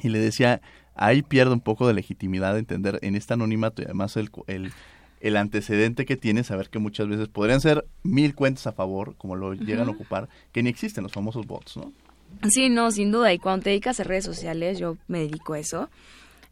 y 0.00 0.08
le 0.08 0.18
decía, 0.18 0.60
ahí 0.94 1.22
pierde 1.22 1.52
un 1.52 1.60
poco 1.60 1.86
de 1.86 1.94
legitimidad 1.94 2.54
de 2.54 2.60
entender 2.60 2.98
en 3.02 3.16
este 3.16 3.34
anonimato 3.34 3.82
y 3.82 3.86
además 3.86 4.16
el, 4.16 4.30
el, 4.46 4.72
el 5.20 5.36
antecedente 5.36 6.04
que 6.04 6.16
tiene, 6.16 6.44
saber 6.44 6.68
que 6.68 6.78
muchas 6.78 7.08
veces 7.08 7.28
podrían 7.28 7.60
ser 7.60 7.84
mil 8.02 8.34
cuentas 8.34 8.66
a 8.66 8.72
favor, 8.72 9.14
como 9.16 9.36
lo 9.36 9.54
llegan 9.54 9.88
a 9.88 9.92
ocupar, 9.92 10.28
que 10.52 10.62
ni 10.62 10.70
existen 10.70 11.02
los 11.02 11.12
famosos 11.12 11.46
bots, 11.46 11.76
¿no? 11.76 11.92
Sí, 12.48 12.70
no, 12.70 12.90
sin 12.90 13.12
duda. 13.12 13.32
Y 13.32 13.38
cuando 13.38 13.64
te 13.64 13.70
dedicas 13.70 14.00
a 14.00 14.04
redes 14.04 14.24
sociales, 14.24 14.78
yo 14.78 14.96
me 15.06 15.20
dedico 15.20 15.52
a 15.52 15.58
eso. 15.58 15.90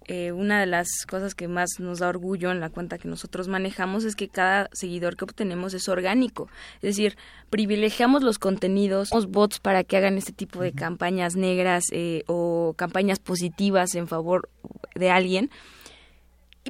Eh, 0.07 0.33
una 0.33 0.59
de 0.59 0.67
las 0.67 0.89
cosas 1.07 1.35
que 1.35 1.47
más 1.47 1.79
nos 1.79 1.99
da 1.99 2.09
orgullo 2.09 2.51
en 2.51 2.61
la 2.61 2.71
cuenta 2.71 2.99
que 2.99 3.07
nosotros 3.07 3.49
manejamos 3.49 4.05
es 4.05 4.17
que 4.17 4.29
cada 4.29 4.69
seguidor 4.73 5.17
que 5.17 5.25
obtenemos 5.25 5.75
es 5.75 5.89
orgánico. 5.89 6.49
Es 6.77 6.97
decir, 6.97 7.17
privilegiamos 7.51 8.23
los 8.23 8.39
contenidos, 8.39 9.11
los 9.13 9.31
bots 9.31 9.61
para 9.61 9.85
que 9.85 9.97
hagan 9.97 10.17
este 10.17 10.33
tipo 10.33 10.63
de 10.63 10.73
campañas 10.73 11.37
negras 11.37 11.85
eh, 11.93 12.25
o 12.27 12.75
campañas 12.77 13.19
positivas 13.19 13.95
en 13.95 14.09
favor 14.09 14.49
de 14.95 15.11
alguien. 15.11 15.51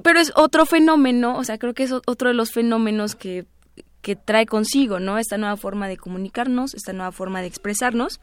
Pero 0.03 0.21
es 0.21 0.33
otro 0.37 0.67
fenómeno, 0.67 1.37
o 1.37 1.45
sea, 1.45 1.59
creo 1.59 1.75
que 1.75 1.85
es 1.85 1.93
otro 1.93 2.29
de 2.29 2.35
los 2.35 2.53
fenómenos 2.53 3.15
que, 3.15 3.47
que 4.03 4.17
trae 4.17 4.47
consigo, 4.47 5.01
¿no? 5.01 5.19
Esta 5.19 5.39
nueva 5.39 5.57
forma 5.57 5.89
de 5.89 5.97
comunicarnos, 5.97 6.75
esta 6.75 6.93
nueva 6.93 7.13
forma 7.13 7.41
de 7.41 7.47
expresarnos 7.47 8.21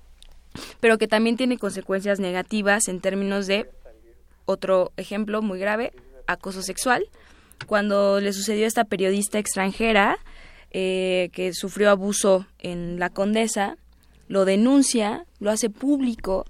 pero 0.79 0.97
que 0.97 1.07
también 1.07 1.37
tiene 1.37 1.57
consecuencias 1.57 2.19
negativas 2.19 2.87
en 2.87 2.99
términos 2.99 3.47
de 3.47 3.69
otro 4.47 4.91
ejemplo 4.97 5.43
muy 5.43 5.59
grave, 5.59 5.93
acoso 6.25 6.63
sexual. 6.63 7.05
Cuando 7.67 8.19
le 8.19 8.33
sucedió 8.33 8.65
a 8.65 8.67
esta 8.67 8.85
periodista 8.85 9.37
extranjera 9.37 10.17
eh, 10.71 11.29
que 11.33 11.53
sufrió 11.53 11.91
abuso 11.91 12.47
en 12.57 12.99
la 12.99 13.11
Condesa, 13.11 13.77
lo 14.27 14.45
denuncia, 14.45 15.25
lo 15.39 15.51
hace 15.51 15.69
público 15.69 16.45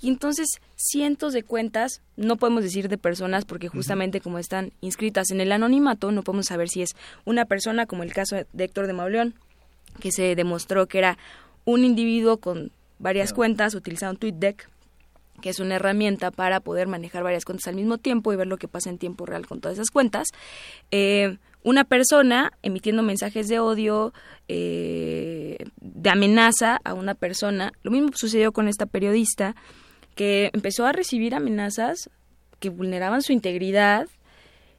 y 0.00 0.08
entonces 0.08 0.60
cientos 0.76 1.32
de 1.32 1.42
cuentas, 1.42 2.02
no 2.16 2.36
podemos 2.36 2.62
decir 2.62 2.88
de 2.88 2.98
personas 2.98 3.44
porque 3.44 3.68
justamente 3.68 4.20
como 4.20 4.38
están 4.38 4.72
inscritas 4.80 5.30
en 5.30 5.40
el 5.40 5.52
anonimato, 5.52 6.12
no 6.12 6.22
podemos 6.22 6.46
saber 6.46 6.68
si 6.68 6.82
es 6.82 6.94
una 7.24 7.44
persona 7.44 7.86
como 7.86 8.02
el 8.02 8.12
caso 8.12 8.36
de 8.36 8.64
Héctor 8.64 8.86
de 8.86 8.92
Mauleón, 8.92 9.34
que 10.00 10.12
se 10.12 10.36
demostró 10.36 10.86
que 10.86 10.98
era 10.98 11.18
un 11.64 11.84
individuo 11.84 12.38
con 12.38 12.70
varias 12.98 13.32
cuentas 13.32 13.74
utilizando 13.74 14.18
TweetDeck, 14.18 14.68
que 15.40 15.50
es 15.50 15.60
una 15.60 15.76
herramienta 15.76 16.30
para 16.30 16.60
poder 16.60 16.88
manejar 16.88 17.22
varias 17.22 17.44
cuentas 17.44 17.68
al 17.68 17.76
mismo 17.76 17.98
tiempo 17.98 18.32
y 18.32 18.36
ver 18.36 18.46
lo 18.46 18.56
que 18.56 18.68
pasa 18.68 18.90
en 18.90 18.98
tiempo 18.98 19.26
real 19.26 19.46
con 19.46 19.60
todas 19.60 19.76
esas 19.78 19.90
cuentas. 19.90 20.28
Eh, 20.90 21.38
una 21.62 21.84
persona 21.84 22.52
emitiendo 22.62 23.02
mensajes 23.02 23.48
de 23.48 23.58
odio, 23.60 24.12
eh, 24.48 25.58
de 25.80 26.10
amenaza 26.10 26.80
a 26.84 26.94
una 26.94 27.14
persona. 27.14 27.72
Lo 27.82 27.90
mismo 27.90 28.10
sucedió 28.14 28.52
con 28.52 28.68
esta 28.68 28.86
periodista 28.86 29.54
que 30.14 30.50
empezó 30.52 30.86
a 30.86 30.92
recibir 30.92 31.34
amenazas 31.34 32.10
que 32.58 32.70
vulneraban 32.70 33.22
su 33.22 33.32
integridad 33.32 34.08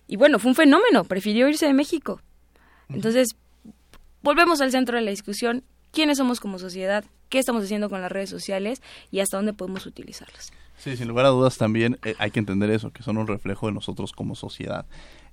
y 0.07 0.15
bueno, 0.15 0.39
fue 0.39 0.49
un 0.49 0.55
fenómeno, 0.55 1.03
prefirió 1.03 1.47
irse 1.47 1.67
de 1.67 1.73
México. 1.73 2.19
Entonces, 2.89 3.35
volvemos 4.23 4.59
al 4.59 4.71
centro 4.71 4.97
de 4.97 5.03
la 5.03 5.11
discusión, 5.11 5.63
quiénes 5.91 6.17
somos 6.17 6.39
como 6.39 6.57
sociedad, 6.57 7.05
qué 7.29 7.39
estamos 7.39 7.63
haciendo 7.63 7.89
con 7.89 8.01
las 8.01 8.11
redes 8.11 8.29
sociales 8.29 8.81
y 9.11 9.19
hasta 9.19 9.37
dónde 9.37 9.53
podemos 9.53 9.85
utilizarlas. 9.85 10.51
Sí, 10.77 10.95
sin 10.95 11.09
lugar 11.09 11.25
a 11.25 11.29
dudas 11.29 11.57
también 11.57 11.99
eh, 12.05 12.15
hay 12.19 12.31
que 12.31 12.39
entender 12.39 12.69
eso, 12.69 12.91
que 12.91 13.03
son 13.03 13.17
un 13.17 13.27
reflejo 13.27 13.67
de 13.67 13.73
nosotros 13.73 14.13
como 14.13 14.35
sociedad. 14.35 14.85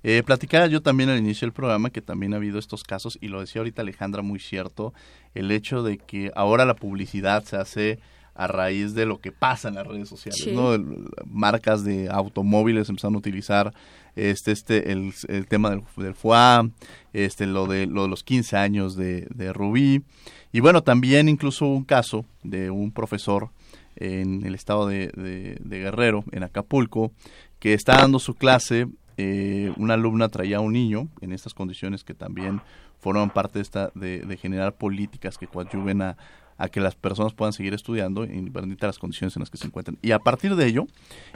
Eh, 0.03 0.21
platicaba 0.25 0.67
yo 0.67 0.81
también 0.81 1.09
al 1.09 1.17
inicio 1.19 1.45
del 1.45 1.53
programa 1.53 1.89
que 1.89 2.01
también 2.01 2.33
ha 2.33 2.37
habido 2.37 2.59
estos 2.59 2.83
casos, 2.83 3.17
y 3.21 3.29
lo 3.29 3.39
decía 3.39 3.61
ahorita 3.61 3.81
Alejandra 3.81 4.21
muy 4.21 4.39
cierto, 4.39 4.93
el 5.35 5.49
hecho 5.51 5.83
de 5.83 5.99
que 5.99 6.31
ahora 6.35 6.65
la 6.65 6.75
publicidad 6.75 7.45
se 7.45 7.55
hace 7.55 7.99
a 8.37 8.47
raíz 8.47 8.93
de 8.93 9.05
lo 9.05 9.19
que 9.19 9.31
pasa 9.31 9.67
en 9.67 9.75
las 9.75 9.87
redes 9.87 10.07
sociales, 10.07 10.39
Sí. 10.41 10.51
¿no? 10.53 10.77
Marcas 11.25 11.83
de 11.83 12.07
automóviles 12.09 12.87
empezaron 12.87 13.15
a 13.15 13.17
utilizar 13.17 13.73
este, 14.15 14.51
este, 14.51 14.91
el, 14.91 15.11
el 15.27 15.47
tema 15.47 15.71
del, 15.71 15.81
del 15.97 16.13
FUA, 16.13 16.69
este, 17.13 17.45
lo 17.47 17.65
de, 17.67 17.87
lo 17.87 18.03
de 18.03 18.07
los 18.09 18.23
15 18.23 18.55
años 18.57 18.95
de, 18.95 19.27
de 19.33 19.51
Rubí, 19.53 20.03
y 20.51 20.59
bueno, 20.59 20.81
también 20.83 21.27
incluso 21.29 21.65
un 21.67 21.83
caso 21.83 22.25
de 22.43 22.69
un 22.71 22.91
profesor 22.91 23.49
en 23.95 24.45
el 24.45 24.53
estado 24.55 24.87
de, 24.87 25.07
de- 25.15 25.57
de 25.59 25.79
Guerrero, 25.79 26.23
en 26.31 26.43
Acapulco, 26.43 27.11
que 27.59 27.73
está 27.73 27.97
dando 27.97 28.19
su 28.19 28.35
clase, 28.35 28.87
eh, 29.17 29.73
una 29.77 29.95
alumna 29.95 30.29
traía 30.29 30.57
a 30.57 30.61
un 30.61 30.73
niño 30.73 31.07
en 31.21 31.31
estas 31.31 31.55
condiciones 31.55 32.03
que 32.03 32.13
también 32.13 32.61
forman 32.99 33.31
parte 33.31 33.57
de, 33.59 33.63
esta, 33.63 33.91
de, 33.95 34.19
de 34.21 34.37
generar 34.37 34.75
políticas 34.75 35.37
que 35.39 35.47
coadyuven 35.47 36.01
a, 36.03 36.17
a 36.57 36.69
que 36.69 36.79
las 36.79 36.95
personas 36.95 37.33
puedan 37.33 37.53
seguir 37.53 37.73
estudiando 37.73 38.23
independientemente 38.23 38.81
de 38.81 38.87
las 38.87 38.99
condiciones 38.99 39.35
en 39.35 39.41
las 39.41 39.49
que 39.49 39.57
se 39.57 39.67
encuentran. 39.67 39.97
Y 40.01 40.11
a 40.11 40.19
partir 40.19 40.55
de 40.55 40.65
ello, 40.65 40.87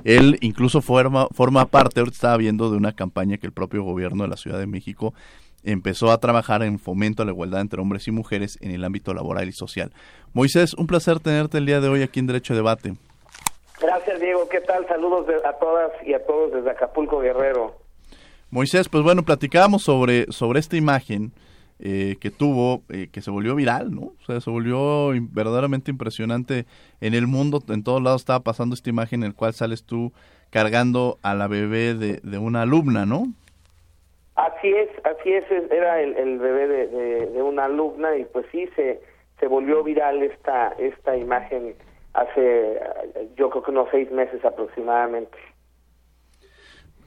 él 0.04 0.38
incluso 0.42 0.82
forma, 0.82 1.28
forma 1.32 1.66
parte, 1.66 2.00
ahorita 2.00 2.16
estaba 2.16 2.38
viendo 2.38 2.72
de 2.72 2.78
una 2.78 2.94
campaña 2.94 3.38
que 3.38 3.46
el 3.48 3.54
propio 3.54 3.84
gobierno 3.84 4.24
de 4.24 4.30
la 4.30 4.38
Ciudad 4.38 4.58
de 4.60 4.68
México 4.68 5.14
empezó 5.64 6.12
a 6.12 6.18
trabajar 6.20 6.64
en 6.64 6.80
fomento 6.80 7.22
a 7.22 7.26
la 7.26 7.32
igualdad 7.32 7.62
entre 7.62 7.80
hombres 7.82 8.08
y 8.08 8.12
mujeres 8.12 8.58
en 8.62 8.72
el 8.72 8.84
ámbito 8.84 9.14
laboral 9.14 9.48
y 9.48 9.52
social. 9.52 9.92
Moisés, 10.34 10.74
un 10.74 10.88
placer 10.88 11.20
tenerte 11.20 11.60
el 11.60 11.68
día 11.68 11.80
de 11.82 11.88
hoy 11.88 12.02
aquí 12.02 12.20
en 12.20 12.26
Derecho 12.28 12.54
a 12.54 12.56
Debate. 12.56 12.96
Gracias, 13.80 14.20
Diego. 14.20 14.48
¿Qué 14.50 14.62
tal? 14.62 14.88
Saludos 14.88 15.28
de- 15.28 15.36
a 15.48 15.54
todas 15.60 15.92
y 16.06 16.14
a 16.14 16.26
todos 16.26 16.52
desde 16.54 16.70
Acapulco, 16.72 17.20
Guerrero. 17.20 17.76
Moisés, 18.50 18.90
pues 18.90 19.04
bueno, 19.04 19.24
platicábamos 19.24 19.84
sobre, 19.84 20.26
sobre 20.32 20.60
esta 20.60 20.78
imagen 20.78 21.32
eh, 21.82 22.18
que 22.22 22.30
tuvo, 22.30 22.84
eh, 22.90 23.08
que 23.12 23.22
se 23.22 23.32
volvió 23.32 23.56
viral, 23.56 23.94
¿no? 23.94 24.02
O 24.02 24.26
sea, 24.26 24.40
se 24.40 24.50
volvió 24.52 25.10
verdaderamente 25.32 25.90
impresionante 25.90 26.66
en 27.02 27.16
el 27.16 27.26
mundo, 27.26 27.60
en 27.70 27.84
todos 27.84 28.02
lados 28.02 28.22
estaba 28.22 28.42
pasando 28.42 28.76
esta 28.76 28.90
imagen 28.92 29.24
en 29.24 29.30
la 29.30 29.36
cual 29.36 29.54
sales 29.54 29.84
tú 29.84 30.12
cargando 30.52 31.18
a 31.24 31.34
la 31.34 31.48
bebé 31.48 31.96
de, 31.96 32.38
una 32.38 32.62
alumna, 32.62 33.06
¿no? 33.06 33.34
Así 34.36 34.70
es, 34.70 34.90
así 35.04 35.34
es, 35.34 35.46
era 35.72 36.02
el, 36.02 36.40
bebé 36.40 36.68
de, 36.68 36.88
de- 37.28 37.42
una 37.42 37.66
alumna 37.66 38.16
y 38.16 38.26
pues 38.26 38.46
sí, 38.52 38.68
se, 38.76 39.02
se 39.40 39.48
volvió 39.48 39.84
viral 39.84 40.22
esta, 40.22 40.70
esta 40.78 41.18
imagen 41.18 41.76
hace 42.14 42.80
yo 43.36 43.50
creo 43.50 43.64
que 43.64 43.72
unos 43.72 43.88
seis 43.92 44.12
meses 44.12 44.44
aproximadamente. 44.46 45.38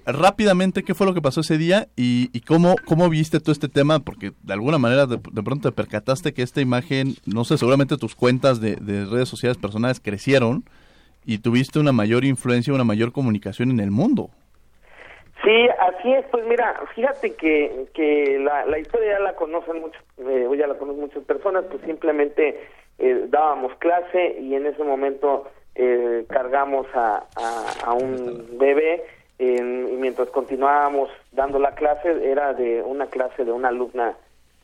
Rápidamente, 0.06 0.82
¿qué 0.82 0.94
fue 0.94 1.06
lo 1.06 1.14
que 1.14 1.22
pasó 1.22 1.40
ese 1.40 1.56
día 1.56 1.86
y, 1.96 2.40
cómo, 2.42 2.76
cómo 2.86 3.08
viste 3.08 3.40
todo 3.40 3.52
este 3.52 3.68
tema? 3.68 4.00
Porque 4.00 4.32
de 4.42 4.52
alguna 4.52 4.78
manera 4.78 5.06
de, 5.06 5.16
de 5.16 5.42
pronto 5.42 5.70
te 5.70 5.74
percataste 5.74 6.34
que 6.34 6.42
esta 6.42 6.60
imagen, 6.60 7.14
no 7.26 7.44
sé, 7.44 7.56
seguramente 7.56 7.96
tus 7.96 8.14
cuentas 8.14 8.60
de, 8.60 8.76
de 8.76 9.06
redes 9.06 9.28
sociales 9.28 9.56
personales 9.56 10.00
crecieron 10.00 10.64
y 11.24 11.38
tuviste 11.38 11.78
una 11.78 11.92
mayor 11.92 12.24
influencia, 12.24 12.74
una 12.74 12.84
mayor 12.84 13.12
comunicación 13.12 13.70
en 13.70 13.80
el 13.80 13.90
mundo. 13.90 14.28
Sí, 15.42 15.68
así 15.78 16.12
es. 16.12 16.24
Pues 16.30 16.44
mira, 16.46 16.74
fíjate 16.94 17.34
que, 17.34 17.86
que 17.94 18.38
la, 18.38 18.78
historia 18.78 19.12
ya 19.12 19.20
la 19.20 19.34
conocen 19.34 19.80
muchos, 19.80 20.02
eh, 20.18 20.48
ya 20.58 20.66
la 20.66 20.74
conocen 20.74 21.02
muchas 21.02 21.22
personas, 21.24 21.64
pues 21.70 21.82
simplemente 21.84 22.60
eh, 22.98 23.26
dábamos 23.28 23.74
clase 23.76 24.38
y 24.40 24.54
en 24.54 24.66
ese 24.66 24.82
momento 24.82 25.46
eh, 25.74 26.24
cargamos 26.28 26.86
a, 26.94 27.24
a 27.84 27.92
un 27.92 28.58
bebé 28.58 29.02
en- 29.38 29.88
y 29.92 29.96
mientras 29.96 30.28
continuábamos 30.28 31.10
dando 31.32 31.58
la 31.58 31.74
clase 31.74 32.30
era 32.30 32.52
de 32.54 32.82
una 32.82 33.06
clase 33.06 33.44
de 33.44 33.52
una 33.52 33.68
alumna 33.68 34.16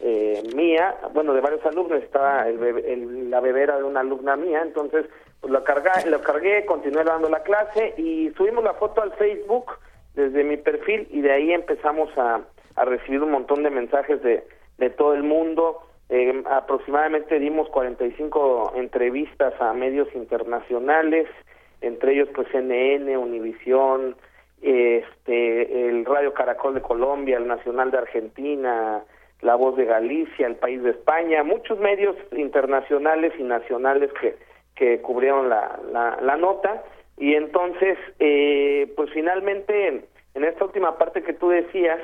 eh, 0.03 0.43
mía, 0.55 0.95
bueno, 1.13 1.35
de 1.35 1.43
varios 1.43 1.65
alumnos, 1.67 2.03
estaba 2.03 2.49
el 2.49 2.59
bebé- 2.59 2.85
el- 2.87 3.29
la 3.31 3.41
bebé 3.41 3.63
era 3.65 3.77
de 3.77 3.85
una 3.85 4.01
alumna 4.01 4.35
mía, 4.37 4.63
entonces 4.63 5.05
pues 5.43 5.53
lo, 5.53 5.63
carga, 5.65 5.93
lo 6.07 6.21
cargué, 6.23 6.65
continué 6.65 7.05
dando 7.05 7.29
la 7.29 7.43
clase 7.43 7.95
y 7.99 8.31
subimos 8.31 8.65
la 8.65 8.75
foto 8.75 9.03
al 9.03 9.13
Facebook 9.13 9.73
desde 10.15 10.43
mi 10.45 10.57
perfil 10.57 11.07
y 11.11 11.21
de 11.21 11.33
ahí 11.33 11.53
empezamos 11.53 12.09
a, 12.17 12.41
a 12.77 12.85
recibir 12.87 13.23
un 13.23 13.31
montón 13.31 13.63
de 13.63 13.71
mensajes 13.71 14.23
de, 14.23 14.43
de 14.79 14.91
todo 14.91 15.13
el 15.15 15.23
mundo. 15.23 15.83
Eh, 16.09 16.43
aproximadamente 16.51 17.39
dimos 17.39 17.69
45 17.69 18.73
entrevistas 18.77 19.53
a 19.61 19.73
medios 19.75 20.09
internacionales, 20.15 21.29
entre 21.83 22.13
ellos 22.15 22.29
pues 22.35 22.49
CNN, 22.53 23.17
Univisión, 23.17 24.17
este, 24.63 25.89
el 25.89 26.05
Radio 26.05 26.35
Caracol 26.35 26.75
de 26.75 26.83
Colombia, 26.83 27.39
el 27.39 27.47
Nacional 27.47 27.91
de 27.91 27.99
Argentina, 27.99 29.03
La 29.41 29.55
Voz 29.55 29.77
de 29.77 29.87
Galicia, 29.87 30.47
El 30.47 30.57
País 30.57 30.83
de 30.83 30.91
España, 30.91 31.43
muchos 31.43 31.79
medios 31.79 32.17
internacionales 32.33 33.33
y 33.39 33.43
nacionales 33.43 34.11
que, 34.21 34.37
que 34.75 35.01
cubrieron 35.01 35.49
la, 35.49 35.79
la, 35.93 36.19
la 36.21 36.37
nota. 36.37 36.83
Y 37.17 37.35
entonces 37.35 37.99
eh, 38.19 38.93
pues 38.97 39.11
finalmente 39.13 40.05
en 40.35 40.45
esta 40.45 40.65
última 40.65 40.99
parte 40.99 41.23
que 41.23 41.33
tú 41.33 41.51
decías 41.51 42.01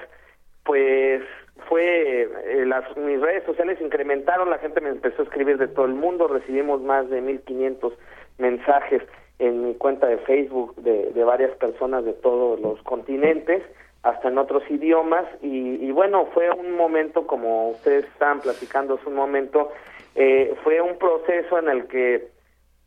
pues 0.65 1.23
fue 1.69 2.23
eh, 2.23 2.67
las 2.67 2.97
mis 2.97 3.21
redes 3.21 3.45
sociales 3.45 3.81
incrementaron 3.81 4.51
la 4.51 4.59
gente 4.59 4.81
me 4.81 4.91
empezó 4.91 5.23
a 5.23 5.25
escribir 5.25 5.59
de 5.59 5.69
todo 5.69 5.87
el 5.87 5.95
mundo 5.95 6.29
recibimos 6.29 6.83
más 6.83 7.09
de 7.09 7.21
1500 7.21 7.95
mensajes 8.39 9.03
en 9.39 9.67
mi 9.67 9.75
cuenta 9.75 10.07
de 10.07 10.19
Facebook 10.19 10.75
de, 10.77 11.13
de 11.13 11.25
varias 11.25 11.55
personas 11.57 12.05
de 12.05 12.13
todos 12.15 12.59
los 12.61 12.83
continentes 12.83 13.63
hasta 14.03 14.29
en 14.29 14.39
otros 14.39 14.63
idiomas 14.71 15.25
y, 15.43 15.85
y 15.85 15.91
bueno, 15.91 16.27
fue 16.33 16.51
un 16.51 16.77
momento, 16.77 17.27
como 17.27 17.71
ustedes 17.71 18.05
estaban 18.07 18.41
platicando 18.41 18.95
hace 18.95 19.09
un 19.09 19.17
momento, 19.17 19.73
eh, 20.15 20.55
fue 20.63 20.81
un 20.81 20.97
proceso 20.97 21.59
en 21.59 21.69
el 21.69 21.87
que 21.89 22.29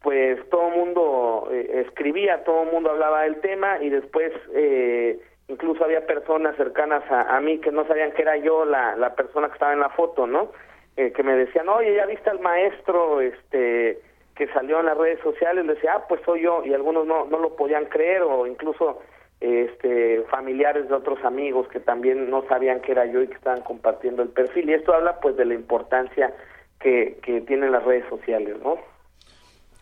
pues 0.02 0.40
todo 0.50 0.70
el 0.70 0.76
mundo 0.76 1.50
eh, 1.52 1.84
escribía, 1.86 2.44
todo 2.46 2.64
el 2.64 2.72
mundo 2.72 2.92
hablaba 2.92 3.24
del 3.24 3.42
tema 3.42 3.80
y 3.82 3.90
después 3.90 4.32
eh, 4.54 5.20
incluso 5.50 5.84
había 5.84 6.06
personas 6.06 6.56
cercanas 6.56 7.04
a, 7.12 7.36
a, 7.36 7.42
mí 7.42 7.60
que 7.60 7.72
no 7.72 7.86
sabían 7.86 8.14
que 8.14 8.22
era 8.22 8.38
yo 8.38 8.64
la, 8.64 8.96
la 8.96 9.14
persona 9.16 9.48
que 9.48 9.54
estaba 9.54 9.74
en 9.74 9.82
la 9.82 9.90
foto, 9.90 10.26
¿no? 10.26 10.52
Eh, 10.96 11.12
que 11.12 11.24
me 11.24 11.36
decían, 11.36 11.68
oye, 11.70 11.96
¿ya 11.96 12.06
viste 12.06 12.30
al 12.30 12.40
maestro 12.40 13.22
este 13.22 14.00
que 14.40 14.48
salió 14.54 14.80
en 14.80 14.86
las 14.86 14.98
redes 14.98 15.20
sociales? 15.22 15.66
Le 15.66 15.74
decía, 15.74 15.96
ah, 15.98 16.06
pues 16.08 16.22
soy 16.26 16.44
yo, 16.44 16.64
y 16.66 16.74
algunos 16.74 17.06
no, 17.06 17.26
no 17.26 17.38
lo 17.40 17.58
podían 17.58 17.86
creer 17.86 18.22
o 18.22 18.48
incluso 18.48 19.02
este 19.42 20.22
familiares 20.32 20.88
de 20.88 20.96
otros 20.96 21.24
amigos 21.24 21.68
que 21.68 21.80
también 21.80 22.30
no 22.30 22.44
sabían 22.48 22.82
que 22.82 22.94
era 22.94 23.06
yo 23.06 23.22
y 23.22 23.28
que 23.28 23.36
estaban 23.36 23.62
compartiendo 23.62 24.22
el 24.22 24.30
perfil 24.30 24.70
y 24.70 24.74
esto 24.74 24.94
habla 24.94 25.20
pues 25.22 25.38
de 25.38 25.46
la 25.46 25.54
importancia 25.54 26.34
que, 26.78 27.20
que 27.22 27.40
tienen 27.42 27.72
las 27.72 27.84
redes 27.84 28.04
sociales, 28.10 28.58
¿no? 28.62 28.76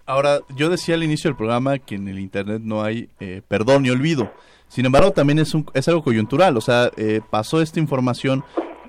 Ahora, 0.05 0.39
yo 0.55 0.69
decía 0.69 0.95
al 0.95 1.03
inicio 1.03 1.29
del 1.29 1.37
programa 1.37 1.79
que 1.79 1.95
en 1.95 2.07
el 2.07 2.17
Internet 2.17 2.61
no 2.63 2.83
hay 2.83 3.09
eh, 3.19 3.41
perdón 3.47 3.83
ni 3.83 3.89
olvido. 3.89 4.31
Sin 4.69 4.85
embargo, 4.85 5.11
también 5.11 5.39
es, 5.39 5.53
un, 5.53 5.65
es 5.73 5.87
algo 5.87 6.01
coyuntural. 6.03 6.55
O 6.55 6.61
sea, 6.61 6.89
eh, 6.97 7.21
pasó 7.29 7.61
esta 7.61 7.79
información. 7.79 8.43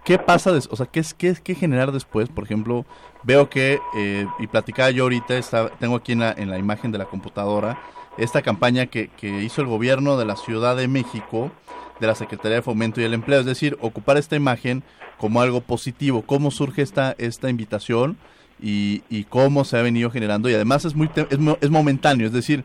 ¿Qué 0.08 0.18
pasa? 0.18 0.52
Des, 0.52 0.70
o 0.72 0.76
sea, 0.76 0.86
¿qué, 0.86 1.00
es, 1.00 1.12
qué, 1.12 1.34
¿qué 1.34 1.54
generar 1.54 1.92
después? 1.92 2.30
Por 2.30 2.44
ejemplo, 2.44 2.86
veo 3.24 3.50
que, 3.50 3.78
eh, 3.94 4.26
y 4.38 4.46
platicaba 4.46 4.90
yo 4.90 5.02
ahorita, 5.02 5.36
está, 5.36 5.68
tengo 5.68 5.96
aquí 5.96 6.12
en 6.12 6.20
la, 6.20 6.32
en 6.32 6.48
la 6.48 6.56
imagen 6.56 6.90
de 6.90 6.96
la 6.96 7.04
computadora, 7.04 7.78
esta 8.16 8.40
campaña 8.40 8.86
que, 8.86 9.08
que 9.08 9.42
hizo 9.42 9.60
el 9.60 9.66
gobierno 9.66 10.16
de 10.16 10.24
la 10.24 10.36
Ciudad 10.36 10.76
de 10.76 10.88
México, 10.88 11.52
de 12.00 12.06
la 12.06 12.14
Secretaría 12.14 12.56
de 12.56 12.62
Fomento 12.62 13.02
y 13.02 13.04
el 13.04 13.12
Empleo. 13.12 13.40
Es 13.40 13.44
decir, 13.44 13.76
ocupar 13.82 14.16
esta 14.16 14.34
imagen 14.34 14.82
como 15.18 15.42
algo 15.42 15.60
positivo. 15.60 16.22
¿Cómo 16.22 16.50
surge 16.50 16.80
esta, 16.80 17.14
esta 17.18 17.50
invitación? 17.50 18.16
y, 18.60 19.02
y, 19.08 19.22
cómo 19.22 19.64
se 19.64 19.78
ha 19.78 19.82
venido 19.82 20.10
generando 20.10 20.50
y 20.50 20.54
además 20.54 20.84
es 20.84 20.96
muy 20.96 21.08
es, 21.14 21.38
es 21.60 21.70
momentáneo 21.70 22.26
es 22.26 22.32
decir 22.32 22.64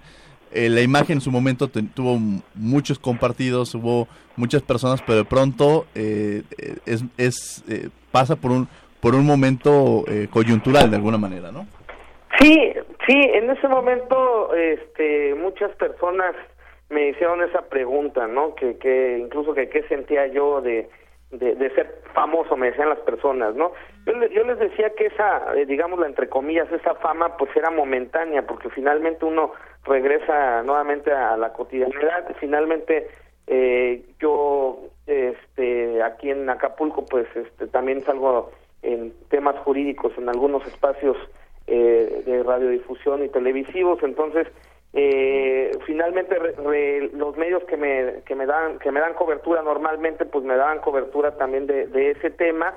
eh, 0.53 0.69
la 0.69 0.81
imagen 0.81 1.17
en 1.17 1.21
su 1.21 1.31
momento 1.31 1.67
te, 1.67 1.81
tuvo 1.83 2.17
muchos 2.55 2.99
compartidos 2.99 3.73
hubo 3.75 4.07
muchas 4.35 4.61
personas 4.61 5.01
pero 5.01 5.19
de 5.19 5.25
pronto 5.25 5.85
eh, 5.95 6.43
es, 6.85 7.03
es 7.17 7.63
eh, 7.69 7.89
pasa 8.11 8.35
por 8.35 8.51
un 8.51 8.67
por 9.01 9.15
un 9.15 9.25
momento 9.25 10.05
eh, 10.07 10.27
coyuntural 10.31 10.89
de 10.89 10.95
alguna 10.97 11.17
manera 11.17 11.51
no 11.51 11.67
sí 12.39 12.73
sí 13.07 13.21
en 13.33 13.49
ese 13.49 13.67
momento 13.67 14.53
este 14.55 15.35
muchas 15.35 15.71
personas 15.75 16.35
me 16.89 17.09
hicieron 17.09 17.41
esa 17.43 17.63
pregunta 17.69 18.27
no 18.27 18.55
que 18.55 18.77
que 18.77 19.19
incluso 19.19 19.53
que 19.53 19.69
qué 19.69 19.83
sentía 19.83 20.27
yo 20.27 20.61
de 20.61 20.89
de, 21.33 21.55
de, 21.55 21.69
ser 21.71 22.01
famoso, 22.13 22.55
me 22.55 22.67
decían 22.67 22.89
las 22.89 22.99
personas, 22.99 23.55
¿no? 23.55 23.71
Yo, 24.05 24.13
yo 24.27 24.43
les 24.43 24.59
decía 24.59 24.91
que 24.91 25.07
esa, 25.07 25.53
eh, 25.55 25.65
digámosla 25.65 26.07
entre 26.07 26.29
comillas, 26.29 26.71
esa 26.71 26.95
fama 26.95 27.37
pues 27.37 27.55
era 27.55 27.69
momentánea, 27.69 28.45
porque 28.45 28.69
finalmente 28.69 29.25
uno 29.25 29.51
regresa 29.85 30.63
nuevamente 30.63 31.11
a 31.11 31.35
la 31.37 31.53
cotidianidad, 31.53 32.35
finalmente 32.39 33.07
eh, 33.47 34.03
yo 34.19 34.79
este 35.05 36.01
aquí 36.01 36.29
en 36.29 36.49
Acapulco 36.49 37.05
pues 37.05 37.27
este 37.35 37.67
también 37.67 38.01
salgo 38.03 38.51
en 38.81 39.13
temas 39.29 39.57
jurídicos 39.59 40.13
en 40.17 40.29
algunos 40.29 40.65
espacios 40.65 41.17
eh, 41.67 42.23
de 42.25 42.43
radiodifusión 42.43 43.23
y 43.23 43.29
televisivos, 43.29 44.01
entonces 44.03 44.47
eh, 44.93 45.71
finalmente 45.85 46.37
re, 46.37 46.51
re, 46.51 47.09
los 47.13 47.35
medios 47.35 47.63
que 47.63 47.77
me 47.77 48.21
que 48.25 48.35
me 48.35 48.45
dan 48.45 48.77
que 48.77 48.91
me 48.91 48.99
dan 48.99 49.15
cobertura 49.15 49.63
normalmente 49.63 50.25
pues 50.25 50.45
me 50.45 50.55
daban 50.55 50.79
cobertura 50.79 51.35
también 51.37 51.65
de, 51.65 51.87
de 51.87 52.11
ese 52.11 52.29
tema. 52.29 52.75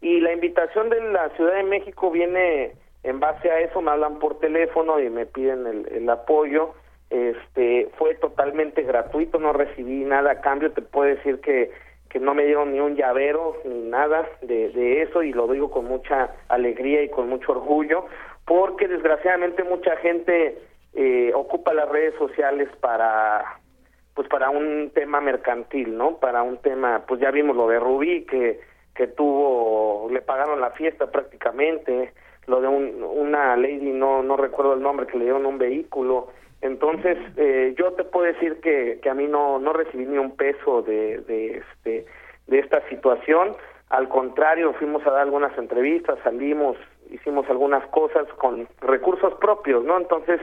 Y 0.00 0.20
la 0.20 0.32
invitación 0.32 0.90
de 0.90 1.00
la 1.00 1.30
Ciudad 1.30 1.54
de 1.54 1.64
México 1.64 2.10
viene 2.10 2.72
en 3.02 3.18
base 3.18 3.50
a 3.50 3.60
eso 3.60 3.80
me 3.80 3.90
hablan 3.90 4.18
por 4.20 4.38
teléfono 4.38 5.00
y 5.00 5.10
me 5.10 5.26
piden 5.26 5.66
el, 5.66 5.88
el 5.92 6.08
apoyo. 6.08 6.74
Este 7.10 7.88
fue 7.98 8.14
totalmente 8.16 8.82
gratuito 8.82 9.38
no 9.38 9.52
recibí 9.52 10.04
nada 10.04 10.32
a 10.32 10.40
cambio. 10.40 10.72
Te 10.72 10.82
puedo 10.82 11.08
decir 11.08 11.40
que 11.40 11.72
que 12.08 12.20
no 12.20 12.34
me 12.34 12.44
dieron 12.44 12.72
ni 12.72 12.80
un 12.80 12.94
llavero 12.94 13.56
ni 13.64 13.80
nada 13.90 14.28
de, 14.40 14.70
de 14.70 15.02
eso 15.02 15.24
y 15.24 15.32
lo 15.32 15.48
digo 15.48 15.70
con 15.70 15.86
mucha 15.86 16.30
alegría 16.48 17.02
y 17.02 17.08
con 17.08 17.28
mucho 17.28 17.52
orgullo 17.52 18.06
porque 18.44 18.86
desgraciadamente 18.86 19.64
mucha 19.64 19.96
gente 19.96 20.56
eh, 20.96 21.30
ocupa 21.34 21.74
las 21.74 21.88
redes 21.88 22.14
sociales 22.18 22.68
para 22.80 23.60
pues 24.14 24.28
para 24.28 24.48
un 24.48 24.90
tema 24.94 25.20
mercantil, 25.20 25.96
¿no? 25.96 26.16
Para 26.16 26.42
un 26.42 26.56
tema, 26.56 27.04
pues 27.06 27.20
ya 27.20 27.30
vimos 27.30 27.54
lo 27.54 27.68
de 27.68 27.78
Rubí 27.78 28.24
que 28.24 28.60
que 28.94 29.06
tuvo 29.06 30.08
le 30.10 30.22
pagaron 30.22 30.58
la 30.60 30.70
fiesta 30.70 31.10
prácticamente, 31.10 32.14
lo 32.46 32.62
de 32.62 32.68
un, 32.68 33.02
una 33.02 33.54
lady 33.56 33.92
no 33.92 34.22
no 34.22 34.36
recuerdo 34.36 34.72
el 34.72 34.80
nombre 34.80 35.06
que 35.06 35.18
le 35.18 35.24
dieron 35.24 35.46
un 35.46 35.58
vehículo. 35.58 36.28
Entonces, 36.62 37.18
eh, 37.36 37.74
yo 37.76 37.92
te 37.92 38.04
puedo 38.04 38.24
decir 38.24 38.60
que, 38.62 38.98
que 39.02 39.10
a 39.10 39.14
mí 39.14 39.26
no 39.26 39.58
no 39.58 39.74
recibí 39.74 40.06
ni 40.06 40.16
un 40.16 40.34
peso 40.34 40.80
de 40.80 41.18
de 41.18 41.58
este 41.58 42.06
de 42.46 42.58
esta 42.58 42.80
situación, 42.88 43.54
al 43.90 44.08
contrario, 44.08 44.72
fuimos 44.74 45.06
a 45.06 45.10
dar 45.10 45.22
algunas 45.22 45.56
entrevistas, 45.58 46.18
salimos, 46.24 46.76
hicimos 47.10 47.48
algunas 47.48 47.86
cosas 47.88 48.26
con 48.38 48.68
recursos 48.80 49.34
propios, 49.34 49.84
¿no? 49.84 49.96
Entonces, 49.96 50.40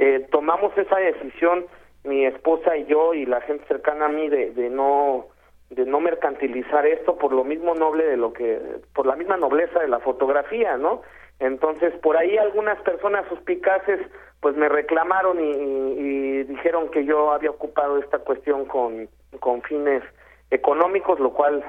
eh, 0.00 0.26
tomamos 0.30 0.76
esa 0.78 0.96
decisión 0.96 1.66
mi 2.04 2.24
esposa 2.24 2.74
y 2.74 2.86
yo 2.86 3.12
y 3.12 3.26
la 3.26 3.42
gente 3.42 3.66
cercana 3.68 4.06
a 4.06 4.08
mí 4.08 4.30
de, 4.30 4.52
de 4.52 4.70
no 4.70 5.26
de 5.68 5.84
no 5.84 6.00
mercantilizar 6.00 6.86
esto 6.86 7.18
por 7.18 7.34
lo 7.34 7.44
mismo 7.44 7.74
noble 7.74 8.04
de 8.06 8.16
lo 8.16 8.32
que 8.32 8.58
por 8.94 9.04
la 9.06 9.14
misma 9.14 9.36
nobleza 9.36 9.78
de 9.80 9.88
la 9.88 9.98
fotografía 9.98 10.78
no 10.78 11.02
entonces 11.38 11.94
por 11.96 12.16
ahí 12.16 12.38
algunas 12.38 12.80
personas 12.80 13.28
suspicaces 13.28 14.00
pues 14.40 14.56
me 14.56 14.70
reclamaron 14.70 15.38
y, 15.38 15.50
y 15.50 16.42
dijeron 16.44 16.90
que 16.90 17.04
yo 17.04 17.32
había 17.32 17.50
ocupado 17.50 17.98
esta 17.98 18.20
cuestión 18.20 18.64
con 18.64 19.06
con 19.38 19.60
fines 19.60 20.02
económicos 20.50 21.20
lo 21.20 21.34
cual 21.34 21.62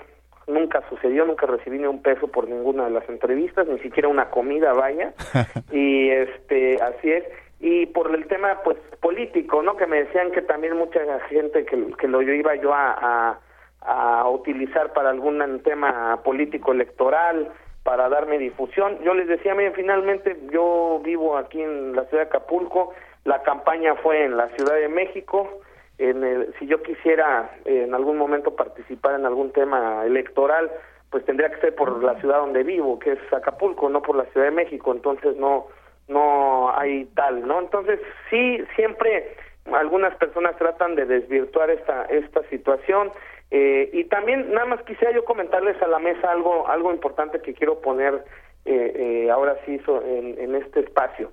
nunca 0.48 0.82
sucedió, 0.90 1.26
nunca 1.26 1.46
recibí 1.46 1.78
ni 1.78 1.86
un 1.86 2.02
peso 2.02 2.28
por 2.28 2.48
ninguna 2.48 2.86
de 2.86 2.92
las 2.92 3.08
entrevistas, 3.08 3.68
ni 3.68 3.80
siquiera 3.80 4.10
una 4.10 4.30
comida, 4.32 4.74
vaya. 4.74 5.14
y 5.72 6.10
este, 6.10 6.82
así 6.82 7.12
es 7.12 7.24
y 7.62 7.86
por 7.86 8.14
el 8.14 8.26
tema 8.28 8.60
pues 8.64 8.78
político 9.00 9.62
no 9.62 9.78
que 9.78 9.86
me 9.86 10.04
decían 10.04 10.32
que 10.32 10.42
también 10.42 10.76
mucha 10.76 11.00
gente 11.30 11.64
que, 11.66 11.94
que 11.98 12.08
lo 12.08 12.22
iba 12.22 12.56
yo 12.56 12.74
a, 12.74 13.38
a, 13.82 14.22
a 14.22 14.30
utilizar 14.30 14.94
para 14.94 15.12
algún 15.12 15.62
tema 15.64 16.20
político 16.24 16.72
electoral 16.72 17.52
para 17.84 18.10
darme 18.10 18.38
difusión. 18.38 19.00
Yo 19.04 19.14
les 19.14 19.28
decía 19.28 19.54
miren 19.54 19.74
finalmente 19.74 20.38
yo 20.52 21.00
vivo 21.04 21.38
aquí 21.38 21.62
en 21.62 21.96
la 21.96 22.06
ciudad 22.06 22.24
de 22.24 22.30
Acapulco 22.30 22.94
la 23.24 23.44
campaña 23.44 23.96
fue 23.96 24.26
en 24.26 24.36
la 24.36 24.48
Ciudad 24.50 24.76
de 24.76 24.90
México 24.90 25.62
en 26.00 26.24
el, 26.24 26.54
si 26.58 26.66
yo 26.66 26.82
quisiera 26.82 27.52
eh, 27.66 27.84
en 27.84 27.94
algún 27.94 28.18
momento 28.18 28.56
participar 28.56 29.20
en 29.20 29.26
algún 29.28 29.52
tema 29.52 30.04
electoral 30.06 30.72
pues 31.12 31.24
tendría 31.26 31.52
que 31.52 31.62
ser 31.62 31.76
por 31.76 32.04
la 32.04 32.20
ciudad 32.20 32.40
donde 32.40 32.64
vivo 32.64 32.98
que 32.98 33.12
es 33.12 33.34
Acapulco 33.34 33.88
no 33.90 34.02
por 34.02 34.16
la 34.16 34.26
Ciudad 34.26 34.48
de 34.48 34.52
México 34.52 34.92
entonces 34.92 35.38
no 35.38 35.68
no 36.12 36.78
hay 36.78 37.06
tal, 37.16 37.48
¿no? 37.48 37.60
Entonces, 37.60 38.00
sí, 38.30 38.64
siempre 38.76 39.36
algunas 39.72 40.16
personas 40.16 40.58
tratan 40.58 40.96
de 40.96 41.06
desvirtuar 41.06 41.70
esta 41.70 42.06
esta 42.06 42.42
situación 42.50 43.12
eh, 43.52 43.90
y 43.94 44.06
también 44.06 44.52
nada 44.52 44.66
más 44.66 44.82
quisiera 44.84 45.14
yo 45.14 45.24
comentarles 45.24 45.80
a 45.82 45.88
la 45.88 46.00
mesa 46.00 46.32
algo 46.32 46.68
algo 46.68 46.92
importante 46.92 47.42
que 47.42 47.54
quiero 47.54 47.80
poner 47.80 48.24
eh, 48.66 48.94
eh, 49.26 49.32
ahora 49.32 49.58
sí 49.66 49.80
so, 49.86 50.04
en, 50.04 50.40
en 50.40 50.56
este 50.56 50.82
espacio 50.82 51.32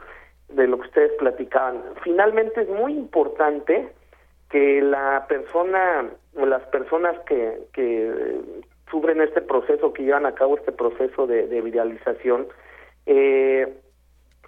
de 0.49 0.66
lo 0.66 0.79
que 0.79 0.89
ustedes 0.89 1.12
platicaban. 1.18 1.83
Finalmente 2.03 2.62
es 2.62 2.68
muy 2.68 2.93
importante 2.93 3.89
que 4.51 4.81
la 4.81 5.26
persona 5.29 6.09
o 6.37 6.47
las 6.47 6.62
personas 6.66 7.18
que, 7.26 7.59
que 7.72 8.41
sufren 8.91 9.20
este 9.20 9.43
proceso, 9.43 9.93
que 9.93 10.05
llevan 10.05 10.26
a 10.26 10.35
cabo 10.35 10.57
este 10.57 10.72
proceso 10.72 11.26
de, 11.26 11.47
de 11.47 11.61
viralización, 11.61 12.49
eh, 13.07 13.74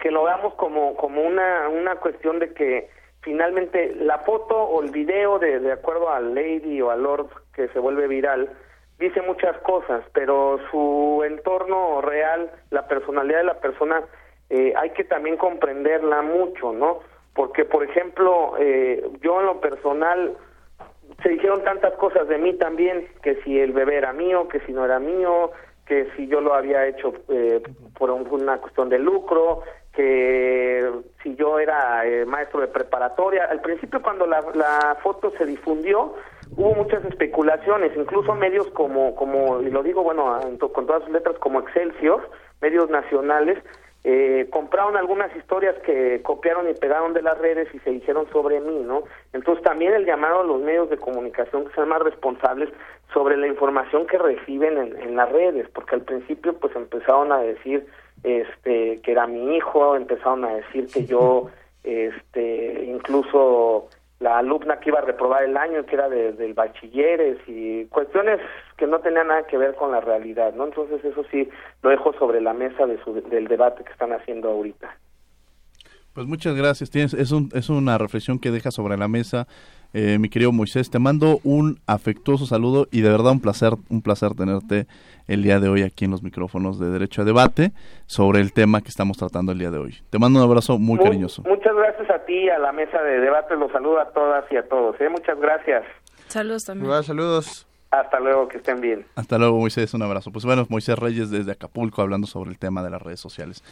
que 0.01 0.11
lo 0.11 0.23
veamos 0.23 0.55
como, 0.55 0.95
como 0.95 1.21
una, 1.21 1.69
una 1.69 1.95
cuestión 1.97 2.39
de 2.39 2.53
que 2.53 2.89
finalmente 3.21 3.95
la 3.95 4.17
foto 4.19 4.55
o 4.55 4.81
el 4.81 4.91
video, 4.91 5.39
de, 5.39 5.59
de 5.59 5.71
acuerdo 5.71 6.09
al 6.09 6.33
Lady 6.33 6.81
o 6.81 6.89
al 6.89 7.03
Lord 7.03 7.29
que 7.53 7.67
se 7.69 7.79
vuelve 7.79 8.07
viral, 8.07 8.49
dice 8.97 9.21
muchas 9.21 9.55
cosas, 9.59 10.03
pero 10.13 10.59
su 10.71 11.23
entorno 11.25 12.01
real, 12.01 12.51
la 12.71 12.87
personalidad 12.87 13.39
de 13.39 13.43
la 13.45 13.59
persona, 13.59 14.03
eh, 14.49 14.73
hay 14.75 14.89
que 14.89 15.03
también 15.03 15.37
comprenderla 15.37 16.23
mucho, 16.23 16.73
¿no? 16.73 16.99
Porque, 17.33 17.63
por 17.63 17.83
ejemplo, 17.83 18.55
eh, 18.59 19.07
yo 19.21 19.39
en 19.39 19.45
lo 19.45 19.61
personal, 19.61 20.35
se 21.21 21.29
dijeron 21.29 21.63
tantas 21.63 21.93
cosas 21.93 22.27
de 22.27 22.39
mí 22.39 22.53
también, 22.53 23.07
que 23.21 23.35
si 23.43 23.59
el 23.59 23.71
bebé 23.71 23.97
era 23.97 24.13
mío, 24.13 24.47
que 24.47 24.59
si 24.61 24.73
no 24.73 24.83
era 24.83 24.99
mío, 24.99 25.51
que 25.85 26.09
si 26.15 26.27
yo 26.27 26.41
lo 26.41 26.53
había 26.53 26.87
hecho 26.87 27.13
eh, 27.29 27.61
por 27.97 28.11
una 28.11 28.57
cuestión 28.59 28.89
de 28.89 28.99
lucro, 28.99 29.63
que 29.93 30.89
si 31.21 31.35
yo 31.35 31.59
era 31.59 32.05
eh, 32.05 32.25
maestro 32.25 32.61
de 32.61 32.67
preparatoria. 32.67 33.45
Al 33.45 33.61
principio 33.61 34.01
cuando 34.01 34.25
la, 34.25 34.41
la 34.53 34.97
foto 35.03 35.31
se 35.37 35.45
difundió, 35.45 36.15
hubo 36.55 36.73
muchas 36.75 37.03
especulaciones, 37.05 37.91
incluso 37.95 38.33
medios 38.35 38.67
como, 38.71 39.15
como 39.15 39.61
y 39.61 39.69
lo 39.69 39.83
digo 39.83 40.03
bueno 40.03 40.39
con 40.73 40.85
todas 40.85 41.03
sus 41.03 41.11
letras, 41.11 41.37
como 41.39 41.59
Excelsior, 41.59 42.29
medios 42.61 42.89
nacionales, 42.89 43.57
eh, 44.03 44.47
compraron 44.51 44.97
algunas 44.97 45.35
historias 45.35 45.75
que 45.85 46.21
copiaron 46.23 46.67
y 46.69 46.73
pegaron 46.73 47.13
de 47.13 47.21
las 47.21 47.37
redes 47.37 47.67
y 47.73 47.79
se 47.79 47.91
hicieron 47.91 48.27
sobre 48.31 48.59
mí, 48.59 48.79
¿no? 48.83 49.03
Entonces 49.31 49.63
también 49.63 49.93
el 49.93 50.05
llamado 50.05 50.41
a 50.41 50.43
los 50.43 50.59
medios 50.59 50.89
de 50.89 50.97
comunicación 50.97 51.65
que 51.65 51.73
sean 51.75 51.89
más 51.89 52.01
responsables 52.01 52.69
sobre 53.13 53.37
la 53.37 53.47
información 53.47 54.07
que 54.07 54.17
reciben 54.17 54.77
en, 54.77 54.99
en 54.99 55.15
las 55.15 55.31
redes, 55.31 55.67
porque 55.69 55.95
al 55.95 56.01
principio 56.01 56.53
pues 56.53 56.75
empezaron 56.75 57.31
a 57.31 57.41
decir 57.41 57.85
este 58.23 59.01
que 59.01 59.11
era 59.11 59.27
mi 59.27 59.55
hijo, 59.55 59.95
empezaron 59.95 60.45
a 60.45 60.55
decir 60.55 60.87
que 60.87 61.05
yo 61.05 61.49
este 61.83 62.85
incluso 62.85 63.87
la 64.21 64.37
alumna 64.37 64.79
que 64.79 64.89
iba 64.89 64.99
a 64.99 65.03
reprobar 65.03 65.43
el 65.43 65.57
año, 65.57 65.85
que 65.85 65.95
era 65.95 66.07
de, 66.07 66.31
del 66.33 66.53
bachilleres 66.53 67.37
y 67.47 67.85
cuestiones 67.87 68.39
que 68.77 68.85
no 68.85 68.99
tenían 68.99 69.27
nada 69.27 69.47
que 69.47 69.57
ver 69.57 69.75
con 69.75 69.91
la 69.91 69.99
realidad, 69.99 70.53
¿no? 70.53 70.65
Entonces 70.65 71.03
eso 71.03 71.23
sí 71.31 71.49
lo 71.81 71.89
dejo 71.89 72.13
sobre 72.13 72.39
la 72.39 72.53
mesa 72.53 72.85
de 72.85 73.03
su, 73.03 73.13
del 73.13 73.47
debate 73.47 73.83
que 73.83 73.91
están 73.91 74.13
haciendo 74.13 74.49
ahorita. 74.49 74.95
Pues 76.13 76.27
muchas 76.27 76.55
gracias. 76.55 76.89
Tienes, 76.89 77.13
es, 77.13 77.31
un, 77.31 77.49
es 77.53 77.69
una 77.69 77.97
reflexión 77.97 78.37
que 78.37 78.51
deja 78.51 78.71
sobre 78.71 78.97
la 78.97 79.07
mesa, 79.07 79.47
eh, 79.93 80.17
mi 80.19 80.27
querido 80.29 80.51
Moisés. 80.51 80.89
Te 80.89 80.99
mando 80.99 81.39
un 81.43 81.79
afectuoso 81.87 82.45
saludo 82.45 82.87
y 82.91 83.01
de 83.01 83.09
verdad 83.09 83.31
un 83.31 83.39
placer, 83.39 83.73
un 83.89 84.01
placer 84.01 84.33
tenerte 84.35 84.87
el 85.27 85.41
día 85.41 85.59
de 85.61 85.69
hoy 85.69 85.83
aquí 85.83 86.05
en 86.05 86.11
los 86.11 86.21
micrófonos 86.21 86.79
de 86.79 86.89
Derecho 86.89 87.21
a 87.21 87.25
Debate 87.25 87.71
sobre 88.07 88.41
el 88.41 88.51
tema 88.51 88.81
que 88.81 88.89
estamos 88.89 89.17
tratando 89.17 89.53
el 89.53 89.59
día 89.59 89.71
de 89.71 89.77
hoy. 89.77 89.95
Te 90.09 90.19
mando 90.19 90.39
un 90.39 90.45
abrazo 90.45 90.77
muy, 90.77 90.99
cariñoso. 90.99 91.43
Muchas 91.47 91.73
gracias 91.75 92.09
a 92.09 92.25
ti, 92.25 92.49
a 92.49 92.59
la 92.59 92.73
mesa 92.73 93.01
de 93.01 93.19
debate. 93.19 93.55
Los 93.55 93.71
saludo 93.71 93.99
a 94.01 94.11
todas 94.11 94.43
y 94.51 94.57
a 94.57 94.67
todos. 94.67 94.99
¿eh? 94.99 95.07
Muchas 95.07 95.39
gracias. 95.39 95.83
Saludos 96.27 96.65
también. 96.65 97.03
saludos. 97.03 97.67
Hasta 97.91 98.21
luego, 98.21 98.47
que 98.47 98.57
estén 98.57 98.79
bien. 98.79 99.05
Hasta 99.15 99.37
luego, 99.37 99.59
Moisés, 99.59 99.93
un 99.93 100.01
abrazo. 100.01 100.31
Pues 100.31 100.45
bueno, 100.45 100.65
Moisés 100.69 100.97
Reyes 100.97 101.29
desde 101.29 101.51
Acapulco 101.51 102.01
hablando 102.01 102.25
sobre 102.25 102.49
el 102.49 102.57
tema 102.57 102.81
de 102.83 102.89
las 102.89 103.01
redes 103.01 103.19
sociales. 103.19 103.63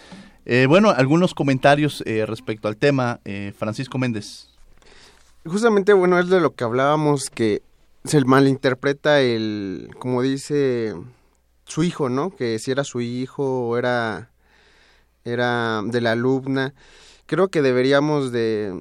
Eh, 0.46 0.66
bueno, 0.68 0.90
algunos 0.90 1.34
comentarios 1.34 2.04
eh, 2.06 2.26
respecto 2.26 2.68
al 2.68 2.76
tema. 2.76 3.22
Eh, 3.24 3.54
Francisco 3.58 3.98
Méndez. 3.98 4.50
Justamente, 5.46 5.94
bueno, 5.94 6.20
es 6.20 6.28
de 6.28 6.42
lo 6.42 6.54
que 6.54 6.66
hablábamos, 6.66 7.30
que 7.30 7.62
se 8.04 8.20
malinterpreta 8.26 9.22
el, 9.22 9.90
como 10.00 10.22
dice 10.22 10.94
su 11.64 11.84
hijo, 11.84 12.10
¿no? 12.10 12.36
Que 12.36 12.60
si 12.60 12.72
era 12.72 12.84
su 12.84 13.00
hijo 13.00 13.70
o 13.70 13.78
era, 13.78 14.32
era 15.24 15.82
de 15.86 16.02
la 16.02 16.12
alumna. 16.12 16.74
Creo 17.26 17.48
que 17.48 17.62
deberíamos 17.62 18.34
de 18.34 18.74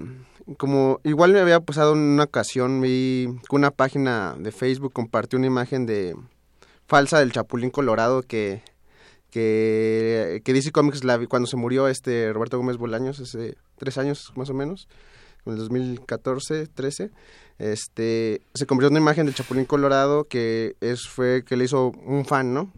como 0.56 1.00
igual 1.04 1.32
me 1.32 1.40
había 1.40 1.60
pasado 1.60 1.92
en 1.92 1.98
una 1.98 2.24
ocasión, 2.24 2.80
vi 2.80 3.28
que 3.48 3.56
una 3.56 3.70
página 3.70 4.34
de 4.38 4.52
Facebook 4.52 4.92
compartió 4.92 5.38
una 5.38 5.46
imagen 5.46 5.86
de 5.86 6.16
falsa 6.86 7.18
del 7.18 7.32
Chapulín 7.32 7.70
Colorado 7.70 8.22
que 8.22 8.62
que, 9.30 10.42
DC 10.44 10.72
Comics 10.72 11.04
la, 11.04 11.24
cuando 11.26 11.46
se 11.46 11.56
murió 11.56 11.88
este 11.88 12.32
Roberto 12.32 12.56
Gómez 12.56 12.76
Bolaños 12.76 13.20
hace 13.20 13.56
tres 13.76 13.98
años 13.98 14.32
más 14.36 14.50
o 14.50 14.54
menos 14.54 14.88
en 15.44 15.52
el 15.52 15.58
2014 15.58 16.66
13 16.66 17.10
este 17.58 18.42
se 18.54 18.66
convirtió 18.66 18.88
en 18.88 18.94
una 18.94 19.00
imagen 19.02 19.26
del 19.26 19.34
Chapulín 19.34 19.66
Colorado 19.66 20.24
que 20.24 20.76
es 20.80 21.06
fue 21.06 21.44
que 21.44 21.56
le 21.56 21.64
hizo 21.64 21.92
un 22.06 22.24
fan 22.24 22.54
no 22.54 22.72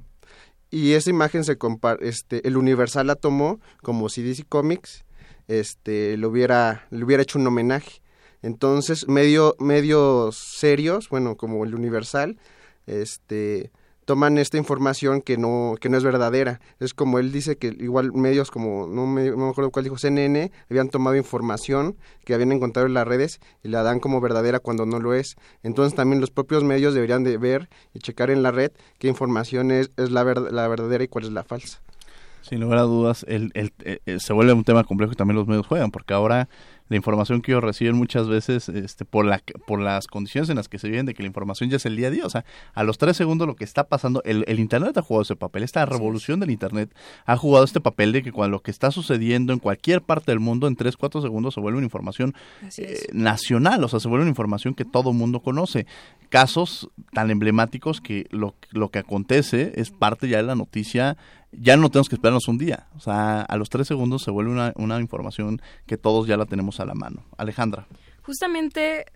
y 0.70 0.92
esa 0.92 1.10
imagen 1.10 1.44
se 1.44 1.56
este 2.00 2.46
el 2.46 2.56
Universal 2.56 3.06
la 3.06 3.16
tomó 3.16 3.60
como 3.82 4.08
si 4.08 4.22
DC 4.22 4.44
Comics 4.48 5.04
este 5.50 6.16
le 6.16 6.26
hubiera 6.26 6.86
le 6.90 7.04
hubiera 7.04 7.22
hecho 7.22 7.38
un 7.38 7.46
homenaje. 7.46 8.02
Entonces 8.42 9.08
medio 9.08 9.56
medios 9.58 10.36
serios 10.36 11.08
bueno 11.08 11.36
como 11.36 11.64
el 11.64 11.74
Universal 11.74 12.38
este 12.86 13.72
toman 14.04 14.38
esta 14.38 14.56
información 14.56 15.22
que 15.22 15.36
no 15.36 15.74
que 15.80 15.88
no 15.88 15.96
es 15.96 16.04
verdadera. 16.04 16.60
Es 16.78 16.94
como 16.94 17.18
él 17.18 17.32
dice 17.32 17.58
que 17.58 17.68
igual 17.68 18.12
medios 18.12 18.50
como 18.50 18.86
no 18.86 19.06
me, 19.06 19.30
no 19.30 19.36
me 19.36 19.50
acuerdo 19.50 19.70
cuál 19.70 19.84
dijo 19.84 19.98
CNN 19.98 20.52
habían 20.70 20.88
tomado 20.88 21.16
información 21.16 21.96
que 22.24 22.34
habían 22.34 22.52
encontrado 22.52 22.86
en 22.86 22.94
las 22.94 23.06
redes 23.06 23.40
y 23.64 23.68
la 23.68 23.82
dan 23.82 23.98
como 24.00 24.20
verdadera 24.20 24.60
cuando 24.60 24.86
no 24.86 25.00
lo 25.00 25.14
es. 25.14 25.36
Entonces 25.64 25.96
también 25.96 26.20
los 26.20 26.30
propios 26.30 26.62
medios 26.64 26.94
deberían 26.94 27.24
de 27.24 27.36
ver 27.38 27.68
y 27.92 27.98
checar 27.98 28.30
en 28.30 28.42
la 28.42 28.52
red 28.52 28.70
qué 28.98 29.08
información 29.08 29.72
es, 29.72 29.90
es 29.96 30.10
la, 30.12 30.22
la 30.24 30.68
verdadera 30.68 31.04
y 31.04 31.08
cuál 31.08 31.24
es 31.24 31.32
la 31.32 31.44
falsa 31.44 31.82
sin 32.42 32.60
lugar 32.60 32.78
a 32.78 32.82
dudas, 32.82 33.24
el, 33.28 33.50
el, 33.54 33.72
eh, 33.84 34.18
se 34.18 34.32
vuelve 34.32 34.52
un 34.52 34.64
tema 34.64 34.84
complejo 34.84 35.12
y 35.12 35.16
también 35.16 35.36
los 35.36 35.46
medios 35.46 35.66
juegan, 35.66 35.90
porque 35.90 36.14
ahora 36.14 36.48
la 36.90 36.96
información 36.96 37.40
que 37.40 37.52
ellos 37.52 37.62
reciben 37.62 37.94
muchas 37.96 38.28
veces 38.28 38.68
este, 38.68 39.04
por, 39.04 39.24
la, 39.24 39.40
por 39.66 39.80
las 39.80 40.08
condiciones 40.08 40.50
en 40.50 40.56
las 40.56 40.68
que 40.68 40.78
se 40.78 40.88
viven 40.88 41.06
de 41.06 41.14
que 41.14 41.22
la 41.22 41.28
información 41.28 41.70
ya 41.70 41.76
es 41.76 41.86
el 41.86 41.96
día 41.96 42.08
a 42.08 42.10
día. 42.10 42.26
O 42.26 42.30
sea, 42.30 42.44
a 42.74 42.82
los 42.82 42.98
tres 42.98 43.16
segundos 43.16 43.46
lo 43.46 43.54
que 43.54 43.62
está 43.62 43.84
pasando, 43.84 44.22
el, 44.24 44.44
el 44.48 44.58
Internet 44.58 44.98
ha 44.98 45.02
jugado 45.02 45.22
ese 45.22 45.36
papel, 45.36 45.62
esta 45.62 45.86
revolución 45.86 46.40
del 46.40 46.50
Internet 46.50 46.92
ha 47.26 47.36
jugado 47.36 47.64
este 47.64 47.80
papel 47.80 48.12
de 48.12 48.24
que 48.24 48.32
cuando 48.32 48.56
lo 48.56 48.62
que 48.62 48.72
está 48.72 48.90
sucediendo 48.90 49.52
en 49.52 49.60
cualquier 49.60 50.02
parte 50.02 50.32
del 50.32 50.40
mundo 50.40 50.66
en 50.66 50.74
tres, 50.74 50.96
cuatro 50.96 51.22
segundos 51.22 51.54
se 51.54 51.60
vuelve 51.60 51.78
una 51.78 51.86
información 51.86 52.34
eh, 52.76 53.06
nacional, 53.12 53.84
o 53.84 53.88
sea, 53.88 54.00
se 54.00 54.08
vuelve 54.08 54.24
una 54.24 54.30
información 54.30 54.74
que 54.74 54.84
todo 54.84 55.12
mundo 55.12 55.40
conoce. 55.40 55.86
Casos 56.28 56.90
tan 57.12 57.30
emblemáticos 57.30 58.00
que 58.00 58.26
lo, 58.30 58.56
lo 58.70 58.90
que 58.90 58.98
acontece 58.98 59.72
es 59.76 59.90
parte 59.90 60.28
ya 60.28 60.38
de 60.38 60.42
la 60.42 60.56
noticia 60.56 61.16
ya 61.52 61.76
no 61.76 61.90
tenemos 61.90 62.08
que 62.08 62.14
esperarnos 62.14 62.48
un 62.48 62.58
día. 62.58 62.86
O 62.96 63.00
sea, 63.00 63.42
a 63.42 63.56
los 63.56 63.70
tres 63.70 63.88
segundos 63.88 64.22
se 64.22 64.30
vuelve 64.30 64.52
una, 64.52 64.72
una 64.76 65.00
información 65.00 65.60
que 65.86 65.96
todos 65.96 66.26
ya 66.26 66.36
la 66.36 66.46
tenemos 66.46 66.79
a 66.80 66.86
la 66.86 66.94
mano. 66.94 67.24
Alejandra. 67.36 67.86
Justamente 68.22 69.06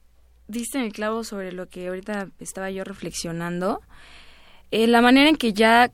diste 0.49 0.79
en 0.79 0.85
el 0.85 0.93
clavo 0.93 1.25
sobre 1.25 1.53
lo 1.53 1.69
que 1.69 1.89
ahorita 1.89 2.29
estaba 2.39 2.71
yo 2.71 2.85
reflexionando. 2.85 3.81
Eh, 4.71 4.87
la 4.87 5.01
manera 5.01 5.29
en 5.29 5.37
que 5.37 5.53
ya 5.53 5.91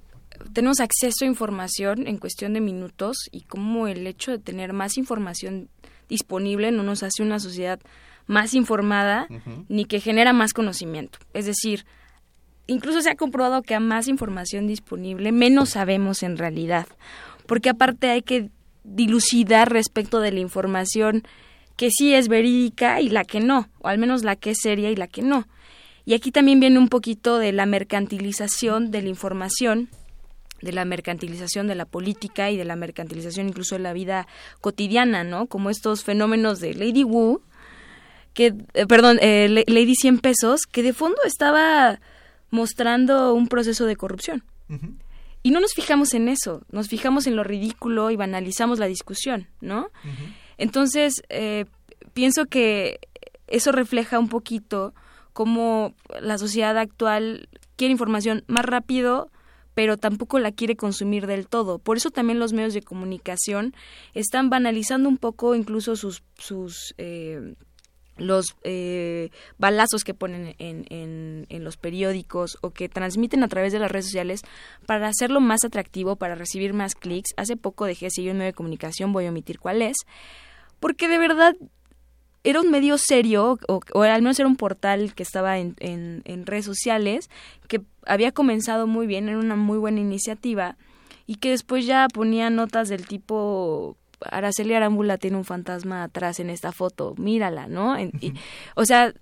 tenemos 0.53 0.81
acceso 0.81 1.25
a 1.25 1.29
información 1.29 2.07
en 2.07 2.19
cuestión 2.19 2.55
de 2.55 2.61
minutos 2.61 3.29
y 3.31 3.43
cómo 3.43 3.89
el 3.89 4.07
hecho 4.07 4.31
de 4.31 4.39
tener 4.39 4.73
más 4.73 4.97
información 4.97 5.69
disponible 6.09 6.73
no 6.73 6.83
nos 6.83 7.03
hace 7.03 7.23
una 7.23 7.39
sociedad 7.39 7.81
más 8.27 8.55
informada 8.55 9.27
ni 9.69 9.85
que 9.85 10.01
genera 10.01 10.33
más 10.33 10.53
conocimiento. 10.53 11.19
Es 11.35 11.47
decir, 11.47 11.85
incluso 12.67 13.03
se 13.03 13.11
ha 13.11 13.17
comprobado 13.17 13.63
que 13.63 13.75
a 13.75 13.81
más 13.81 14.09
información 14.09 14.67
disponible, 14.67 15.33
menos 15.33 15.71
sabemos 15.71 16.23
en 16.23 16.37
realidad. 16.37 16.87
Porque 17.47 17.71
aparte 17.71 18.11
hay 18.11 18.23
que 18.23 18.51
dilucidar 18.85 19.73
respecto 19.73 20.21
de 20.21 20.33
la 20.33 20.41
información 20.41 21.25
que 21.81 21.91
sí 21.91 22.13
es 22.13 22.29
verídica 22.29 23.01
y 23.01 23.09
la 23.09 23.25
que 23.25 23.41
no, 23.41 23.71
o 23.79 23.89
al 23.89 23.97
menos 23.97 24.23
la 24.23 24.37
que 24.37 24.51
es 24.51 24.59
seria 24.61 24.91
y 24.91 24.97
la 24.97 25.07
que 25.07 25.23
no. 25.23 25.49
Y 26.05 26.13
aquí 26.13 26.31
también 26.31 26.61
viene 26.61 26.79
un 26.79 26.91
poquito 26.91 27.39
de 27.39 27.53
la 27.53 27.65
mercantilización 27.65 28.91
de 28.91 29.01
la 29.01 29.09
información, 29.09 29.89
de 30.61 30.73
la 30.73 30.85
mercantilización 30.85 31.69
de 31.69 31.77
la 31.77 31.87
política 31.87 32.51
y 32.51 32.59
de 32.59 32.67
la 32.67 32.77
mercantilización 32.77 33.49
incluso 33.49 33.77
de 33.77 33.81
la 33.81 33.95
vida 33.95 34.27
cotidiana, 34.61 35.25
¿no? 35.25 35.47
Como 35.47 35.71
estos 35.71 36.05
fenómenos 36.05 36.61
de 36.61 36.75
Lady 36.75 37.03
Wu, 37.03 37.41
que, 38.35 38.53
eh, 38.75 38.87
perdón, 38.87 39.19
eh, 39.23 39.65
Lady 39.67 39.95
100 39.95 40.19
pesos, 40.19 40.67
que 40.71 40.83
de 40.83 40.93
fondo 40.93 41.23
estaba 41.25 41.99
mostrando 42.51 43.33
un 43.33 43.49
proceso 43.49 43.87
de 43.87 43.97
corrupción. 43.97 44.45
Y 45.43 45.51
no 45.51 45.61
nos 45.61 45.73
fijamos 45.73 46.13
en 46.13 46.29
eso, 46.29 46.61
nos 46.71 46.89
fijamos 46.89 47.27
en 47.27 47.37
lo 47.37 47.43
ridículo 47.43 48.11
y 48.11 48.17
banalizamos 48.17 48.79
la 48.79 48.85
discusión, 48.85 49.49
¿no? 49.63 49.89
Entonces, 50.61 51.23
eh, 51.31 51.65
pienso 52.13 52.45
que 52.45 53.01
eso 53.47 53.73
refleja 53.73 54.19
un 54.19 54.29
poquito 54.29 54.93
cómo 55.33 55.95
la 56.21 56.37
sociedad 56.37 56.77
actual 56.77 57.49
quiere 57.77 57.93
información 57.93 58.45
más 58.47 58.67
rápido, 58.67 59.31
pero 59.73 59.97
tampoco 59.97 60.39
la 60.39 60.53
quiere 60.53 60.77
consumir 60.77 61.27
del 61.27 61.49
todo. 61.49 61.79
Por 61.79 61.97
eso 61.97 62.11
también 62.11 62.39
los 62.39 62.53
medios 62.53 62.75
de 62.75 62.83
comunicación 62.83 63.73
están 64.13 64.51
banalizando 64.51 65.09
un 65.09 65.17
poco 65.17 65.55
incluso 65.55 65.97
sus, 65.97 66.23
sus 66.37 66.95
eh, 66.99 67.55
los 68.19 68.55
eh, 68.65 69.31
balazos 69.57 70.05
que 70.05 70.13
ponen 70.13 70.55
en, 70.59 70.85
en, 70.91 71.47
en, 71.49 71.65
los 71.65 71.79
periódicos 71.79 72.59
o 72.61 72.69
que 72.69 72.91
transmiten 72.91 73.43
a 73.43 73.49
través 73.49 73.73
de 73.73 73.79
las 73.79 73.91
redes 73.91 74.07
sociales 74.07 74.43
para 74.85 75.09
hacerlo 75.09 75.41
más 75.41 75.65
atractivo, 75.65 76.17
para 76.17 76.35
recibir 76.35 76.75
más 76.75 76.95
clics. 76.95 77.31
Hace 77.39 77.57
poco 77.57 77.87
dejé 77.87 78.07
de 78.07 78.11
seguir 78.11 78.33
un 78.33 78.39
medio 78.39 78.51
de 78.51 78.55
comunicación, 78.57 79.15
voy 79.15 79.25
a 79.25 79.31
omitir 79.31 79.59
cuál 79.59 79.81
es, 79.81 79.97
porque 80.81 81.09
de 81.09 81.19
verdad 81.19 81.55
era 82.43 82.61
un 82.61 82.71
medio 82.71 82.97
serio, 82.99 83.59
o, 83.69 83.81
o 83.93 84.03
al 84.03 84.23
menos 84.23 84.39
era 84.39 84.49
un 84.49 84.57
portal 84.57 85.15
que 85.15 85.23
estaba 85.23 85.59
en, 85.59 85.75
en 85.79 86.47
redes 86.47 86.65
sociales, 86.65 87.31
que 87.69 87.83
había 88.07 88.33
comenzado 88.33 88.87
muy 88.87 89.07
bien, 89.07 89.29
era 89.29 89.39
una 89.39 89.57
muy 89.57 89.79
buena 89.79 90.01
iniciativa, 90.01 90.77
y 91.27 91.37
que 91.37 91.51
después 91.51 91.87
ya 91.87 92.09
ponía 92.13 92.51
notas 92.51 92.89
del 92.89 93.07
tipo 93.07 93.97
Araceli 94.21 94.75
Arámbula 94.75 95.19
tiene 95.19 95.37
un 95.37 95.45
fantasma 95.45 96.03
atrás 96.03 96.41
en 96.41 96.51
esta 96.51 96.73
foto, 96.73 97.15
mírala, 97.17 97.67
¿no? 97.67 97.97
o 98.75 98.85
sea, 98.85 99.15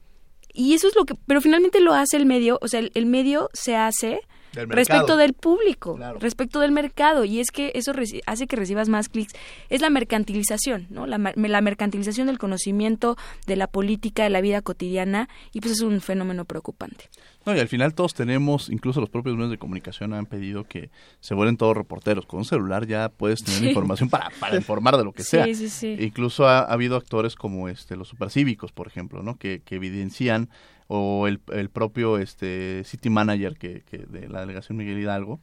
y 0.53 0.75
eso 0.75 0.89
es 0.89 0.97
lo 0.97 1.05
que, 1.05 1.15
pero 1.27 1.41
finalmente 1.41 1.81
lo 1.81 1.95
hace 1.95 2.17
el 2.17 2.27
medio, 2.27 2.59
o 2.61 2.69
sea, 2.69 2.81
el, 2.81 3.07
medio 3.07 3.49
se 3.53 3.77
hace 3.77 4.21
respecto 4.53 5.17
del 5.17 5.35
público, 5.35 5.99
respecto 6.21 6.61
del 6.61 6.73
mercado. 6.73 7.25
Y 7.25 7.41
es 7.41 7.51
que 7.51 7.73
eso 7.75 7.93
hace 8.27 8.47
que 8.47 8.57
recibas 8.57 8.89
más 8.89 9.09
clics. 9.09 9.35
Es 9.69 9.81
la 9.81 9.91
mercantilización, 9.91 10.87
¿no? 10.91 11.07
La, 11.07 11.19
la, 11.19 11.61
mercantilización 11.61 12.27
del 12.27 12.39
conocimiento, 12.39 13.17
de 13.47 13.57
la 13.57 13.67
política, 13.67 14.25
de 14.25 14.31
la 14.31 14.41
vida 14.41 14.63
cotidiana, 14.63 15.29
y 15.53 15.61
pues 15.61 15.75
es 15.75 15.81
un 15.81 16.01
fenómeno 16.01 16.45
preocupante. 16.45 17.09
No, 17.47 17.57
y 17.57 17.61
al 17.61 17.69
final 17.69 17.95
todos 17.95 18.15
tenemos, 18.15 18.69
incluso 18.69 19.01
los 19.01 19.09
propios 19.09 19.35
medios 19.35 19.51
de 19.51 19.59
comunicación 19.59 20.13
han 20.13 20.27
pedido 20.27 20.65
que 20.65 20.91
se 21.21 21.35
vuelven 21.35 21.57
todos 21.57 21.77
reporteros. 21.77 22.27
Con 22.27 22.41
un 22.41 22.45
celular 22.45 22.87
ya 22.87 23.09
puedes 23.09 23.43
tener 23.43 23.65
información 23.65 24.11
para, 24.11 24.31
para 24.39 24.57
informar 24.57 24.97
de 24.97 25.05
lo 25.05 25.13
que 25.13 25.23
sea. 25.23 25.47
Incluso 25.49 26.47
ha, 26.47 26.61
habido 26.61 26.97
actores 26.97 27.35
como 27.37 27.69
este 27.69 27.97
los 27.97 28.09
supercívicos, 28.09 28.73
por 28.73 28.87
ejemplo, 28.87 29.23
¿no? 29.23 29.37
Que, 29.37 29.63
que 29.65 29.77
evidencian 29.77 30.51
o 30.89 31.29
el, 31.29 31.41
el 31.53 31.69
propio 31.71 32.19
este 32.19 32.83
city 32.85 33.11
manager 33.11 33.57
que, 33.57 33.83
que 33.83 33.99
de 33.99 34.29
la 34.29 34.41
delegación 34.41 34.79
Miguel 34.79 34.99
Hidalgo 34.99 35.41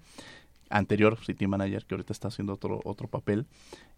anterior 0.70 1.18
city 1.24 1.48
manager 1.48 1.86
que 1.86 1.96
ahorita 1.96 2.12
está 2.12 2.28
haciendo 2.28 2.54
otro 2.54 2.82
otro 2.84 3.08
papel 3.08 3.46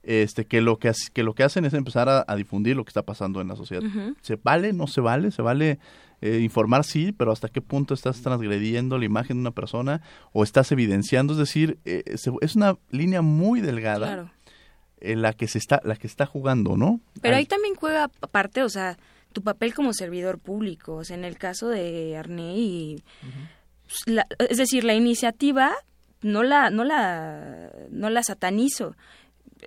este 0.04 0.46
que 0.46 0.62
lo 0.62 0.78
que 0.78 0.92
que 1.14 1.24
lo 1.24 1.34
que 1.34 1.44
hacen 1.44 1.66
es 1.66 1.74
empezar 1.74 2.10
a, 2.10 2.36
difundir 2.36 2.76
lo 2.76 2.84
que 2.84 2.90
está 2.90 3.04
pasando 3.04 3.42
en 3.42 3.48
la 3.48 3.56
sociedad. 3.56 3.84
Se 4.22 4.36
vale 4.36 4.74
no 4.74 4.88
se 4.88 5.02
vale 5.02 5.32
se 5.32 5.42
vale 5.42 5.80
eh, 6.22 6.40
informar 6.42 6.84
sí 6.84 7.14
pero 7.14 7.32
hasta 7.32 7.50
qué 7.50 7.62
punto 7.62 7.94
estás 7.94 8.22
transgrediendo 8.22 8.98
la 8.98 9.06
imagen 9.06 9.38
de 9.38 9.42
una 9.42 9.52
persona 9.52 10.02
o 10.34 10.44
estás 10.44 10.72
evidenciando 10.72 11.34
es 11.34 11.40
decir 11.40 11.80
eh, 11.86 12.04
es 12.42 12.56
una 12.56 12.78
línea 12.92 13.22
muy 13.22 13.62
delgada 13.62 14.34
en 15.00 15.22
la 15.22 15.34
que 15.34 15.48
se 15.48 15.58
está 15.60 15.82
la 15.84 15.96
que 15.96 16.08
está 16.08 16.26
jugando 16.26 16.76
no 16.76 17.00
pero 17.22 17.36
ahí 17.36 17.46
también 17.46 17.76
juega 17.76 18.10
aparte 18.22 18.64
o 18.64 18.70
sea 18.70 18.98
tu 19.38 19.44
papel 19.44 19.76
como 19.76 19.94
servidor 19.94 20.40
público. 20.40 20.96
O 20.96 21.04
sea, 21.04 21.16
en 21.16 21.24
el 21.24 21.38
caso 21.38 21.70
de 21.70 22.18
Arnei, 22.18 23.04
pues, 23.86 24.26
es 24.50 24.58
decir, 24.58 24.84
la 24.84 24.96
iniciativa 24.96 25.76
no 26.22 26.42
la, 26.42 26.72
no 26.72 26.84
la, 26.84 27.70
no 27.92 28.10
la 28.10 28.24
satanizo. 28.24 28.96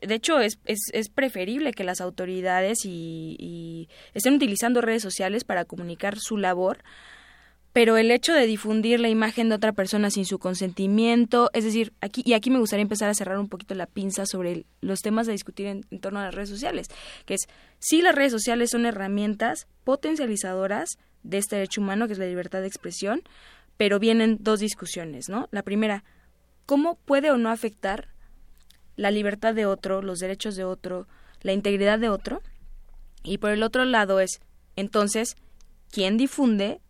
De 0.02 0.16
hecho, 0.16 0.40
es, 0.40 0.58
es, 0.64 0.80
es 0.92 1.08
preferible 1.08 1.72
que 1.72 1.84
las 1.84 2.00
autoridades 2.00 2.80
y 2.84 3.88
estén 4.12 4.34
utilizando 4.34 4.80
redes 4.80 5.02
sociales 5.02 5.44
para 5.44 5.64
comunicar 5.64 6.18
su 6.18 6.36
labor 6.36 6.82
pero 7.72 7.96
el 7.96 8.10
hecho 8.10 8.32
de 8.32 8.46
difundir 8.46 8.98
la 8.98 9.08
imagen 9.08 9.48
de 9.48 9.54
otra 9.54 9.72
persona 9.72 10.10
sin 10.10 10.24
su 10.24 10.38
consentimiento, 10.38 11.50
es 11.52 11.64
decir, 11.64 11.92
aquí 12.00 12.22
y 12.24 12.32
aquí 12.32 12.50
me 12.50 12.58
gustaría 12.58 12.82
empezar 12.82 13.08
a 13.08 13.14
cerrar 13.14 13.38
un 13.38 13.48
poquito 13.48 13.74
la 13.74 13.86
pinza 13.86 14.26
sobre 14.26 14.66
los 14.80 15.00
temas 15.00 15.28
a 15.28 15.32
discutir 15.32 15.66
en, 15.66 15.82
torno 16.00 16.18
a 16.18 16.24
las 16.24 16.34
redes 16.34 16.48
sociales, 16.48 16.88
que 17.26 17.34
es 17.34 17.42
sí 17.78 18.02
las 18.02 18.14
redes 18.14 18.32
sociales 18.32 18.70
son 18.70 18.86
herramientas 18.86 19.68
potencializadoras 19.84 20.98
de 21.22 21.38
este 21.38 21.56
derecho 21.56 21.80
humano 21.80 22.06
que 22.06 22.14
es 22.14 22.18
la 22.18 22.26
libertad 22.26 22.60
de 22.60 22.66
expresión, 22.66 23.22
pero 23.76 23.98
vienen 23.98 24.38
dos 24.40 24.58
discusiones, 24.60 25.28
¿no? 25.28 25.48
La 25.52 25.62
primera, 25.62 26.02
¿cómo 26.66 26.96
puede 26.96 27.30
o 27.30 27.38
no 27.38 27.50
afectar 27.50 28.08
la 28.96 29.10
libertad 29.10 29.54
de 29.54 29.66
otro, 29.66 30.02
los 30.02 30.18
derechos 30.18 30.56
de 30.56 30.64
otro, 30.64 31.06
la 31.42 31.52
integridad 31.52 31.98
de 32.00 32.08
otro? 32.08 32.42
Y 33.22 33.38
por 33.38 33.50
el 33.50 33.62
otro 33.62 33.84
lado 33.84 34.18
es, 34.18 34.40
entonces, 34.76 35.36
¿quién 35.90 36.16
difunde 36.16 36.80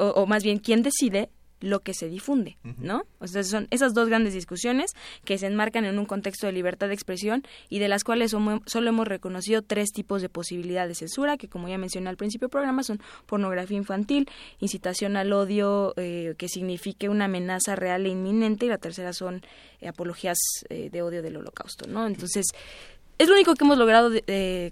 o, 0.00 0.26
más 0.26 0.42
bien 0.42 0.58
quién 0.58 0.82
decide 0.82 1.30
lo 1.60 1.80
que 1.80 1.92
se 1.94 2.08
difunde, 2.08 2.56
¿no? 2.78 3.02
O 3.18 3.26
sea, 3.26 3.44
son 3.44 3.68
esas 3.70 3.92
dos 3.92 4.08
grandes 4.08 4.32
discusiones 4.32 4.92
que 5.24 5.36
se 5.36 5.46
enmarcan 5.46 5.84
en 5.84 5.98
un 5.98 6.06
contexto 6.06 6.46
de 6.46 6.52
libertad 6.52 6.88
de 6.88 6.94
expresión 6.94 7.44
y 7.68 7.78
de 7.78 7.88
las 7.88 8.02
cuales 8.02 8.30
solo 8.30 8.88
hemos 8.88 9.06
reconocido 9.06 9.62
tres 9.62 9.90
tipos 9.92 10.22
de 10.22 10.30
posibilidad 10.30 10.88
de 10.88 10.94
censura, 10.94 11.36
que 11.36 11.48
como 11.48 11.68
ya 11.68 11.76
mencioné 11.76 12.08
al 12.08 12.16
principio 12.16 12.46
del 12.46 12.52
programa 12.52 12.82
son 12.82 13.00
pornografía 13.26 13.76
infantil, 13.76 14.28
incitación 14.58 15.16
al 15.16 15.32
odio 15.32 15.92
eh, 15.96 16.34
que 16.38 16.48
signifique 16.48 17.08
una 17.08 17.26
amenaza 17.26 17.76
real 17.76 18.06
e 18.06 18.08
inminente 18.08 18.66
y 18.66 18.70
la 18.70 18.78
tercera 18.78 19.12
son 19.12 19.42
eh, 19.80 19.88
apologías 19.88 20.38
eh, 20.70 20.88
de 20.90 21.02
odio 21.02 21.20
del 21.22 21.36
holocausto, 21.36 21.86
¿no? 21.86 22.06
Entonces, 22.06 22.46
es 23.18 23.28
lo 23.28 23.34
único 23.34 23.54
que 23.54 23.64
hemos 23.64 23.76
logrado 23.76 24.10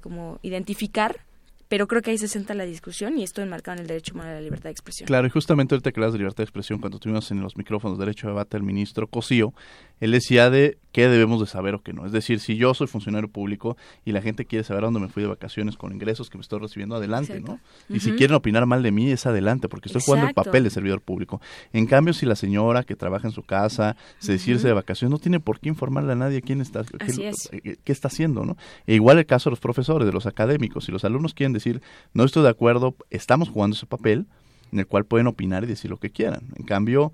como 0.01 0.39
identificar 0.41 1.28
pero 1.69 1.87
creo 1.87 2.03
que 2.03 2.11
ahí 2.11 2.19
se 2.19 2.29
sienta 2.29 2.55
la 2.55 2.65
discusión 2.65 3.19
y 3.19 3.23
esto 3.23 3.43
enmarcado 3.43 3.77
en 3.77 3.83
el 3.83 3.89
derecho 3.89 4.15
humano 4.15 4.31
a 4.31 4.35
la 4.35 4.41
libertad 4.41 4.65
de 4.65 4.73
expresión. 4.73 5.07
Claro, 5.07 5.27
y 5.27 5.31
justamente 5.31 5.75
ahorita 5.75 5.93
que 5.93 6.01
hablas 6.01 6.13
de 6.13 6.19
libertad 6.19 6.39
de 6.39 6.45
expresión, 6.45 6.81
cuando 6.81 6.99
tuvimos 6.99 7.31
en 7.31 7.41
los 7.41 7.57
micrófonos 7.57 7.99
de 7.99 8.05
derecho 8.05 8.27
de 8.27 8.33
debate 8.33 8.57
al 8.57 8.63
ministro 8.63 9.07
Cosío, 9.07 9.53
él 10.01 10.13
decía 10.13 10.51
de 10.51 10.79
qué 10.93 11.09
debemos 11.09 11.41
de 11.41 11.47
saber 11.47 11.75
o 11.75 11.83
qué 11.83 11.93
no. 11.93 12.07
Es 12.07 12.13
decir, 12.13 12.41
si 12.41 12.57
yo 12.57 12.75
soy 12.75 12.87
funcionario 12.87 13.29
público 13.29 13.77
y 14.05 14.13
la 14.13 14.23
gente 14.23 14.47
quiere 14.47 14.65
saber 14.65 14.85
a 14.85 14.87
dónde 14.87 15.01
me 15.01 15.09
fui 15.09 15.23
de 15.23 15.29
vacaciones 15.29 15.77
con 15.77 15.93
ingresos 15.93 16.31
que 16.31 16.39
me 16.39 16.43
estoy 16.43 16.61
recibiendo, 16.61 16.97
adelante, 16.97 17.41
¿no? 17.41 17.61
Y 17.89 18.01
si 18.01 18.13
quieren 18.13 18.35
opinar 18.35 18.67
mal 18.67 18.83
de 18.83 18.91
mí, 18.91 19.11
es 19.11 19.27
adelante, 19.27 19.69
porque 19.69 19.89
estoy 19.89 20.03
jugando 20.03 20.29
el 20.29 20.35
papel 20.35 20.65
de 20.65 20.71
servidor 20.71 21.01
público. 21.01 21.41
En 21.73 21.87
cambio, 21.87 22.15
si 22.15 22.27
la 22.27 22.37
señora 22.37 22.85
que 22.85 22.97
trabaja 22.97 23.29
en 23.29 23.33
su 23.33 23.43
casa 23.43 23.97
se 24.19 24.33
decide 24.33 24.57
irse 24.57 24.69
de 24.69 24.75
vacaciones, 24.75 25.11
no 25.11 25.19
tiene 25.19 25.41
por 25.41 25.61
qué 25.61 25.69
informarle 25.69 26.13
a 26.13 26.17
nadie 26.17 26.43
quién 26.43 26.61
está, 26.61 26.85
qué, 26.85 27.33
eh, 27.53 27.77
qué, 27.85 27.93
está 27.93 28.09
haciendo, 28.09 28.45
¿no? 28.45 28.57
E 28.87 28.95
igual 28.95 29.19
el 29.19 29.27
caso 29.27 29.51
de 29.51 29.53
los 29.53 29.61
profesores, 29.61 30.07
de 30.07 30.13
los 30.13 30.27
académicos. 30.27 30.85
Si 30.85 30.93
los 30.93 31.05
alumnos 31.05 31.35
quieren 31.35 31.53
decir, 31.59 31.83
no 32.15 32.25
estoy 32.25 32.43
de 32.43 32.49
acuerdo, 32.49 32.95
estamos 33.11 33.49
jugando 33.49 33.77
ese 33.77 33.87
papel 33.87 34.27
en 34.73 34.81
el 34.81 34.87
cual 34.87 35.05
pueden 35.05 35.27
opinar 35.27 35.65
y 35.65 35.67
decir 35.67 35.91
lo 35.91 35.97
que 35.97 36.11
quieran. 36.11 36.43
En 36.57 36.65
cambio, 36.65 37.13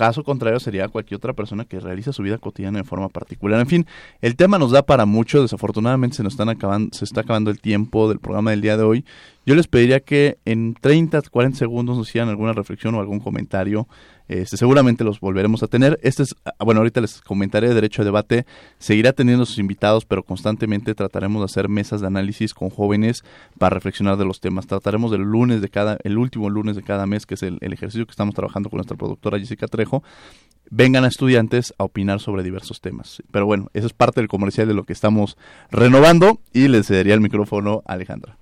Caso 0.00 0.24
contrario 0.24 0.58
sería 0.60 0.88
cualquier 0.88 1.16
otra 1.16 1.34
persona 1.34 1.66
que 1.66 1.78
realiza 1.78 2.14
su 2.14 2.22
vida 2.22 2.38
cotidiana 2.38 2.78
de 2.78 2.84
forma 2.84 3.10
particular. 3.10 3.60
En 3.60 3.66
fin, 3.66 3.86
el 4.22 4.34
tema 4.34 4.58
nos 4.58 4.70
da 4.70 4.80
para 4.80 5.04
mucho. 5.04 5.42
Desafortunadamente 5.42 6.16
se 6.16 6.22
nos 6.22 6.32
están 6.32 6.48
acabando, 6.48 6.96
se 6.96 7.04
está 7.04 7.20
acabando 7.20 7.50
el 7.50 7.60
tiempo 7.60 8.08
del 8.08 8.18
programa 8.18 8.50
del 8.50 8.62
día 8.62 8.78
de 8.78 8.82
hoy. 8.82 9.04
Yo 9.50 9.56
les 9.56 9.66
pediría 9.66 9.98
que 9.98 10.38
en 10.44 10.74
30, 10.80 11.22
40 11.22 11.58
segundos 11.58 11.98
nos 11.98 12.08
hicieran 12.08 12.28
alguna 12.28 12.52
reflexión 12.52 12.94
o 12.94 13.00
algún 13.00 13.18
comentario 13.18 13.88
este, 14.28 14.56
seguramente 14.56 15.02
los 15.02 15.18
volveremos 15.18 15.64
a 15.64 15.66
tener. 15.66 15.98
Este 16.04 16.22
es, 16.22 16.36
ah, 16.44 16.52
bueno, 16.64 16.78
ahorita 16.78 17.00
les 17.00 17.20
comentaré 17.20 17.74
derecho 17.74 18.02
a 18.02 18.04
debate. 18.04 18.46
Seguirá 18.78 19.12
teniendo 19.12 19.44
sus 19.44 19.58
invitados, 19.58 20.04
pero 20.04 20.22
constantemente 20.22 20.94
trataremos 20.94 21.40
de 21.40 21.46
hacer 21.46 21.68
mesas 21.68 22.00
de 22.00 22.06
análisis 22.06 22.54
con 22.54 22.70
jóvenes 22.70 23.24
para 23.58 23.74
reflexionar 23.74 24.18
de 24.18 24.24
los 24.24 24.38
temas. 24.38 24.68
Trataremos 24.68 25.10
del 25.10 25.22
lunes 25.22 25.60
de 25.60 25.68
cada, 25.68 25.98
el 26.04 26.16
último 26.16 26.48
lunes 26.48 26.76
de 26.76 26.84
cada 26.84 27.06
mes, 27.06 27.26
que 27.26 27.34
es 27.34 27.42
el, 27.42 27.58
ejercicio 27.60 28.06
que 28.06 28.12
estamos 28.12 28.36
trabajando 28.36 28.70
con 28.70 28.76
nuestra 28.76 28.96
productora 28.96 29.36
Jessica 29.36 29.66
Trejo. 29.66 30.04
Vengan 30.70 31.02
a 31.02 31.08
estudiantes 31.08 31.74
a 31.76 31.82
opinar 31.82 32.20
sobre 32.20 32.44
diversos 32.44 32.80
temas. 32.80 33.24
Pero 33.32 33.46
bueno, 33.46 33.66
eso 33.74 33.88
es 33.88 33.92
parte 33.94 34.20
del 34.20 34.28
comercial 34.28 34.68
de 34.68 34.74
lo 34.74 34.84
que 34.84 34.92
estamos 34.92 35.36
renovando 35.72 36.38
y 36.52 36.68
les 36.68 36.86
cedería 36.86 37.14
el 37.14 37.20
micrófono 37.20 37.82
a 37.84 37.94
Alejandra. 37.94 38.36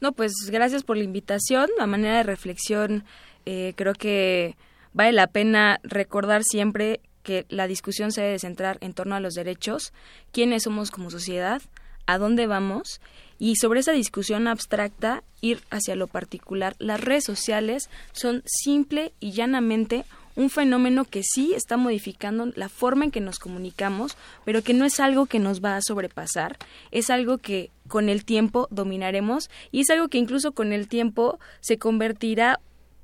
No, 0.00 0.12
pues 0.12 0.32
gracias 0.50 0.82
por 0.82 0.96
la 0.96 1.04
invitación. 1.04 1.68
La 1.78 1.86
manera 1.86 2.18
de 2.18 2.22
reflexión 2.22 3.04
eh, 3.46 3.74
creo 3.76 3.94
que 3.94 4.56
vale 4.92 5.12
la 5.12 5.26
pena 5.26 5.80
recordar 5.82 6.42
siempre 6.44 7.00
que 7.22 7.46
la 7.48 7.66
discusión 7.66 8.12
se 8.12 8.22
debe 8.22 8.38
centrar 8.38 8.78
en 8.80 8.94
torno 8.94 9.14
a 9.14 9.20
los 9.20 9.34
derechos, 9.34 9.92
quiénes 10.32 10.62
somos 10.62 10.90
como 10.90 11.10
sociedad, 11.10 11.60
a 12.06 12.18
dónde 12.18 12.46
vamos 12.46 13.00
y 13.38 13.56
sobre 13.56 13.80
esa 13.80 13.92
discusión 13.92 14.48
abstracta 14.48 15.22
ir 15.40 15.62
hacia 15.70 15.96
lo 15.96 16.06
particular. 16.06 16.76
Las 16.78 17.00
redes 17.00 17.24
sociales 17.24 17.88
son 18.12 18.42
simple 18.44 19.12
y 19.20 19.32
llanamente 19.32 20.04
un 20.36 20.50
fenómeno 20.50 21.04
que 21.04 21.22
sí 21.22 21.54
está 21.54 21.76
modificando 21.76 22.46
la 22.54 22.68
forma 22.68 23.04
en 23.04 23.10
que 23.10 23.20
nos 23.20 23.38
comunicamos, 23.38 24.16
pero 24.44 24.62
que 24.62 24.74
no 24.74 24.84
es 24.84 25.00
algo 25.00 25.26
que 25.26 25.38
nos 25.38 25.62
va 25.62 25.76
a 25.76 25.82
sobrepasar, 25.82 26.56
es 26.90 27.10
algo 27.10 27.38
que 27.38 27.70
con 27.88 28.08
el 28.08 28.24
tiempo 28.24 28.68
dominaremos 28.70 29.50
y 29.72 29.80
es 29.80 29.90
algo 29.90 30.08
que 30.08 30.18
incluso 30.18 30.52
con 30.52 30.72
el 30.72 30.88
tiempo 30.88 31.38
se 31.60 31.78
convertirá 31.78 32.60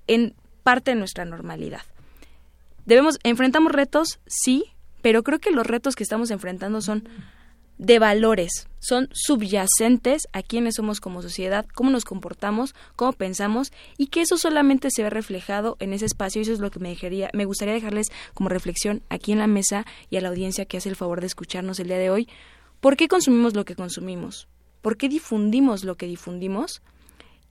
en 0.06 0.34
parte 0.62 0.92
de 0.92 0.96
nuestra 0.96 1.24
normalidad. 1.24 1.82
Debemos, 2.84 3.18
enfrentamos 3.24 3.72
retos, 3.72 4.20
sí, 4.26 4.64
pero 5.02 5.22
creo 5.22 5.40
que 5.40 5.50
los 5.50 5.66
retos 5.66 5.96
que 5.96 6.04
estamos 6.04 6.30
enfrentando 6.30 6.80
son 6.80 7.08
de 7.78 7.98
valores, 7.98 8.68
son 8.78 9.08
subyacentes 9.12 10.28
a 10.32 10.42
quiénes 10.42 10.76
somos 10.76 11.00
como 11.00 11.20
sociedad, 11.20 11.66
cómo 11.74 11.90
nos 11.90 12.04
comportamos, 12.04 12.74
cómo 12.94 13.12
pensamos 13.12 13.72
y 13.98 14.06
que 14.06 14.22
eso 14.22 14.38
solamente 14.38 14.88
se 14.90 15.02
ve 15.02 15.10
reflejado 15.10 15.76
en 15.80 15.92
ese 15.92 16.06
espacio 16.06 16.40
y 16.40 16.42
eso 16.42 16.52
es 16.52 16.60
lo 16.60 16.70
que 16.70 16.78
me, 16.78 16.90
dejaría, 16.90 17.30
me 17.32 17.44
gustaría 17.44 17.74
dejarles 17.74 18.08
como 18.32 18.48
reflexión 18.48 19.02
aquí 19.08 19.32
en 19.32 19.38
la 19.38 19.46
mesa 19.46 19.84
y 20.08 20.16
a 20.16 20.20
la 20.20 20.28
audiencia 20.28 20.66
que 20.66 20.76
hace 20.76 20.88
el 20.88 20.96
favor 20.96 21.20
de 21.20 21.26
escucharnos 21.26 21.80
el 21.80 21.88
día 21.88 21.98
de 21.98 22.10
hoy. 22.10 22.28
¿Por 22.80 22.96
qué 22.96 23.08
consumimos 23.08 23.54
lo 23.54 23.64
que 23.64 23.74
consumimos? 23.74 24.48
¿Por 24.82 24.96
qué 24.96 25.08
difundimos 25.08 25.82
lo 25.82 25.96
que 25.96 26.06
difundimos? 26.06 26.82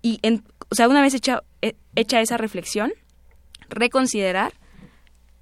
Y, 0.01 0.19
en, 0.21 0.43
o 0.69 0.75
sea, 0.75 0.87
una 0.87 1.01
vez 1.01 1.13
hecha, 1.13 1.43
eh, 1.61 1.75
hecha 1.95 2.21
esa 2.21 2.37
reflexión, 2.37 2.93
reconsiderar 3.67 4.53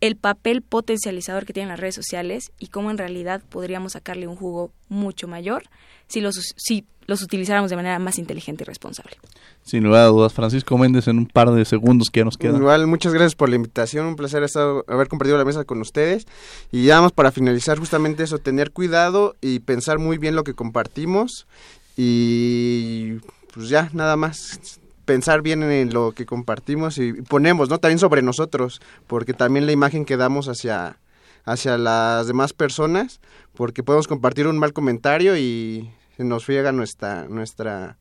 el 0.04 0.18
papel 0.18 0.62
potencializador 0.62 1.45
que 1.45 1.54
tienen 1.54 1.70
las 1.70 1.80
redes 1.80 1.95
sociales 1.95 2.51
y 2.60 2.68
cómo 2.68 2.91
en 2.91 2.97
realidad 2.97 3.41
podríamos 3.47 3.93
sacarle 3.93 4.28
un 4.28 4.36
jugo 4.36 4.74
mucho 4.89 5.30
mayor 5.30 5.64
si 6.08 6.20
los, 6.20 6.36
si 6.58 6.84
los 7.08 7.22
utilizáramos 7.22 7.70
de 7.70 7.78
manera 7.78 7.99
más 7.99 8.20
inteligente 8.20 8.66
y 8.66 8.68
responsable. 8.68 9.16
Sin 9.62 9.86
lugar 9.86 10.01
a 10.01 10.08
dudas, 10.08 10.34
Francisco 10.34 10.78
Méndez, 10.78 11.08
en 11.08 11.20
un 11.20 11.26
par 11.26 11.51
de 11.51 11.64
segundos 11.64 12.10
que 12.10 12.20
ya 12.20 12.26
nos 12.26 12.36
quedan. 12.36 12.58
Igual, 12.58 12.86
muchas 12.86 13.14
gracias 13.14 13.36
por 13.36 13.47
la 13.47 13.56
invitación, 13.56 14.06
un 14.06 14.18
placer 14.18 14.45
haber 14.88 15.08
compartido 15.08 15.38
la 15.38 15.45
mesa 15.45 15.64
con 15.64 15.80
ustedes. 15.80 16.28
Y 16.70 16.84
ya 16.84 16.97
vamos 16.97 17.14
para 17.14 17.32
finalizar 17.32 17.80
justamente 17.80 18.24
eso, 18.24 18.39
tener 18.39 18.72
cuidado 18.72 19.38
y 19.39 19.60
pensar 19.60 19.99
muy 19.99 20.18
bien 20.18 20.36
lo 20.36 20.43
que 20.43 20.54
compartimos. 20.54 21.47
Y 21.95 23.20
pues 23.54 23.70
ya, 23.70 23.89
nada 23.93 24.18
más 24.18 24.82
pensar 25.06 25.41
bien 25.41 25.64
en 25.64 25.93
lo 25.93 26.12
que 26.14 26.26
compartimos 26.26 26.97
y 26.97 27.14
ponemos, 27.14 27.70
¿no? 27.70 27.78
También 27.78 27.99
sobre 27.99 28.22
nosotros, 28.22 28.82
porque 29.08 29.34
también 29.34 29.66
la 29.66 29.72
imagen 29.72 30.06
que 30.06 30.18
damos 30.18 30.47
hacia, 30.47 30.97
hacia 31.45 31.78
las 31.78 32.28
demás 32.28 32.54
personas, 32.54 33.20
porque 33.54 33.84
podemos 33.84 34.08
compartir 34.08 34.47
un 34.47 34.58
mal 34.58 34.74
comentario 34.74 35.38
y 35.38 35.91
nos 36.18 36.45
friega 36.45 36.72
nuestra, 36.72 37.28
nuestra, 37.28 37.97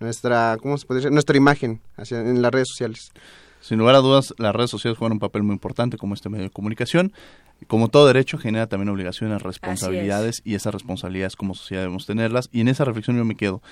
nuestra, 0.00 0.56
¿cómo 0.60 0.78
se 0.78 0.86
puede 0.86 1.00
decir? 1.00 1.12
Nuestra 1.12 1.36
imagen 1.36 1.80
hacia, 1.96 2.20
en 2.20 2.42
las 2.42 2.52
redes 2.52 2.68
sociales. 2.68 3.12
Sin 3.60 3.78
lugar 3.78 3.96
a 3.96 3.98
dudas, 3.98 4.32
las 4.38 4.54
redes 4.54 4.70
sociales 4.70 4.98
juegan 4.98 5.14
un 5.14 5.18
papel 5.18 5.42
muy 5.42 5.54
importante 5.54 5.96
como 5.96 6.14
este 6.14 6.28
medio 6.28 6.44
de 6.44 6.50
comunicación. 6.50 7.12
Como 7.66 7.88
todo 7.88 8.06
derecho, 8.06 8.38
genera 8.38 8.68
también 8.68 8.90
obligaciones, 8.90 9.42
responsabilidades, 9.42 10.42
y 10.44 10.54
esas 10.54 10.74
responsabilidades 10.74 11.36
como 11.36 11.54
sociedad 11.54 11.82
debemos 11.82 12.06
tenerlas. 12.06 12.48
Y 12.52 12.60
en 12.60 12.68
esa 12.68 12.84
reflexión 12.84 13.16
yo 13.16 13.24
me 13.24 13.34
quedo. 13.34 13.62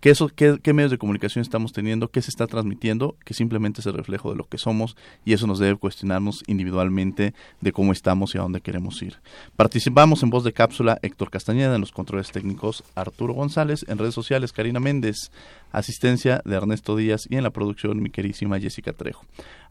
¿Qué, 0.00 0.10
eso, 0.10 0.28
qué, 0.28 0.58
qué 0.62 0.72
medios 0.72 0.90
de 0.90 0.98
comunicación 0.98 1.40
estamos 1.40 1.72
teniendo? 1.72 2.08
¿Qué 2.08 2.20
se 2.20 2.30
está 2.30 2.46
transmitiendo? 2.46 3.16
Que 3.24 3.32
simplemente 3.32 3.80
es 3.80 3.86
el 3.86 3.94
reflejo 3.94 4.30
de 4.30 4.36
lo 4.36 4.44
que 4.44 4.58
somos 4.58 4.96
y 5.24 5.32
eso 5.32 5.46
nos 5.46 5.58
debe 5.58 5.76
cuestionarnos 5.76 6.42
individualmente 6.46 7.32
de 7.60 7.72
cómo 7.72 7.92
estamos 7.92 8.34
y 8.34 8.38
a 8.38 8.42
dónde 8.42 8.60
queremos 8.60 9.00
ir. 9.02 9.16
Participamos 9.56 10.22
en 10.22 10.30
Voz 10.30 10.44
de 10.44 10.52
Cápsula 10.52 10.98
Héctor 11.00 11.30
Castañeda, 11.30 11.74
en 11.74 11.80
los 11.80 11.92
controles 11.92 12.32
técnicos 12.32 12.84
Arturo 12.94 13.32
González, 13.32 13.86
en 13.88 13.96
redes 13.96 14.14
sociales 14.14 14.52
Karina 14.52 14.78
Méndez, 14.78 15.30
asistencia 15.72 16.42
de 16.44 16.56
Ernesto 16.56 16.96
Díaz 16.96 17.26
y 17.30 17.36
en 17.36 17.42
la 17.42 17.50
producción 17.50 18.02
mi 18.02 18.10
querísima 18.10 18.60
Jessica 18.60 18.92
Trejo. 18.92 19.24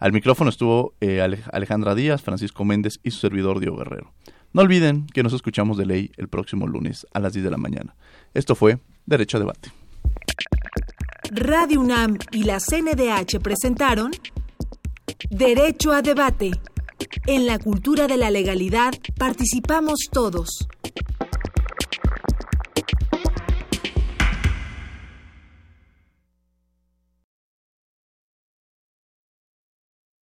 Al 0.04 0.12
micrófono 0.12 0.49
estuvo 0.49 0.95
eh, 0.99 1.22
Alejandra 1.22 1.95
Díaz, 1.95 2.22
Francisco 2.22 2.66
Méndez 2.66 2.99
y 3.04 3.12
su 3.12 3.20
servidor 3.20 3.62
Diego 3.62 3.78
Guerrero. 3.78 4.12
No 4.51 4.62
olviden 4.62 5.08
que 5.08 5.24
nos 5.24 5.32
escuchamos 5.32 5.78
de 5.78 5.86
ley 5.86 6.12
el 6.18 6.28
próximo 6.28 6.68
lunes 6.68 7.08
a 7.14 7.22
las 7.22 7.32
10 7.32 7.45
de 7.45 7.51
la 7.51 7.56
mañana. 7.56 7.95
Esto 8.34 8.54
fue 8.54 8.80
Derecho 9.06 9.38
a 9.38 9.39
Debate. 9.39 9.72
Radio 11.32 11.80
UNAM 11.80 12.18
y 12.34 12.43
la 12.43 12.60
CNDH 12.60 13.39
presentaron 13.41 14.12
Derecho 15.30 15.93
a 15.93 16.01
Debate. 16.01 16.51
En 17.26 17.45
la 17.45 17.58
cultura 17.58 18.06
de 18.06 18.18
la 18.18 18.30
legalidad 18.30 18.91
participamos 19.18 20.10
todos. 20.12 20.68